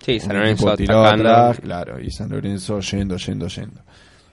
Sí, 0.00 0.20
San 0.20 0.36
Lorenzo 0.36 0.76
tirado 0.76 1.04
atrás, 1.04 1.60
claro, 1.60 1.98
y 2.00 2.10
San 2.10 2.30
Lorenzo 2.30 2.78
yendo, 2.80 3.16
yendo, 3.16 3.48
yendo. 3.48 3.80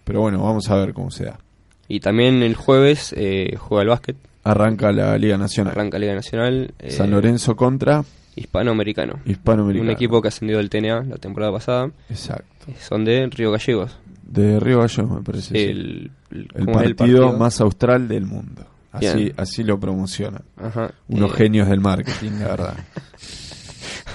Pero 0.04 0.22
bueno, 0.22 0.43
vamos 0.43 0.70
a 0.70 0.76
ver 0.76 0.93
cómo 0.93 1.12
se 1.12 1.26
da. 1.26 1.39
Y 1.88 1.99
también 1.99 2.41
el 2.43 2.56
jueves 2.56 3.14
eh, 3.18 3.56
juega 3.58 3.84
el 3.84 3.89
básquet, 3.89 4.16
Arranca 4.43 4.91
la 4.91 5.18
Liga 5.18 5.38
Nacional. 5.38 5.74
arranca 5.74 5.99
Liga 5.99 6.16
Nacional. 6.16 6.74
eh, 6.80 6.89
San 6.91 7.12
Lorenzo 7.12 7.56
contra 7.56 8.04
Hispanoamericano. 8.36 9.20
Hispanoamericano. 9.26 9.89
Un 9.89 9.93
equipo 9.95 10.22
que 10.22 10.30
ascendió 10.30 10.58
del 10.58 10.70
TNA 10.70 11.04
la 11.04 11.18
temporada 11.18 11.52
pasada. 11.52 11.91
Exacto. 12.10 12.45
Son 12.80 13.04
de 13.06 13.28
Río 13.30 13.52
Gallegos. 13.52 13.97
De 14.24 14.60
Río 14.60 14.80
Gallegos, 14.80 15.12
me 15.12 15.22
parece. 15.22 15.70
El, 15.70 16.12
el- 16.32 16.47
El 16.56 16.66
¿cómo 16.66 16.82
es 16.82 16.93
partido, 16.95 17.34
más 17.38 17.60
austral 17.62 18.08
del 18.08 18.26
mundo. 18.26 18.66
Así, 18.93 19.06
Bien. 19.16 19.34
así 19.38 19.64
lo 19.64 19.80
promocionan. 19.80 20.41
Ajá. 20.58 20.91
Unos 21.10 21.32
Eh, 21.32 21.36
genios 21.36 21.68
del 21.70 21.82
marketing, 21.82 22.32
la 22.39 22.47
verdad. 22.47 22.78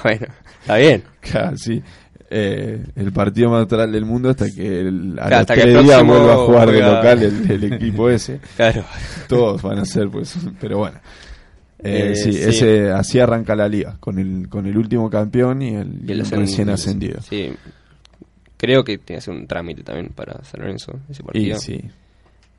Bueno, 0.03 0.27
está 0.61 0.77
bien. 0.77 1.03
Sí. 1.57 1.83
Eh, 2.29 2.85
el 2.97 3.13
partido 3.13 3.51
más 3.51 3.61
austral 3.61 3.93
del 3.93 4.05
mundo 4.05 4.31
hasta 4.31 4.51
que 4.51 4.81
el, 4.81 5.17
a 5.21 5.27
Claro, 5.29 5.37
los 5.39 5.47
tres 5.47 5.85
días 5.85 6.05
vuelva 6.05 6.33
a 6.33 6.37
jugar 6.39 6.71
de 6.73 6.81
local 6.81 7.23
el, 7.23 7.51
el 7.51 7.73
equipo 7.73 8.11
ese. 8.11 8.41
Claro. 8.57 8.85
Todos 9.29 9.63
van 9.63 9.79
a 9.79 9.85
ser, 9.85 10.09
pues, 10.09 10.37
pero 10.61 10.79
bueno. 10.79 10.99
Eh, 11.79 12.13
Eh, 12.13 12.17
sí, 12.17 12.33
sí. 12.33 12.43
ese 12.43 12.91
así 12.91 13.21
arranca 13.21 13.55
la 13.55 13.69
liga, 13.69 13.97
con 14.01 14.19
el 14.19 14.49
con 14.49 14.67
el 14.67 14.77
último 14.77 15.09
campeón 15.11 15.63
y 15.63 15.77
el, 15.77 16.01
Y 16.07 16.13
el 16.13 16.27
recién 16.29 16.69
ascendido. 16.71 17.21
Sí. 17.23 17.53
Creo 18.57 18.83
que 18.83 18.97
tiene 18.99 19.19
que 19.19 19.25
ser 19.25 19.35
un 19.35 19.47
trámite 19.47 19.83
también 19.83 20.09
para 20.15 20.43
San 20.45 20.63
Lorenzo 20.63 20.99
ese 21.11 21.23
Y 21.23 21.27
partido. 21.27 21.59
sí, 21.59 21.81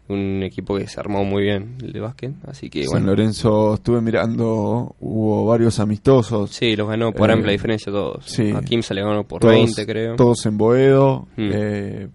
Un 0.09 0.41
equipo 0.43 0.77
que 0.77 0.87
se 0.87 0.99
armó 0.99 1.25
muy 1.25 1.43
bien, 1.43 1.75
el 1.81 1.91
de 1.91 1.99
básquet. 1.99 2.31
Así 2.47 2.69
que 2.69 2.83
San 2.83 2.91
bueno. 2.91 3.07
Lorenzo 3.07 3.73
estuve 3.73 3.99
mirando, 4.01 4.95
hubo 5.01 5.45
varios 5.45 5.79
amistosos. 5.79 6.49
Sí, 6.51 6.75
los 6.77 6.87
ganó 6.87 7.11
por 7.11 7.29
Eh, 7.29 7.33
amplia 7.33 7.51
diferencia 7.51 7.91
todos. 7.91 8.23
sí. 8.25 8.51
A 8.55 8.61
Kimsa 8.61 8.93
le 8.93 9.01
ganó 9.01 9.23
por 9.25 9.41
todos, 9.41 9.53
20, 9.53 9.85
creo. 9.85 10.15
Todos 10.15 10.45
en 10.45 10.57
Boedo, 10.57 11.27
Mm. 11.35 11.49
eh, 11.53 12.07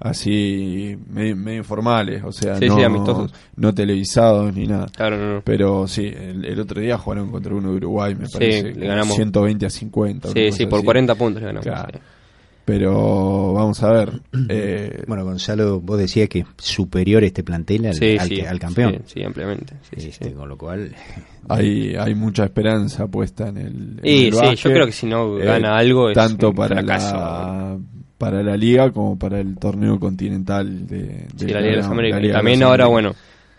así 0.00 0.96
medio, 1.10 1.36
medio 1.36 1.58
informales, 1.58 2.22
o 2.24 2.32
sea, 2.32 2.56
Sí, 2.56 2.66
no, 2.68 2.76
sí, 2.76 2.82
amistosos. 2.82 3.32
no 3.56 3.74
televisados 3.74 4.54
ni 4.54 4.66
nada. 4.66 4.86
Claro, 4.94 5.16
no, 5.16 5.34
no. 5.34 5.42
Pero 5.44 5.86
sí, 5.86 6.06
el, 6.06 6.44
el 6.44 6.60
otro 6.60 6.80
día 6.80 6.98
jugaron 6.98 7.30
contra 7.30 7.54
uno 7.54 7.70
de 7.70 7.76
Uruguay, 7.76 8.14
me 8.14 8.26
Sí, 8.26 8.32
parece. 8.34 8.74
le 8.74 8.86
ganamos. 8.86 9.14
120 9.14 9.66
a 9.66 9.70
50. 9.70 10.28
una 10.28 10.34
Sí, 10.34 10.52
sí, 10.52 10.66
por 10.66 10.78
así. 10.78 10.84
40 10.84 11.14
puntos 11.14 11.40
le 11.42 11.46
ganamos. 11.46 11.64
Claro. 11.66 11.98
Pero 12.68 13.54
vamos 13.54 13.82
a 13.82 13.90
ver. 13.92 14.12
eh, 14.50 15.02
Bueno, 15.06 15.24
Gonzalo, 15.24 15.80
vos 15.80 15.98
decías 15.98 16.28
que 16.28 16.44
superior 16.58 17.24
este 17.24 17.42
plantel 17.42 17.86
al, 17.86 17.94
Sí, 17.94 18.18
al, 18.18 18.28
sí, 18.28 18.34
que- 18.36 18.46
al 18.46 18.58
campeón. 18.58 18.92
Sí, 19.06 19.14
sí, 19.14 19.24
ampliamente. 19.24 19.72
Este, 19.90 20.12
sí. 20.28 20.34
Con 20.34 20.50
lo 20.50 20.58
cual, 20.58 20.94
hay, 21.48 21.94
hay 21.96 22.14
mucha 22.14 22.44
esperanza 22.44 23.06
puesta 23.06 23.48
en 23.48 23.56
el. 23.56 23.66
en 23.66 24.00
Y 24.02 24.26
el 24.26 24.32
sí, 24.34 24.38
básquet. 24.38 24.58
yo 24.58 24.70
creo 24.72 24.84
que 24.86 24.92
si 24.92 25.06
no 25.06 25.38
Eh, 25.40 25.44
gana 25.46 25.78
algo 25.78 26.10
es 26.10 26.14
tanto 26.14 26.50
un 26.50 26.54
para 26.56 26.76
fracaso. 26.76 27.16
la 27.16 27.78
para 28.18 28.42
la 28.42 28.56
liga 28.56 28.90
como 28.90 29.16
para 29.18 29.40
el 29.40 29.56
torneo 29.56 29.98
continental 29.98 30.86
de, 30.88 30.98
de 30.98 31.26
Sí, 31.38 31.46
la 31.46 31.60
Liga 31.60 31.70
de 31.70 31.76
las 31.76 31.86
la 31.86 31.92
Américas. 31.92 32.20
De 32.20 32.32
también 32.32 32.62
ahora, 32.64 32.86
bueno, 32.88 33.14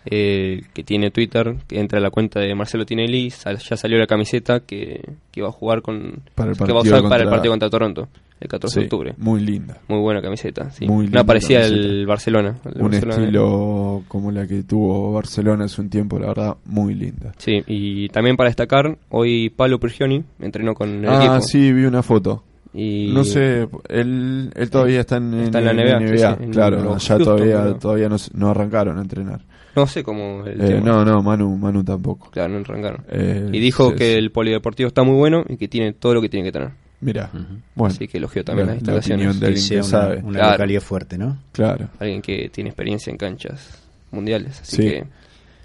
eh, 0.06 0.62
que 0.74 0.84
tiene 0.84 1.12
Twitter, 1.12 1.56
que 1.68 1.80
entra 1.80 1.98
a 1.98 2.02
la 2.02 2.10
cuenta 2.12 2.42
de 2.42 2.54
Marcelo 2.54 2.86
Tinelli, 2.86 3.32
sal- 3.32 3.58
ya 3.58 3.76
salió 3.78 3.98
la 3.98 4.06
camiseta 4.06 4.60
que, 4.60 5.02
que 5.32 5.42
va 5.42 5.48
a 5.48 5.52
jugar 5.54 5.82
con... 5.82 6.22
Para 6.36 6.52
el 6.52 6.58
que 6.58 6.72
va 6.74 6.80
a 6.80 6.84
usar 6.84 7.02
para 7.04 7.24
el 7.24 7.30
partido 7.30 7.54
contra 7.54 7.70
Toronto, 7.70 8.10
el 8.40 8.48
14 8.48 8.74
Sí, 8.74 8.80
de 8.80 8.86
octubre. 8.86 9.14
Muy 9.18 9.42
linda. 9.42 9.78
Muy 9.88 10.00
buena 10.00 10.22
camiseta, 10.22 10.70
sí. 10.72 10.86
Muy 10.88 11.08
parecida 11.10 11.62
camiseta. 11.62 11.88
al 11.90 12.06
Barcelona. 12.06 12.56
Un 12.76 12.82
Barcelona. 12.92 13.16
estilo 13.24 14.04
como 14.08 14.32
la 14.32 14.48
que 14.48 14.64
tuvo 14.64 15.14
Barcelona 15.14 15.66
hace 15.66 15.82
un 15.82 15.90
tiempo, 15.90 16.18
la 16.20 16.28
verdad, 16.28 16.58
muy 16.66 16.96
linda. 16.96 17.34
Sí, 17.38 17.62
y 17.68 18.08
también 18.10 18.38
para 18.38 18.50
destacar, 18.50 18.98
hoy 19.10 19.50
Pablo 19.50 19.80
Prigioni 19.80 20.24
entrenó 20.40 20.74
con 20.74 21.04
el 21.04 21.10
ah, 21.10 21.18
equipo. 21.18 21.42
sí, 21.42 21.72
vi 21.74 21.86
una 21.86 22.02
foto. 22.04 22.44
Y 22.74 23.12
No 23.14 23.24
sé, 23.24 23.68
él, 23.90 24.52
él 24.56 24.70
todavía 24.70 25.00
está 25.00 25.18
en, 25.18 25.34
Está 25.34 25.58
en 25.60 25.66
la 25.66 25.74
NBA, 25.74 26.00
sí, 26.08 26.18
sí, 26.20 26.44
en 26.44 26.52
claro, 26.52 26.78
allá 26.78 26.88
Houston, 26.92 27.24
todavía, 27.24 27.62
creo. 27.64 27.76
todavía 27.78 28.10
no, 28.10 28.16
no 28.36 28.50
arrancaron 28.50 28.98
a 29.00 29.02
entrenar. 29.02 29.42
No 29.76 29.88
sé 29.88 30.04
cómo 30.04 30.46
el 30.46 30.62
Eh, 30.62 30.66
tema. 30.76 30.82
no, 30.86 31.04
no, 31.06 31.22
Manu, 31.24 31.58
Manu 31.58 31.84
tampoco. 31.84 32.30
Claro, 32.32 32.54
no 32.54 32.60
arrancaron. 32.60 33.04
Eh, 33.10 33.50
y 33.52 33.60
dijo 33.60 33.90
sí, 33.90 33.96
que 33.96 34.16
el 34.16 34.32
polideportivo 34.32 34.88
está 34.88 35.02
muy 35.04 35.16
bueno 35.16 35.44
y 35.50 35.58
que 35.58 35.68
tiene 35.68 35.94
todo 35.94 36.14
lo 36.14 36.22
que 36.22 36.30
tiene 36.30 36.46
que 36.46 36.52
tener. 36.52 36.70
Mira, 37.02 37.30
bueno, 37.76 37.94
Así 37.96 38.08
que 38.08 38.18
elogió 38.18 38.44
también 38.44 38.68
la- 38.68 38.74
las 38.76 38.84
la 38.84 38.94
instalaciones. 38.94 39.28
opinión 39.28 39.40
de 39.40 39.40
que 39.40 39.46
alguien 39.48 39.64
sea 39.64 39.76
que 39.76 39.82
una, 39.82 39.90
sabe. 39.90 40.18
una 40.24 40.40
Claro. 40.40 40.52
localidad 40.52 40.82
fuerte, 40.82 41.18
¿no? 41.18 41.38
Claro. 41.54 41.90
Alguien 42.00 42.22
que 42.22 42.50
tiene 42.50 42.70
experiencia 42.72 43.12
en 43.12 43.18
canchas 43.18 43.82
mundiales. 44.12 44.60
Así 44.62 44.76
Sí. 44.76 44.82
que 44.84 45.04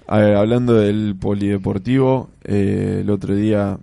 A 0.06 0.18
ver, 0.18 0.36
hablando 0.36 0.74
del 0.74 1.16
polideportivo, 1.18 2.28
eh, 2.44 2.98
el 3.00 3.08
otro 3.10 3.34
día 3.34 3.78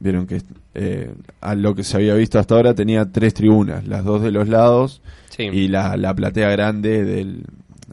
vieron 0.00 0.26
que 0.26 0.42
eh, 0.74 1.14
a 1.40 1.54
lo 1.54 1.76
que 1.76 1.84
se 1.84 1.96
había 1.96 2.14
visto 2.14 2.40
hasta 2.40 2.56
ahora 2.56 2.74
tenía 2.74 3.10
tres 3.12 3.32
tribunas, 3.34 3.86
las 3.86 4.02
dos 4.04 4.20
de 4.22 4.32
los 4.32 4.48
lados 4.48 5.00
sí. 5.30 5.44
y 5.44 5.68
la, 5.68 5.96
la 5.96 6.12
platea 6.12 6.50
grande 6.50 7.04
del 7.04 7.44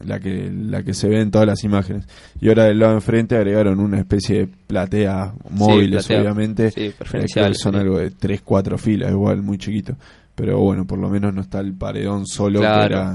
la 0.04 0.18
que 0.20 0.50
la 0.52 0.82
que 0.82 0.94
se 0.94 1.08
ve 1.08 1.20
en 1.20 1.30
todas 1.30 1.46
las 1.46 1.62
imágenes. 1.64 2.06
Y 2.40 2.48
ahora 2.48 2.64
del 2.64 2.78
lado 2.78 2.94
enfrente 2.94 3.36
agregaron 3.36 3.80
una 3.80 3.98
especie 3.98 4.38
de 4.40 4.46
platea 4.46 5.32
móviles, 5.50 6.06
platea. 6.06 6.22
obviamente. 6.22 6.70
Sí, 6.70 6.92
Eh, 7.14 7.26
que 7.34 7.54
son 7.54 7.76
algo 7.76 7.98
de 7.98 8.10
tres, 8.10 8.42
cuatro 8.42 8.78
filas, 8.78 9.10
igual 9.10 9.42
muy 9.42 9.58
chiquito. 9.58 9.94
Pero 10.34 10.58
bueno, 10.60 10.86
por 10.86 10.98
lo 10.98 11.10
menos 11.10 11.34
no 11.34 11.42
está 11.42 11.60
el 11.60 11.74
paredón 11.74 12.26
solo 12.26 12.60
que 12.60 12.66
era 12.66 13.12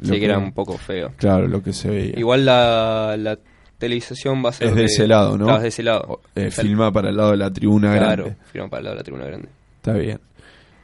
lo 0.00 0.08
sí 0.14 0.18
que 0.18 0.24
era 0.26 0.38
un 0.38 0.52
poco 0.52 0.76
feo. 0.76 1.12
Claro, 1.16 1.48
lo 1.48 1.62
que 1.62 1.72
se 1.72 1.88
veía. 1.90 2.18
Igual 2.18 2.44
la, 2.44 3.16
la 3.18 3.38
televisación 3.78 4.44
va 4.44 4.50
a 4.50 4.52
ser 4.52 4.68
Es 4.68 4.74
de 4.74 4.84
ese 4.84 5.06
lado, 5.06 5.38
¿no? 5.38 5.44
Claro, 5.46 5.56
es 5.58 5.62
de 5.62 5.68
ese 5.68 5.82
lado. 5.82 6.20
Eh, 6.34 6.50
filma 6.50 6.92
para 6.92 7.08
el 7.08 7.16
lado 7.16 7.30
de 7.30 7.38
la 7.38 7.50
tribuna 7.50 7.96
Claro, 7.96 8.24
grande. 8.24 8.42
firma 8.52 8.68
para 8.68 8.78
el 8.80 8.84
lado 8.84 8.94
de 8.96 8.98
la 9.00 9.04
tribuna 9.04 9.24
grande. 9.26 9.48
Está 9.76 9.92
bien. 9.94 10.20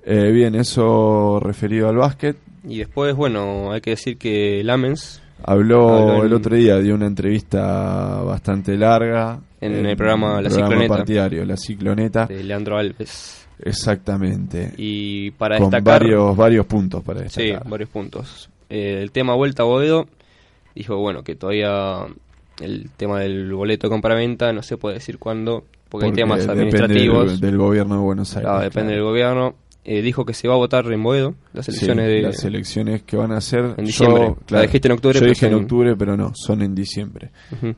Eh, 0.06 0.30
bien, 0.32 0.54
eso 0.54 1.38
referido 1.40 1.88
al 1.88 1.96
básquet. 1.96 2.36
Y 2.66 2.78
después, 2.78 3.14
bueno, 3.14 3.72
hay 3.72 3.80
que 3.82 3.90
decir 3.90 4.16
que 4.16 4.62
Lamens 4.64 5.20
Habló, 5.46 6.18
en- 6.20 6.26
el 6.26 6.32
otro 6.32 6.56
día, 6.56 6.78
dio 6.78 6.94
una 6.94 7.06
entrevista 7.06 8.22
bastante 8.22 8.76
larga. 8.76 9.40
En 9.60 9.86
el 9.86 9.96
programa 9.96 10.40
La 10.40 10.48
programa 10.48 10.68
Cicloneta. 10.68 10.96
partidario, 10.96 11.44
La 11.44 11.56
Cicloneta. 11.56 12.26
de 12.26 12.42
Leandro 12.44 12.76
Alves. 12.78 13.46
Exactamente. 13.58 14.72
Y 14.76 15.30
para 15.32 15.58
Con 15.58 15.70
destacar... 15.70 16.00
varios, 16.02 16.36
varios 16.36 16.66
puntos 16.66 17.02
para 17.02 17.28
Sí, 17.28 17.42
destacar. 17.46 17.70
varios 17.70 17.88
puntos. 17.90 18.50
Eh, 18.68 19.00
el 19.02 19.10
tema 19.12 19.34
vuelta 19.34 19.62
a 19.62 19.66
Boedo 19.66 20.06
dijo, 20.74 20.96
bueno, 20.98 21.22
que 21.22 21.34
todavía 21.36 22.06
el 22.60 22.90
tema 22.96 23.20
del 23.20 23.52
boleto 23.52 23.86
de 23.86 23.90
compraventa 23.90 24.52
no 24.52 24.62
se 24.62 24.76
puede 24.76 24.94
decir 24.96 25.18
cuándo, 25.18 25.64
porque, 25.88 26.06
hay 26.06 26.12
temas 26.12 26.40
depende 26.40 26.62
administrativos. 26.62 27.30
Del, 27.32 27.40
del 27.40 27.58
gobierno 27.58 27.94
de 27.96 28.00
Buenos 28.00 28.36
Aires. 28.36 28.48
Claro, 28.48 28.62
depende 28.64 28.92
del 28.94 29.02
gobierno. 29.02 29.54
Eh, 29.86 30.00
dijo 30.00 30.24
que 30.24 30.32
se 30.32 30.48
va 30.48 30.54
a 30.54 30.56
votar 30.56 30.90
en 30.90 31.02
Boedo, 31.02 31.34
las 31.52 31.66
Sí, 31.66 31.72
elecciones 31.72 32.06
de... 32.06 32.22
las 32.22 32.42
elecciones 32.44 33.02
que 33.02 33.16
van 33.18 33.32
a 33.32 33.40
ser 33.42 33.74
En 33.76 33.84
diciembre. 33.84 34.34
La 34.48 34.62
dijiste 34.62 34.88
en 34.88 34.92
octubre, 34.92 35.20
Yo 35.20 35.26
dije 35.26 35.46
en 35.46 35.54
octubre, 35.54 35.94
pero 35.96 36.16
no, 36.16 36.32
son 36.34 36.62
en 36.62 36.74
diciembre. 36.74 37.30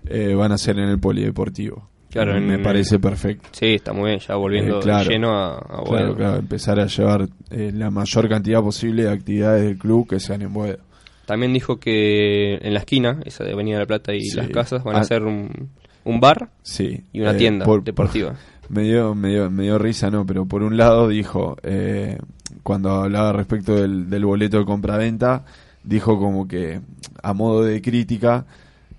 Eh, 0.08 0.34
van 0.34 0.52
a 0.52 0.58
ser 0.58 0.78
en 0.78 0.88
el 0.88 1.00
polideportivo. 1.00 1.88
Claro, 2.10 2.40
me 2.40 2.54
en- 2.54 2.62
parece 2.62 2.98
perfecto. 3.00 3.48
Sí, 3.50 3.74
está 3.74 3.92
muy 3.92 4.10
bien, 4.10 4.20
ya 4.20 4.36
volviendo 4.36 4.78
Eh, 4.78 4.82
claro, 4.82 5.10
lleno 5.10 5.30
a, 5.36 5.58
a 5.58 5.80
Boedo. 5.80 5.84
Claro, 5.90 6.16
claro, 6.16 6.36
empezar 6.38 6.78
a 6.80 6.86
llevar 6.86 7.28
eh, 7.50 7.72
la 7.74 7.90
mayor 7.90 8.28
cantidad 8.28 8.62
posible 8.62 9.02
de 9.02 9.10
actividades 9.10 9.64
del 9.64 9.76
club 9.76 10.08
que 10.08 10.20
sean 10.20 10.42
en 10.42 10.52
Boedo. 10.54 10.78
También 11.26 11.52
dijo 11.52 11.80
que 11.80 12.54
en 12.62 12.72
la 12.72 12.78
esquina, 12.80 13.20
esa 13.24 13.42
de 13.42 13.52
Avenida 13.52 13.76
de 13.78 13.82
la 13.82 13.86
Plata 13.86 14.14
y 14.14 14.20
Sí. 14.22 14.36
las 14.36 14.48
casas, 14.50 14.84
van 14.84 14.94
a 14.94 14.98
Ah. 14.98 15.02
hacer 15.02 15.24
un, 15.24 15.70
un 16.04 16.20
bar 16.20 16.50
Sí. 16.62 17.02
y 17.12 17.20
una 17.20 17.32
eh, 17.32 17.34
tienda 17.38 17.64
por- 17.66 17.82
deportiva. 17.82 18.36
Me 18.68 18.82
dio, 18.82 19.14
me, 19.14 19.28
dio, 19.30 19.50
me 19.50 19.62
dio 19.64 19.78
risa, 19.78 20.10
no, 20.10 20.26
pero 20.26 20.44
por 20.46 20.62
un 20.62 20.76
lado 20.76 21.08
dijo, 21.08 21.56
eh, 21.62 22.18
cuando 22.62 22.90
hablaba 22.90 23.32
respecto 23.32 23.74
del, 23.76 24.10
del 24.10 24.24
boleto 24.24 24.58
de 24.58 24.64
compraventa, 24.64 25.44
dijo 25.84 26.18
como 26.18 26.48
que, 26.48 26.80
a 27.22 27.32
modo 27.32 27.62
de 27.62 27.80
crítica, 27.80 28.44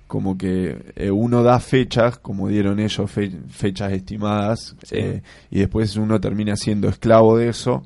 como 0.07 0.37
que 0.37 0.93
eh, 0.95 1.11
uno 1.11 1.43
da 1.43 1.59
fechas, 1.59 2.17
como 2.17 2.47
dieron 2.47 2.79
ellos, 2.79 3.11
fe- 3.11 3.39
fechas 3.49 3.91
estimadas, 3.91 4.75
Sí. 4.83 4.95
eh, 4.97 5.21
y 5.51 5.59
después 5.59 5.97
uno 5.97 6.21
termina 6.21 6.55
siendo 6.55 6.87
esclavo 6.87 7.37
de 7.37 7.49
eso, 7.49 7.83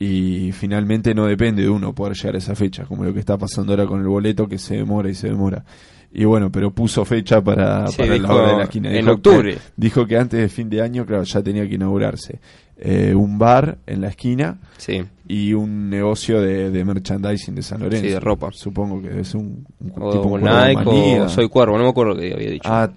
y 0.00 0.52
finalmente 0.52 1.14
no 1.14 1.26
depende 1.26 1.62
de 1.62 1.68
uno 1.68 1.92
poder 1.94 2.16
llegar 2.16 2.34
a 2.34 2.38
esa 2.38 2.54
fecha, 2.56 2.84
como 2.86 3.04
lo 3.04 3.12
que 3.12 3.20
está 3.20 3.36
pasando 3.38 3.72
ahora 3.72 3.86
con 3.86 4.00
el 4.00 4.06
boleto, 4.08 4.48
que 4.48 4.58
se 4.58 4.76
demora 4.76 5.08
y 5.10 5.14
se 5.14 5.28
demora. 5.28 5.64
Y 6.12 6.24
bueno, 6.24 6.50
pero 6.50 6.70
puso 6.70 7.04
fecha 7.04 7.40
para, 7.42 7.86
Sí, 7.88 7.98
para 7.98 8.08
la 8.08 8.14
dijo 8.14 8.34
hora 8.34 8.48
de 8.52 8.56
la 8.56 8.62
esquina. 8.64 8.92
en 8.96 9.08
octubre. 9.08 9.54
que- 9.54 9.60
dijo 9.76 10.06
que 10.06 10.16
antes 10.16 10.40
de 10.40 10.48
fin 10.48 10.70
de 10.70 10.80
año, 10.82 11.04
claro, 11.04 11.22
ya 11.24 11.42
tenía 11.42 11.68
que 11.68 11.74
inaugurarse 11.74 12.40
eh, 12.80 13.12
un 13.14 13.38
bar 13.38 13.78
en 13.86 14.00
la 14.00 14.08
esquina 14.08 14.56
Sí. 14.76 15.02
y 15.26 15.52
un 15.52 15.90
negocio 15.90 16.40
de, 16.40 16.70
de 16.70 16.84
merchandising 16.84 17.56
de 17.56 17.62
San 17.62 17.80
Lorenzo. 17.80 18.06
Sí, 18.06 18.12
de 18.12 18.20
ropa. 18.20 18.50
Supongo 18.52 19.02
que 19.02 19.20
es 19.20 19.34
un, 19.34 19.66
un 19.80 19.92
O, 20.00 20.10
tipo 20.12 20.28
un 20.28 20.42
Nike 20.42 20.74
Cuervo 20.84 21.24
o 21.24 21.28
Soy 21.28 21.48
Cuervo, 21.48 21.76
no 21.76 21.82
me 21.84 21.90
acuerdo 21.90 22.16
qué 22.16 22.32
había 22.32 22.50
dicho. 22.50 22.68
Ah, 22.72 22.88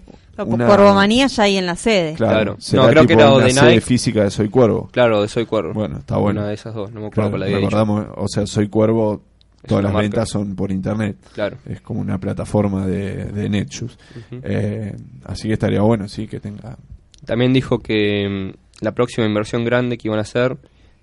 una- 0.45 0.67
Cuervomanía 0.67 1.27
ya 1.27 1.43
hay 1.43 1.57
en 1.57 1.65
la 1.65 1.75
sede. 1.75 2.13
Claro, 2.13 2.57
No, 2.73 2.87
creo 2.89 3.05
que 3.07 3.13
era 3.13 3.33
una 3.33 3.45
de 3.45 3.51
sede 3.51 3.69
Nike. 3.69 3.81
física 3.81 4.23
de 4.23 4.29
Soy 4.31 4.49
Cuervo. 4.49 4.87
Claro, 4.91 5.21
de 5.21 5.27
Soy 5.27 5.45
Cuervo. 5.47 5.73
Bueno, 5.73 5.97
está 5.97 6.17
bueno. 6.17 6.39
Una 6.41 6.49
de 6.49 6.53
esas 6.55 6.73
dos, 6.75 6.91
no 6.91 7.01
me 7.01 7.07
acuerdo 7.07 7.11
Claro, 7.13 7.29
cuál 7.31 7.43
había 7.43 7.57
dicho. 7.57 7.69
recordamos, 7.69 8.05
o 8.17 8.27
sea, 8.27 8.45
Soy 8.47 8.67
Cuervo, 8.69 9.21
todas 9.67 9.83
las 9.83 9.93
marca. 9.93 10.03
ventas 10.03 10.29
son 10.29 10.55
por 10.55 10.71
internet. 10.71 11.17
Claro. 11.33 11.57
Es 11.65 11.81
como 11.81 11.99
una 12.01 12.17
plataforma 12.19 12.85
de, 12.87 13.25
de 13.25 13.49
Netshoes. 13.49 13.97
Eh, 14.31 14.95
así 15.25 15.47
que 15.47 15.53
estaría 15.53 15.81
bueno, 15.81 16.07
sí, 16.07 16.27
que 16.27 16.39
tenga... 16.39 16.77
También 17.25 17.53
dijo 17.53 17.79
que 17.79 18.27
mm, 18.53 18.83
la 18.83 18.93
próxima 18.93 19.27
inversión 19.27 19.63
grande 19.63 19.97
que 19.97 20.07
iban 20.07 20.17
a 20.19 20.23
hacer 20.23 20.57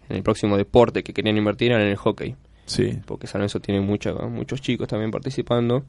en 0.08 0.16
el 0.16 0.22
próximo 0.22 0.56
deporte 0.56 1.02
que 1.02 1.12
querían 1.12 1.36
invertir 1.36 1.70
era 1.72 1.82
en 1.82 1.88
el 1.90 1.96
hockey. 1.96 2.34
Sí, 2.66 2.98
Porque 3.06 3.26
San 3.26 3.40
Lorenzo 3.40 3.60
tiene 3.60 3.80
mucha- 3.80 4.12
muchos 4.12 4.60
chicos 4.60 4.88
también 4.88 5.10
participando, 5.10 5.84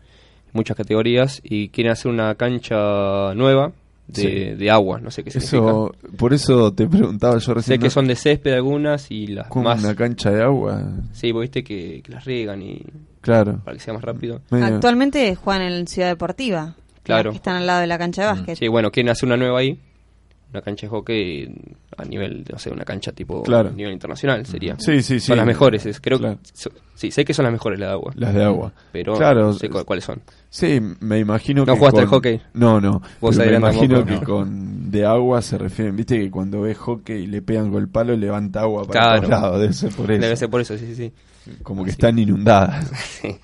muchas 0.53 0.77
categorías, 0.77 1.41
y 1.43 1.69
quieren 1.69 1.91
hacer 1.91 2.11
una 2.11 2.33
cancha 2.35 3.33
nueva 3.35 3.71
de, 4.09 4.21
Sí. 4.21 4.29
de 4.55 4.71
agua, 4.71 4.99
no 4.99 5.11
sé 5.11 5.23
qué 5.23 5.31
significa. 5.31 5.57
eso, 5.57 5.91
por 6.17 6.33
eso 6.33 6.73
te 6.73 6.87
preguntaba 6.87 7.37
yo 7.37 7.53
recién. 7.53 7.77
Sé 7.79 7.83
que 7.83 7.89
son 7.89 8.07
de 8.07 8.15
césped 8.15 8.53
algunas 8.53 9.09
y 9.11 9.27
las 9.27 9.47
como 9.47 9.65
más... 9.65 9.83
una 9.83 9.95
cancha 9.95 10.31
de 10.31 10.43
agua. 10.43 10.81
Sí, 11.13 11.31
vos 11.31 11.41
viste 11.41 11.63
que, 11.63 12.01
que 12.03 12.11
las 12.11 12.25
riegan 12.25 12.61
y 12.61 12.81
Claro. 13.21 13.61
para 13.63 13.77
que 13.77 13.83
sea 13.83 13.93
más 13.93 14.03
rápido. 14.03 14.41
Medio- 14.49 14.65
Actualmente 14.65 15.35
juegan 15.35 15.61
en 15.63 15.87
Ciudad 15.87 16.07
Deportiva. 16.09 16.75
Claro. 17.03 17.31
Que 17.31 17.37
están 17.37 17.55
al 17.55 17.65
lado 17.67 17.81
de 17.81 17.87
la 17.87 17.97
cancha 17.97 18.21
de 18.23 18.27
básquet. 18.27 18.57
Sí, 18.57 18.67
bueno, 18.67 18.91
quieren 18.91 19.09
hacer 19.09 19.27
una 19.27 19.37
nueva 19.37 19.59
ahí, 19.59 19.79
una 20.51 20.61
cancha 20.61 20.87
de 20.87 20.89
hockey 20.89 21.53
a 21.97 22.05
nivel, 22.05 22.45
no 22.51 22.57
sé, 22.57 22.71
una 22.71 22.85
cancha 22.85 23.11
tipo 23.11 23.43
Claro. 23.43 23.69
a 23.69 23.71
nivel 23.71 23.93
internacional 23.93 24.45
sería. 24.45 24.75
Sí, 24.79 25.01
sí, 25.01 25.19
sí. 25.19 25.27
Son 25.27 25.37
las 25.37 25.45
mejores, 25.45 25.85
es- 25.85 25.99
creo 25.99 26.17
Claro. 26.19 26.37
que 26.41 26.49
so- 26.53 26.71
sí, 26.95 27.11
sé 27.11 27.25
que 27.25 27.33
son 27.33 27.43
las 27.43 27.51
mejores 27.51 27.79
las 27.79 27.89
de 27.89 27.93
agua, 27.93 28.13
Las 28.15 28.33
de 28.33 28.43
agua. 28.43 28.73
pero 28.91 29.15
Claro, 29.17 29.41
no 29.47 29.53
sé 29.53 29.69
cu- 29.69 29.83
cuáles 29.85 30.05
son. 30.05 30.21
Sí, 30.51 30.79
me 30.99 31.19
imagino 31.19 31.63
¿No 31.63 31.73
que. 31.73 31.79
jugaste 31.79 31.97
con- 31.97 32.03
al 32.05 32.09
hockey? 32.09 32.41
No, 32.53 32.81
no. 32.81 33.01
Vos, 33.21 33.37
me 33.37 33.53
imagino 33.55 34.03
tampoco, 34.03 34.05
que 34.05 34.13
no. 34.15 34.23
con 34.25 34.91
de 34.91 35.05
agua 35.05 35.41
se 35.43 35.57
refieren. 35.59 35.95
Viste 35.95 36.17
que 36.19 36.31
cuando 36.31 36.61
ves 36.61 36.77
hockey 36.77 37.23
y 37.23 37.27
le 37.27 37.41
pegan 37.43 37.71
con 37.71 37.81
el 37.81 37.87
palo, 37.89 38.15
levanta 38.17 38.61
agua 38.61 38.85
para 38.85 38.91
Claro. 38.99 39.17
todos 39.21 39.29
lados. 39.29 39.59
Debe 39.61 39.73
ser 39.73 39.91
por 39.91 40.11
eso. 40.11 40.21
Debe 40.21 40.35
ser 40.35 40.49
por 40.49 40.61
eso, 40.61 40.77
sí, 40.77 40.95
sí. 40.95 41.13
Como 41.61 41.83
que 41.85 41.91
están 41.91 42.17
inundadas. 42.17 42.89
sí. 43.21 43.35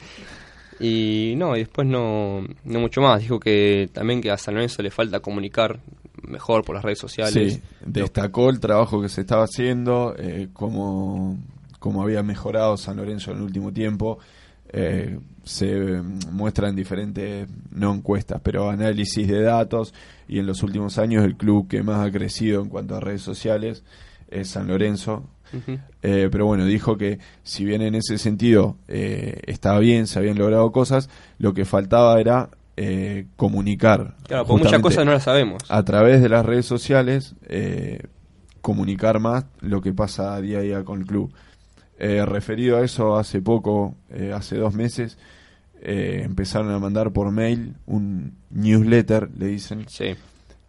Y 0.79 1.35
no, 1.37 1.55
y 1.55 1.59
después 1.59 1.87
no, 1.87 2.41
no 2.65 2.79
mucho 2.79 3.01
más. 3.01 3.21
Dijo 3.21 3.39
que 3.39 3.89
también 3.93 4.19
que 4.21 4.31
a 4.31 4.37
San 4.37 4.55
Lorenzo 4.55 4.81
le 4.81 4.91
falta 4.91 5.19
comunicar 5.19 5.79
mejor 6.27 6.63
por 6.65 6.75
las 6.75 6.83
redes 6.83 6.99
sociales. 6.99 7.53
Sí, 7.53 7.61
destacó 7.85 8.49
el 8.49 8.59
trabajo 8.59 9.01
que 9.01 9.09
se 9.09 9.21
estaba 9.21 9.43
haciendo, 9.43 10.15
eh, 10.17 10.49
cómo, 10.53 11.37
cómo 11.79 12.01
había 12.03 12.23
mejorado 12.23 12.75
San 12.77 12.97
Lorenzo 12.97 13.31
en 13.31 13.37
el 13.37 13.43
último 13.43 13.71
tiempo. 13.71 14.17
Eh, 14.69 15.19
se 15.43 15.75
mm, 15.75 16.31
muestran 16.31 16.75
diferentes, 16.75 17.47
no 17.71 17.93
encuestas, 17.93 18.41
pero 18.43 18.69
análisis 18.69 19.27
de 19.27 19.41
datos 19.41 19.93
y 20.27 20.39
en 20.39 20.47
los 20.47 20.63
últimos 20.63 20.97
años 20.97 21.23
el 21.23 21.35
club 21.35 21.67
que 21.67 21.83
más 21.83 22.05
ha 22.05 22.11
crecido 22.11 22.61
en 22.61 22.69
cuanto 22.69 22.95
a 22.95 22.99
redes 22.99 23.21
sociales 23.21 23.83
es 24.29 24.49
San 24.49 24.67
Lorenzo. 24.67 25.23
Eh, 26.01 26.27
pero 26.29 26.47
bueno, 26.47 26.65
dijo 26.65 26.97
que 26.97 27.19
si 27.43 27.63
bien 27.63 27.81
en 27.81 27.95
ese 27.95 28.17
sentido 28.17 28.75
eh, 28.89 29.39
estaba 29.45 29.79
bien, 29.79 30.05
se 30.05 30.19
habían 30.19 30.37
logrado 30.37 30.69
cosas, 30.73 31.09
lo 31.37 31.53
que 31.53 31.63
faltaba 31.63 32.19
era 32.19 32.49
eh, 32.77 33.27
comunicar. 33.37 34.15
Claro, 34.23 34.45
porque 34.45 34.65
muchas 34.65 34.81
cosas 34.81 35.05
no 35.05 35.13
las 35.13 35.23
sabemos. 35.23 35.63
a 35.69 35.83
través 35.83 36.21
de 36.21 36.27
las 36.27 36.45
redes 36.45 36.65
sociales 36.65 37.35
eh, 37.47 38.01
comunicar 38.59 39.19
más 39.21 39.45
lo 39.61 39.79
que 39.81 39.93
pasa 39.93 40.39
día 40.41 40.57
a 40.57 40.61
día 40.61 40.83
con 40.83 40.99
el 40.99 41.07
club. 41.07 41.31
Eh, 41.97 42.25
referido 42.25 42.77
a 42.77 42.83
eso, 42.83 43.15
hace 43.15 43.41
poco, 43.41 43.95
eh, 44.09 44.31
hace 44.33 44.57
dos 44.57 44.73
meses, 44.73 45.17
eh, 45.81 46.21
empezaron 46.25 46.71
a 46.71 46.79
mandar 46.79 47.11
por 47.11 47.31
mail 47.31 47.75
un 47.85 48.33
newsletter, 48.49 49.29
le 49.37 49.47
dicen, 49.47 49.85
Sí. 49.87 50.15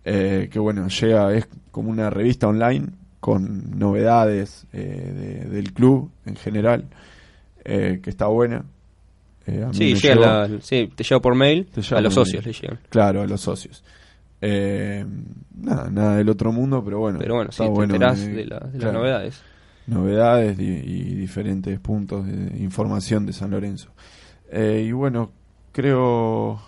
eh, 0.05 0.49
que 0.53 0.59
bueno, 0.61 0.87
llega, 0.89 1.33
es 1.35 1.49
como 1.73 1.91
una 1.91 2.11
revista 2.11 2.47
online 2.47 2.87
con 3.19 3.77
novedades 3.79 4.67
eh, 4.73 5.13
de- 5.45 5.51
del 5.51 5.73
club 5.73 6.11
en 6.27 6.37
general, 6.37 6.85
eh, 7.65 7.99
que 8.03 8.11
está 8.11 8.27
buena. 8.27 8.65
A 9.49 9.73
Sí, 9.73 9.95
llega 9.95 10.15
llegó. 10.15 10.21
la- 10.27 10.49
sí, 10.61 10.91
te 10.95 11.03
llega 11.05 11.21
por 11.21 11.35
mail, 11.35 11.67
llega 11.75 11.99
a 11.99 12.01
los 12.01 12.15
socios 12.15 12.45
mail. 12.45 12.55
le 12.57 12.61
llegan. 12.61 12.81
Claro, 12.89 13.23
a 13.23 13.27
los 13.27 13.41
socios. 13.41 13.83
Eh, 14.41 15.05
nada, 15.57 15.89
nada 15.91 16.17
del 16.17 16.29
otro 16.29 16.53
mundo, 16.53 16.85
pero 16.85 16.99
bueno. 17.01 17.19
Pero 17.19 17.35
bueno, 17.37 17.51
sí, 17.53 17.63
te 17.65 17.69
bueno, 17.69 17.95
enterás 17.95 18.21
de, 18.27 18.45
la- 18.45 18.59
de 18.61 18.79
las 18.79 18.93
novedades. 18.93 19.43
Novedades 19.87 20.59
y, 20.59 20.63
y 20.65 21.15
diferentes 21.15 21.79
puntos 21.81 22.27
de 22.27 22.59
información 22.59 23.25
de 23.27 23.33
San 23.33 23.51
Lorenzo. 23.51 23.89
Eh, 24.51 24.85
y 24.89 24.93
bueno, 24.93 25.31
creo 25.73 26.61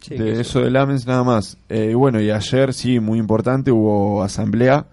Sí, 0.00 0.16
de 0.16 0.40
eso, 0.40 0.60
del 0.60 0.76
AMES 0.76 1.06
nada 1.06 1.24
más. 1.24 1.56
Eh, 1.68 1.94
bueno, 1.94 2.20
y 2.20 2.30
ayer 2.30 2.72
sí, 2.74 3.00
muy 3.00 3.18
importante, 3.18 3.72
hubo 3.72 4.22
asamblea 4.22 4.86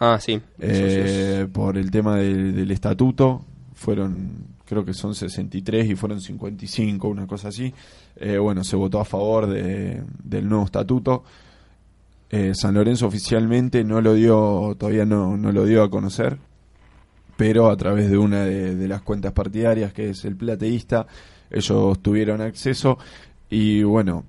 Ah, 0.00 0.18
sí. 0.20 0.40
eh, 0.60 1.46
por 1.52 1.76
el 1.78 1.90
tema 1.90 2.16
del, 2.16 2.54
del 2.56 2.70
estatuto. 2.72 3.44
Fueron, 3.74 4.30
creo 4.64 4.84
que 4.84 4.94
son 4.94 5.14
63 5.14 5.90
y 5.90 5.94
fueron 5.94 6.20
55, 6.20 7.06
una 7.08 7.26
cosa 7.28 7.48
así. 7.48 7.72
Eh, 8.16 8.38
bueno, 8.38 8.64
se 8.64 8.74
votó 8.76 9.00
a 9.00 9.04
favor 9.04 9.46
de- 9.48 10.02
del 10.24 10.48
nuevo 10.48 10.64
estatuto. 10.64 11.22
San 12.52 12.74
Lorenzo 12.74 13.06
oficialmente 13.06 13.84
no 13.84 14.02
lo 14.02 14.12
dio, 14.12 14.76
todavía 14.78 15.06
no, 15.06 15.36
no 15.38 15.50
lo 15.50 15.64
dio 15.64 15.82
a 15.82 15.88
conocer, 15.88 16.36
pero 17.38 17.70
a 17.70 17.76
través 17.76 18.10
de 18.10 18.18
una 18.18 18.44
de, 18.44 18.74
de 18.74 18.88
las 18.88 19.00
cuentas 19.02 19.30
partidarias, 19.32 19.92
que 19.92 20.10
es 20.10 20.24
el 20.24 20.34
plateísta, 20.34 21.06
ellos 21.50 22.00
tuvieron 22.02 22.40
acceso 22.40 22.98
y 23.48 23.84
bueno, 23.84 24.24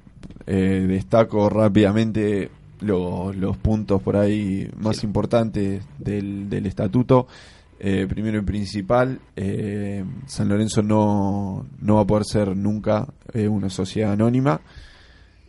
eh, 0.46 0.86
destaco 0.88 1.50
rápidamente 1.50 2.52
lo- 2.82 3.34
los 3.34 3.58
puntos 3.58 4.00
por 4.04 4.16
ahí 4.16 4.70
más 4.78 5.04
importantes 5.04 5.84
del, 5.98 6.48
del 6.52 6.68
estatuto. 6.68 7.26
Eh, 7.80 8.06
primero 8.08 8.38
y 8.38 8.42
principal, 8.42 9.20
eh, 9.36 10.04
San 10.28 10.48
Lorenzo 10.50 10.84
no, 10.84 11.66
no 11.82 11.96
va 11.96 12.02
a 12.02 12.06
poder 12.06 12.26
ser 12.26 12.56
nunca 12.56 13.08
eh, 13.34 13.48
una 13.48 13.70
sociedad 13.70 14.12
anónima, 14.12 14.62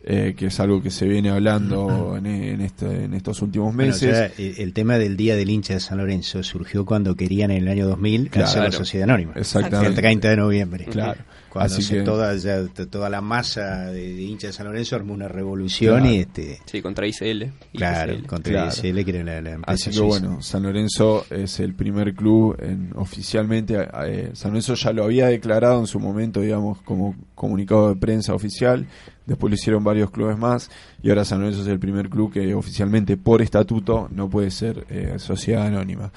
eh, 0.03 0.33
que 0.35 0.47
es 0.47 0.59
algo 0.59 0.81
que 0.81 0.89
se 0.89 1.05
viene 1.07 1.29
hablando 1.29 2.17
en, 2.17 2.25
en, 2.25 2.61
este- 2.61 3.03
en 3.05 3.13
estos 3.13 3.41
últimos 3.41 3.75
Bueno, 3.75 3.91
meses. 3.91 4.11
ya 4.37 4.43
el, 4.43 4.55
el 4.57 4.73
tema 4.73 4.97
del 4.97 5.15
Día 5.15 5.35
del 5.35 5.49
Hincha 5.49 5.75
de 5.75 5.79
San 5.79 5.99
Lorenzo 5.99 6.41
surgió 6.43 6.85
cuando 6.85 7.15
querían 7.15 7.51
en 7.51 7.63
el 7.63 7.67
año 7.67 7.87
2000 7.87 8.29
Claro. 8.29 8.47
hacer 8.47 8.63
la 8.63 8.71
sociedad 8.71 9.09
anónima. 9.09 9.33
Exactamente. 9.35 9.89
El 9.89 9.95
30 9.95 10.29
de 10.29 10.35
noviembre. 10.37 10.85
Claro. 10.85 11.21
Cuando 11.49 11.73
Así 11.75 11.81
se 11.83 11.95
que- 11.97 12.01
toda, 12.03 12.33
ya, 12.37 12.65
toda 12.89 13.09
la 13.09 13.19
masa 13.21 13.87
de, 13.87 14.13
de 14.15 14.21
hinchas 14.21 14.49
de 14.51 14.53
San 14.53 14.67
Lorenzo 14.67 14.95
armó 14.95 15.13
una 15.13 15.27
revolución 15.27 15.99
Claro. 15.99 16.15
y 16.15 16.19
este 16.19 16.59
Sí, 16.65 16.81
contra 16.81 17.05
ICL. 17.05 17.51
claro, 17.73 18.13
ICL. 18.13 18.25
contra 18.27 18.53
Claro. 18.53 18.69
ISL, 18.69 19.03
que 19.05 19.11
era 19.11 19.23
la, 19.23 19.41
la 19.41 19.51
empresa 19.55 19.73
Así 19.73 19.89
que 19.89 19.97
suiza. 19.97 20.19
bueno, 20.19 20.41
San 20.41 20.63
Lorenzo 20.63 21.25
es 21.29 21.59
el 21.59 21.73
primer 21.75 22.15
club 22.15 22.55
en, 22.61 22.91
oficialmente. 22.95 23.75
eh, 24.05 24.31
San 24.33 24.51
Lorenzo 24.51 24.75
ya 24.75 24.93
lo 24.93 25.03
había 25.03 25.27
declarado 25.27 25.79
en 25.81 25.87
su 25.87 25.99
momento, 25.99 26.39
digamos, 26.39 26.81
como 26.83 27.15
comunicado 27.35 27.89
de 27.89 27.95
prensa 27.97 28.33
oficial. 28.33 28.87
Después 29.25 29.51
lo 29.51 29.55
hicieron 29.55 29.83
varios 29.83 30.11
clubes 30.11 30.37
más. 30.37 30.69
Y 31.01 31.09
ahora 31.09 31.25
San 31.25 31.39
Lorenzo 31.39 31.61
es 31.61 31.67
el 31.67 31.79
primer 31.79 32.09
club 32.09 32.31
que 32.31 32.53
oficialmente, 32.53 33.17
por 33.17 33.41
estatuto, 33.41 34.07
no 34.11 34.29
puede 34.29 34.51
ser 34.51 34.85
eh, 34.89 35.15
sociedad 35.17 35.65
anónima. 35.65 36.11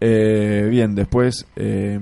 Eh, 0.00 0.66
bien, 0.70 0.94
después 0.94 1.46
eh, 1.56 1.98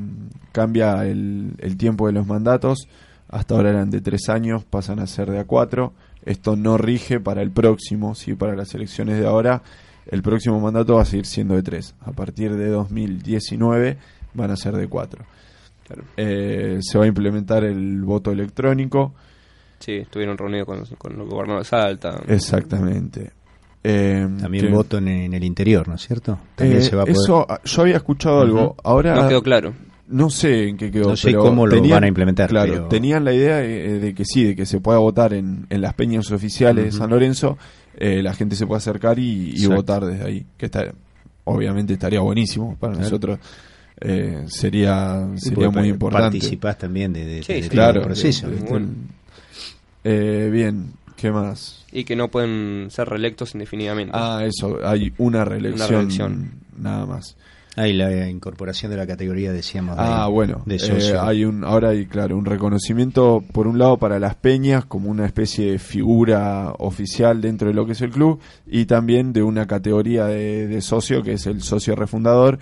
cambia 0.53 1.07
el, 1.07 1.53
el 1.59 1.77
tiempo 1.77 2.07
de 2.07 2.13
los 2.13 2.27
mandatos. 2.27 2.89
Hasta 3.29 3.55
ahora 3.55 3.71
eran 3.71 3.91
de 3.91 4.01
tres 4.01 4.29
años, 4.29 4.65
pasan 4.65 5.01
a 5.01 5.07
ser 5.07 5.31
de 5.31 5.39
a 5.39 5.45
cuatro. 5.45 5.93
Esto 6.25 6.57
no 6.57 6.77
rige 6.77 7.21
para 7.21 7.43
el 7.43 7.51
próximo, 7.51 8.15
sí, 8.15 8.35
para 8.35 8.57
las 8.57 8.75
elecciones 8.75 9.19
de 9.19 9.27
ahora. 9.27 9.63
El 10.07 10.23
próximo 10.23 10.61
mandato 10.61 10.95
va 10.97 11.03
a 11.03 11.05
seguir 11.05 11.27
siendo 11.27 11.55
de 11.55 11.63
tres. 11.63 11.95
A 12.01 12.13
partir 12.13 12.55
de 12.55 12.69
2019 12.69 13.99
van 14.35 14.51
a 14.51 14.57
ser 14.57 14.77
de 14.77 14.89
cuatro. 14.89 15.25
Eh, 16.17 16.79
se 16.81 16.99
va 16.99 17.05
a 17.05 17.09
implementar 17.09 17.65
el 17.65 18.03
voto 18.03 18.31
electrónico. 18.31 19.15
Sí, 19.87 19.93
estuvieron 19.93 20.37
reunidos 20.37 20.67
con, 20.67 20.85
con 20.99 21.13
el 21.21 21.27
gobernador 21.29 21.63
de 21.63 21.69
Salta. 21.69 22.21
Exactamente. 22.27 23.31
Eh, 23.85 24.27
También 24.41 24.67
que- 24.67 24.73
voto 24.73 24.99
en, 24.99 25.07
en 25.07 25.33
el 25.33 25.45
interior, 25.45 25.87
¿no 25.87 25.95
es 25.95 26.03
cierto? 26.05 26.39
También 26.57 26.81
Eh, 26.81 26.83
se 26.83 26.97
va 26.97 27.03
a 27.03 27.05
poder... 27.05 27.17
Eso, 27.23 27.47
ah, 27.49 27.61
yo 27.65 27.83
había 27.83 27.97
escuchado 27.99 28.41
algo. 28.41 28.63
Ujú. 28.71 28.77
Ahora 28.83 29.15
No 29.15 29.29
quedó 29.29 29.43
claro. 29.45 29.73
No 30.09 30.29
sé 30.29 30.69
en 30.71 30.77
qué 30.77 30.91
quedó. 30.91 31.11
No 31.11 31.17
sé 31.17 31.29
pero 31.29 31.43
cómo 31.43 31.67
lo 31.69 31.75
tenían- 31.77 31.95
van 31.97 32.05
a 32.05 32.09
implementar, 32.09 32.49
Claro, 32.51 32.73
pero- 32.73 32.89
tenían 32.89 33.25
la 33.25 33.33
idea 33.33 33.63
eh, 33.63 34.01
de 34.01 34.13
que 34.15 34.25
sí, 34.25 34.43
de 34.43 34.57
que 34.57 34.67
se 34.67 34.81
pueda 34.81 34.99
votar 34.99 35.33
en, 35.35 35.67
en 35.71 35.81
las 35.81 35.95
peñas 35.95 36.31
oficiales 36.33 36.85
de 36.85 36.89
Ujú. 36.91 36.99
San 36.99 37.11
Lorenzo. 37.11 37.57
eh, 37.97 38.23
la 38.23 38.35
gente 38.35 38.57
se 38.57 38.67
puede 38.67 38.79
acercar 38.79 39.19
y, 39.21 39.53
y 39.57 39.67
votar 39.67 40.05
desde 40.05 40.25
ahí. 40.25 40.47
Que 40.57 40.67
está, 40.67 40.85
obviamente 41.45 41.93
estaría 41.93 42.21
buenísimo 42.21 42.77
para 42.79 42.93
Claro. 42.95 43.05
nosotros. 43.05 43.39
eh, 44.01 44.45
sería 44.49 45.27
sería 45.37 45.71
muy 45.71 45.89
importante. 45.89 46.25
Participás 46.39 46.77
también 46.77 47.13
de, 47.13 47.25
de- 47.25 47.43
Sí, 47.45 47.53
de 47.55 47.63
sí, 47.63 47.69
claro, 47.71 48.01
el 48.01 48.07
proceso. 48.07 48.49
de- 48.51 48.57
de-. 48.57 48.87
Eh, 50.09 50.51
bien, 50.53 50.93
¿qué 51.17 51.33
más? 51.33 51.85
Y 51.91 52.05
que 52.05 52.15
no 52.15 52.29
pueden 52.31 52.89
ser 52.91 53.09
reelectos 53.09 53.55
indefinidamente. 53.55 54.13
Ah, 54.15 54.43
eso, 54.45 54.79
hay 54.85 55.13
una 55.19 55.45
reelección, 55.45 55.89
reelección. 55.91 56.51
nada 56.79 57.07
más. 57.07 57.37
Hay 57.75 57.93
la 57.93 58.29
incorporación 58.31 58.93
de 58.93 58.97
la 58.99 59.07
categoría, 59.07 59.53
decíamos, 59.53 59.97
de, 59.97 60.03
Ah, 60.03 60.29
bueno, 60.29 60.63
de 60.65 60.77
eh, 60.77 60.79
socio. 60.79 61.21
hay 61.23 61.45
un, 61.45 61.65
ahora 61.65 61.89
hay, 61.91 62.07
claro, 62.07 62.39
un 62.39 62.45
reconocimiento, 62.45 63.43
por 63.53 63.67
un 63.67 63.79
lado, 63.79 63.99
para 63.99 64.21
las 64.21 64.37
peñas, 64.37 64.85
como 64.85 65.11
una 65.11 65.27
especie 65.27 65.73
de 65.73 65.79
figura 65.81 66.73
oficial 66.79 67.41
dentro 67.41 67.67
de 67.69 67.75
lo 67.75 67.85
que 67.85 67.93
es 67.93 68.01
el 68.01 68.11
club, 68.11 68.39
y 68.67 68.87
también 68.87 69.33
de 69.33 69.43
una 69.43 69.67
categoría 69.67 70.27
de, 70.27 70.69
de 70.69 70.81
socio, 70.83 71.23
que 71.25 71.33
es 71.33 71.47
el 71.49 71.63
socio 71.63 71.97
refundador, 71.97 72.59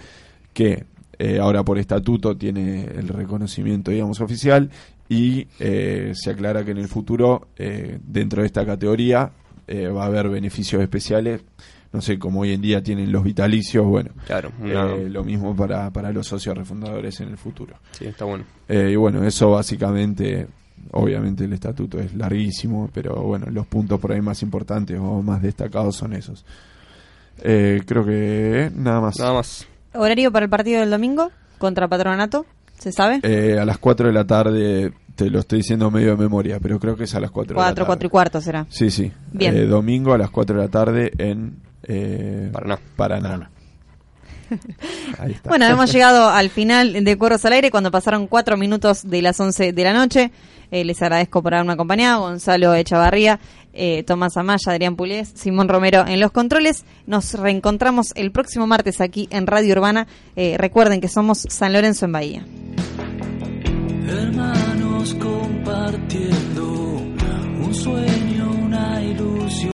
que 0.55 0.87
eh, 1.19 1.39
ahora 1.41 1.63
por 1.63 1.79
estatuto 1.79 2.37
tiene 2.37 2.85
el 2.85 3.09
reconocimiento, 3.09 3.91
digamos, 3.91 4.21
oficial, 4.21 4.71
y 5.09 5.47
eh, 5.59 6.13
se 6.15 6.31
aclara 6.31 6.65
que 6.65 6.71
en 6.71 6.79
el 6.79 6.89
futuro, 6.89 7.49
eh, 7.57 7.99
dentro 8.03 8.43
de 8.43 8.47
esta 8.47 8.65
categoría, 8.65 9.31
eh, 9.67 9.89
va 9.89 10.05
a 10.05 10.07
haber 10.07 10.29
beneficios 10.29 10.83
especiales, 10.83 11.43
no 11.93 12.01
sé, 12.03 12.19
como 12.19 12.41
hoy 12.41 12.53
en 12.53 12.61
día 12.61 12.83
tienen 12.83 13.13
los 13.13 13.23
vitalicios, 13.23 13.87
bueno, 13.87 14.11
Claro, 14.27 14.51
eh, 14.63 15.09
lo 15.09 15.23
mismo 15.25 15.55
para, 15.55 15.91
para 15.91 16.11
los 16.13 16.27
socios 16.27 16.57
refundadores 16.57 17.21
en 17.21 17.29
el 17.29 17.39
futuro. 17.39 17.77
Sí, 17.93 18.07
está 18.07 18.25
bueno. 18.25 18.45
Eh, 18.69 18.91
y 18.93 18.97
bueno, 18.97 19.25
eso 19.25 19.53
básicamente, 19.53 20.49
obviamente 20.91 21.45
el 21.45 21.53
estatuto 21.53 22.01
es 22.01 22.15
larguísimo, 22.15 22.91
pero 22.93 23.15
bueno, 23.23 23.47
los 23.51 23.67
puntos 23.67 24.01
por 24.01 24.13
ahí 24.13 24.21
más 24.21 24.43
importantes 24.43 24.99
o 24.99 25.23
más 25.23 25.41
destacados 25.41 25.97
son 25.97 26.15
esos. 26.15 26.45
Eh, 27.43 27.83
creo 27.87 28.05
que 28.05 28.71
nada 28.75 29.01
más. 29.01 29.19
Nada 29.19 29.35
más. 29.35 29.67
¿Horario 29.93 30.33
para 30.33 30.45
el 30.45 30.51
partido 30.51 30.81
del 30.81 30.91
domingo 30.91 31.31
contra 31.59 31.89
Patronato? 31.89 32.47
¿Se 32.85 32.93
sabe? 32.93 33.21
Eh, 33.23 33.59
a 33.59 33.65
las 33.65 33.79
4 33.79 34.09
de 34.09 34.13
la 34.13 34.27
tarde, 34.27 34.93
te 35.15 35.31
lo 35.31 35.39
estoy 35.39 35.61
diciendo 35.61 35.91
medio 35.91 36.11
de 36.11 36.17
memoria, 36.19 36.61
pero 36.61 36.79
creo 36.79 36.95
que 36.97 37.05
es 37.05 37.15
a 37.15 37.21
las 37.21 37.31
4 37.31 37.55
de 37.55 37.59
la 37.59 37.65
4, 37.69 37.75
tarde. 37.77 37.87
4 37.87 38.07
y 38.07 38.11
cuarto 38.11 38.41
será. 38.43 38.67
Sí, 38.69 38.91
sí. 38.91 39.11
Bien. 39.33 39.57
Eh, 39.57 39.65
domingo 39.65 40.13
a 40.13 40.19
las 40.19 40.29
4 40.29 40.55
de 40.55 40.63
la 40.63 40.69
tarde 40.69 41.11
en 41.17 41.57
eh, 41.85 42.51
Paraná. 42.53 42.79
Paraná. 42.95 43.51
Ahí 45.19 45.33
está. 45.33 45.49
Bueno, 45.49 45.65
hemos 45.65 45.91
llegado 45.91 46.29
al 46.29 46.51
final 46.51 47.03
de 47.03 47.17
Cuervos 47.17 47.43
al 47.47 47.55
Aire 47.55 47.71
cuando 47.71 47.91
pasaron 47.91 48.27
cuatro 48.27 48.59
minutos 48.59 49.09
de 49.09 49.23
las 49.23 49.41
11 49.41 49.73
de 49.73 49.83
la 49.83 49.95
noche. 49.95 50.31
Eh, 50.71 50.85
les 50.85 51.01
agradezco 51.01 51.43
por 51.43 51.55
haberme 51.55 51.73
acompañado. 51.73 52.21
Gonzalo 52.21 52.75
Echavarría, 52.75 53.41
eh, 53.75 54.03
Tomás 54.05 54.37
Amaya, 54.37 54.73
Adrián 54.73 54.97
Pulés, 54.97 55.33
Simón 55.35 55.69
Romero 55.69 56.07
en 56.07 56.21
los 56.21 56.31
controles. 56.31 56.85
Nos 57.07 57.35
reencontramos 57.35 58.13
el 58.15 58.33
próximo 58.33 58.67
martes 58.67 59.01
aquí 59.01 59.29
en 59.31 59.47
Radio 59.47 59.75
Urbana. 59.75 60.07
Eh, 60.37 60.57
recuerden 60.59 61.01
que 61.01 61.09
somos 61.09 61.47
San 61.49 61.73
Lorenzo 61.73 62.07
en 62.07 62.13
Bahía. 62.13 62.47
hermanos 64.07 65.15
compartiendo 65.15 66.65
un 67.65 67.75
sueño 67.75 68.34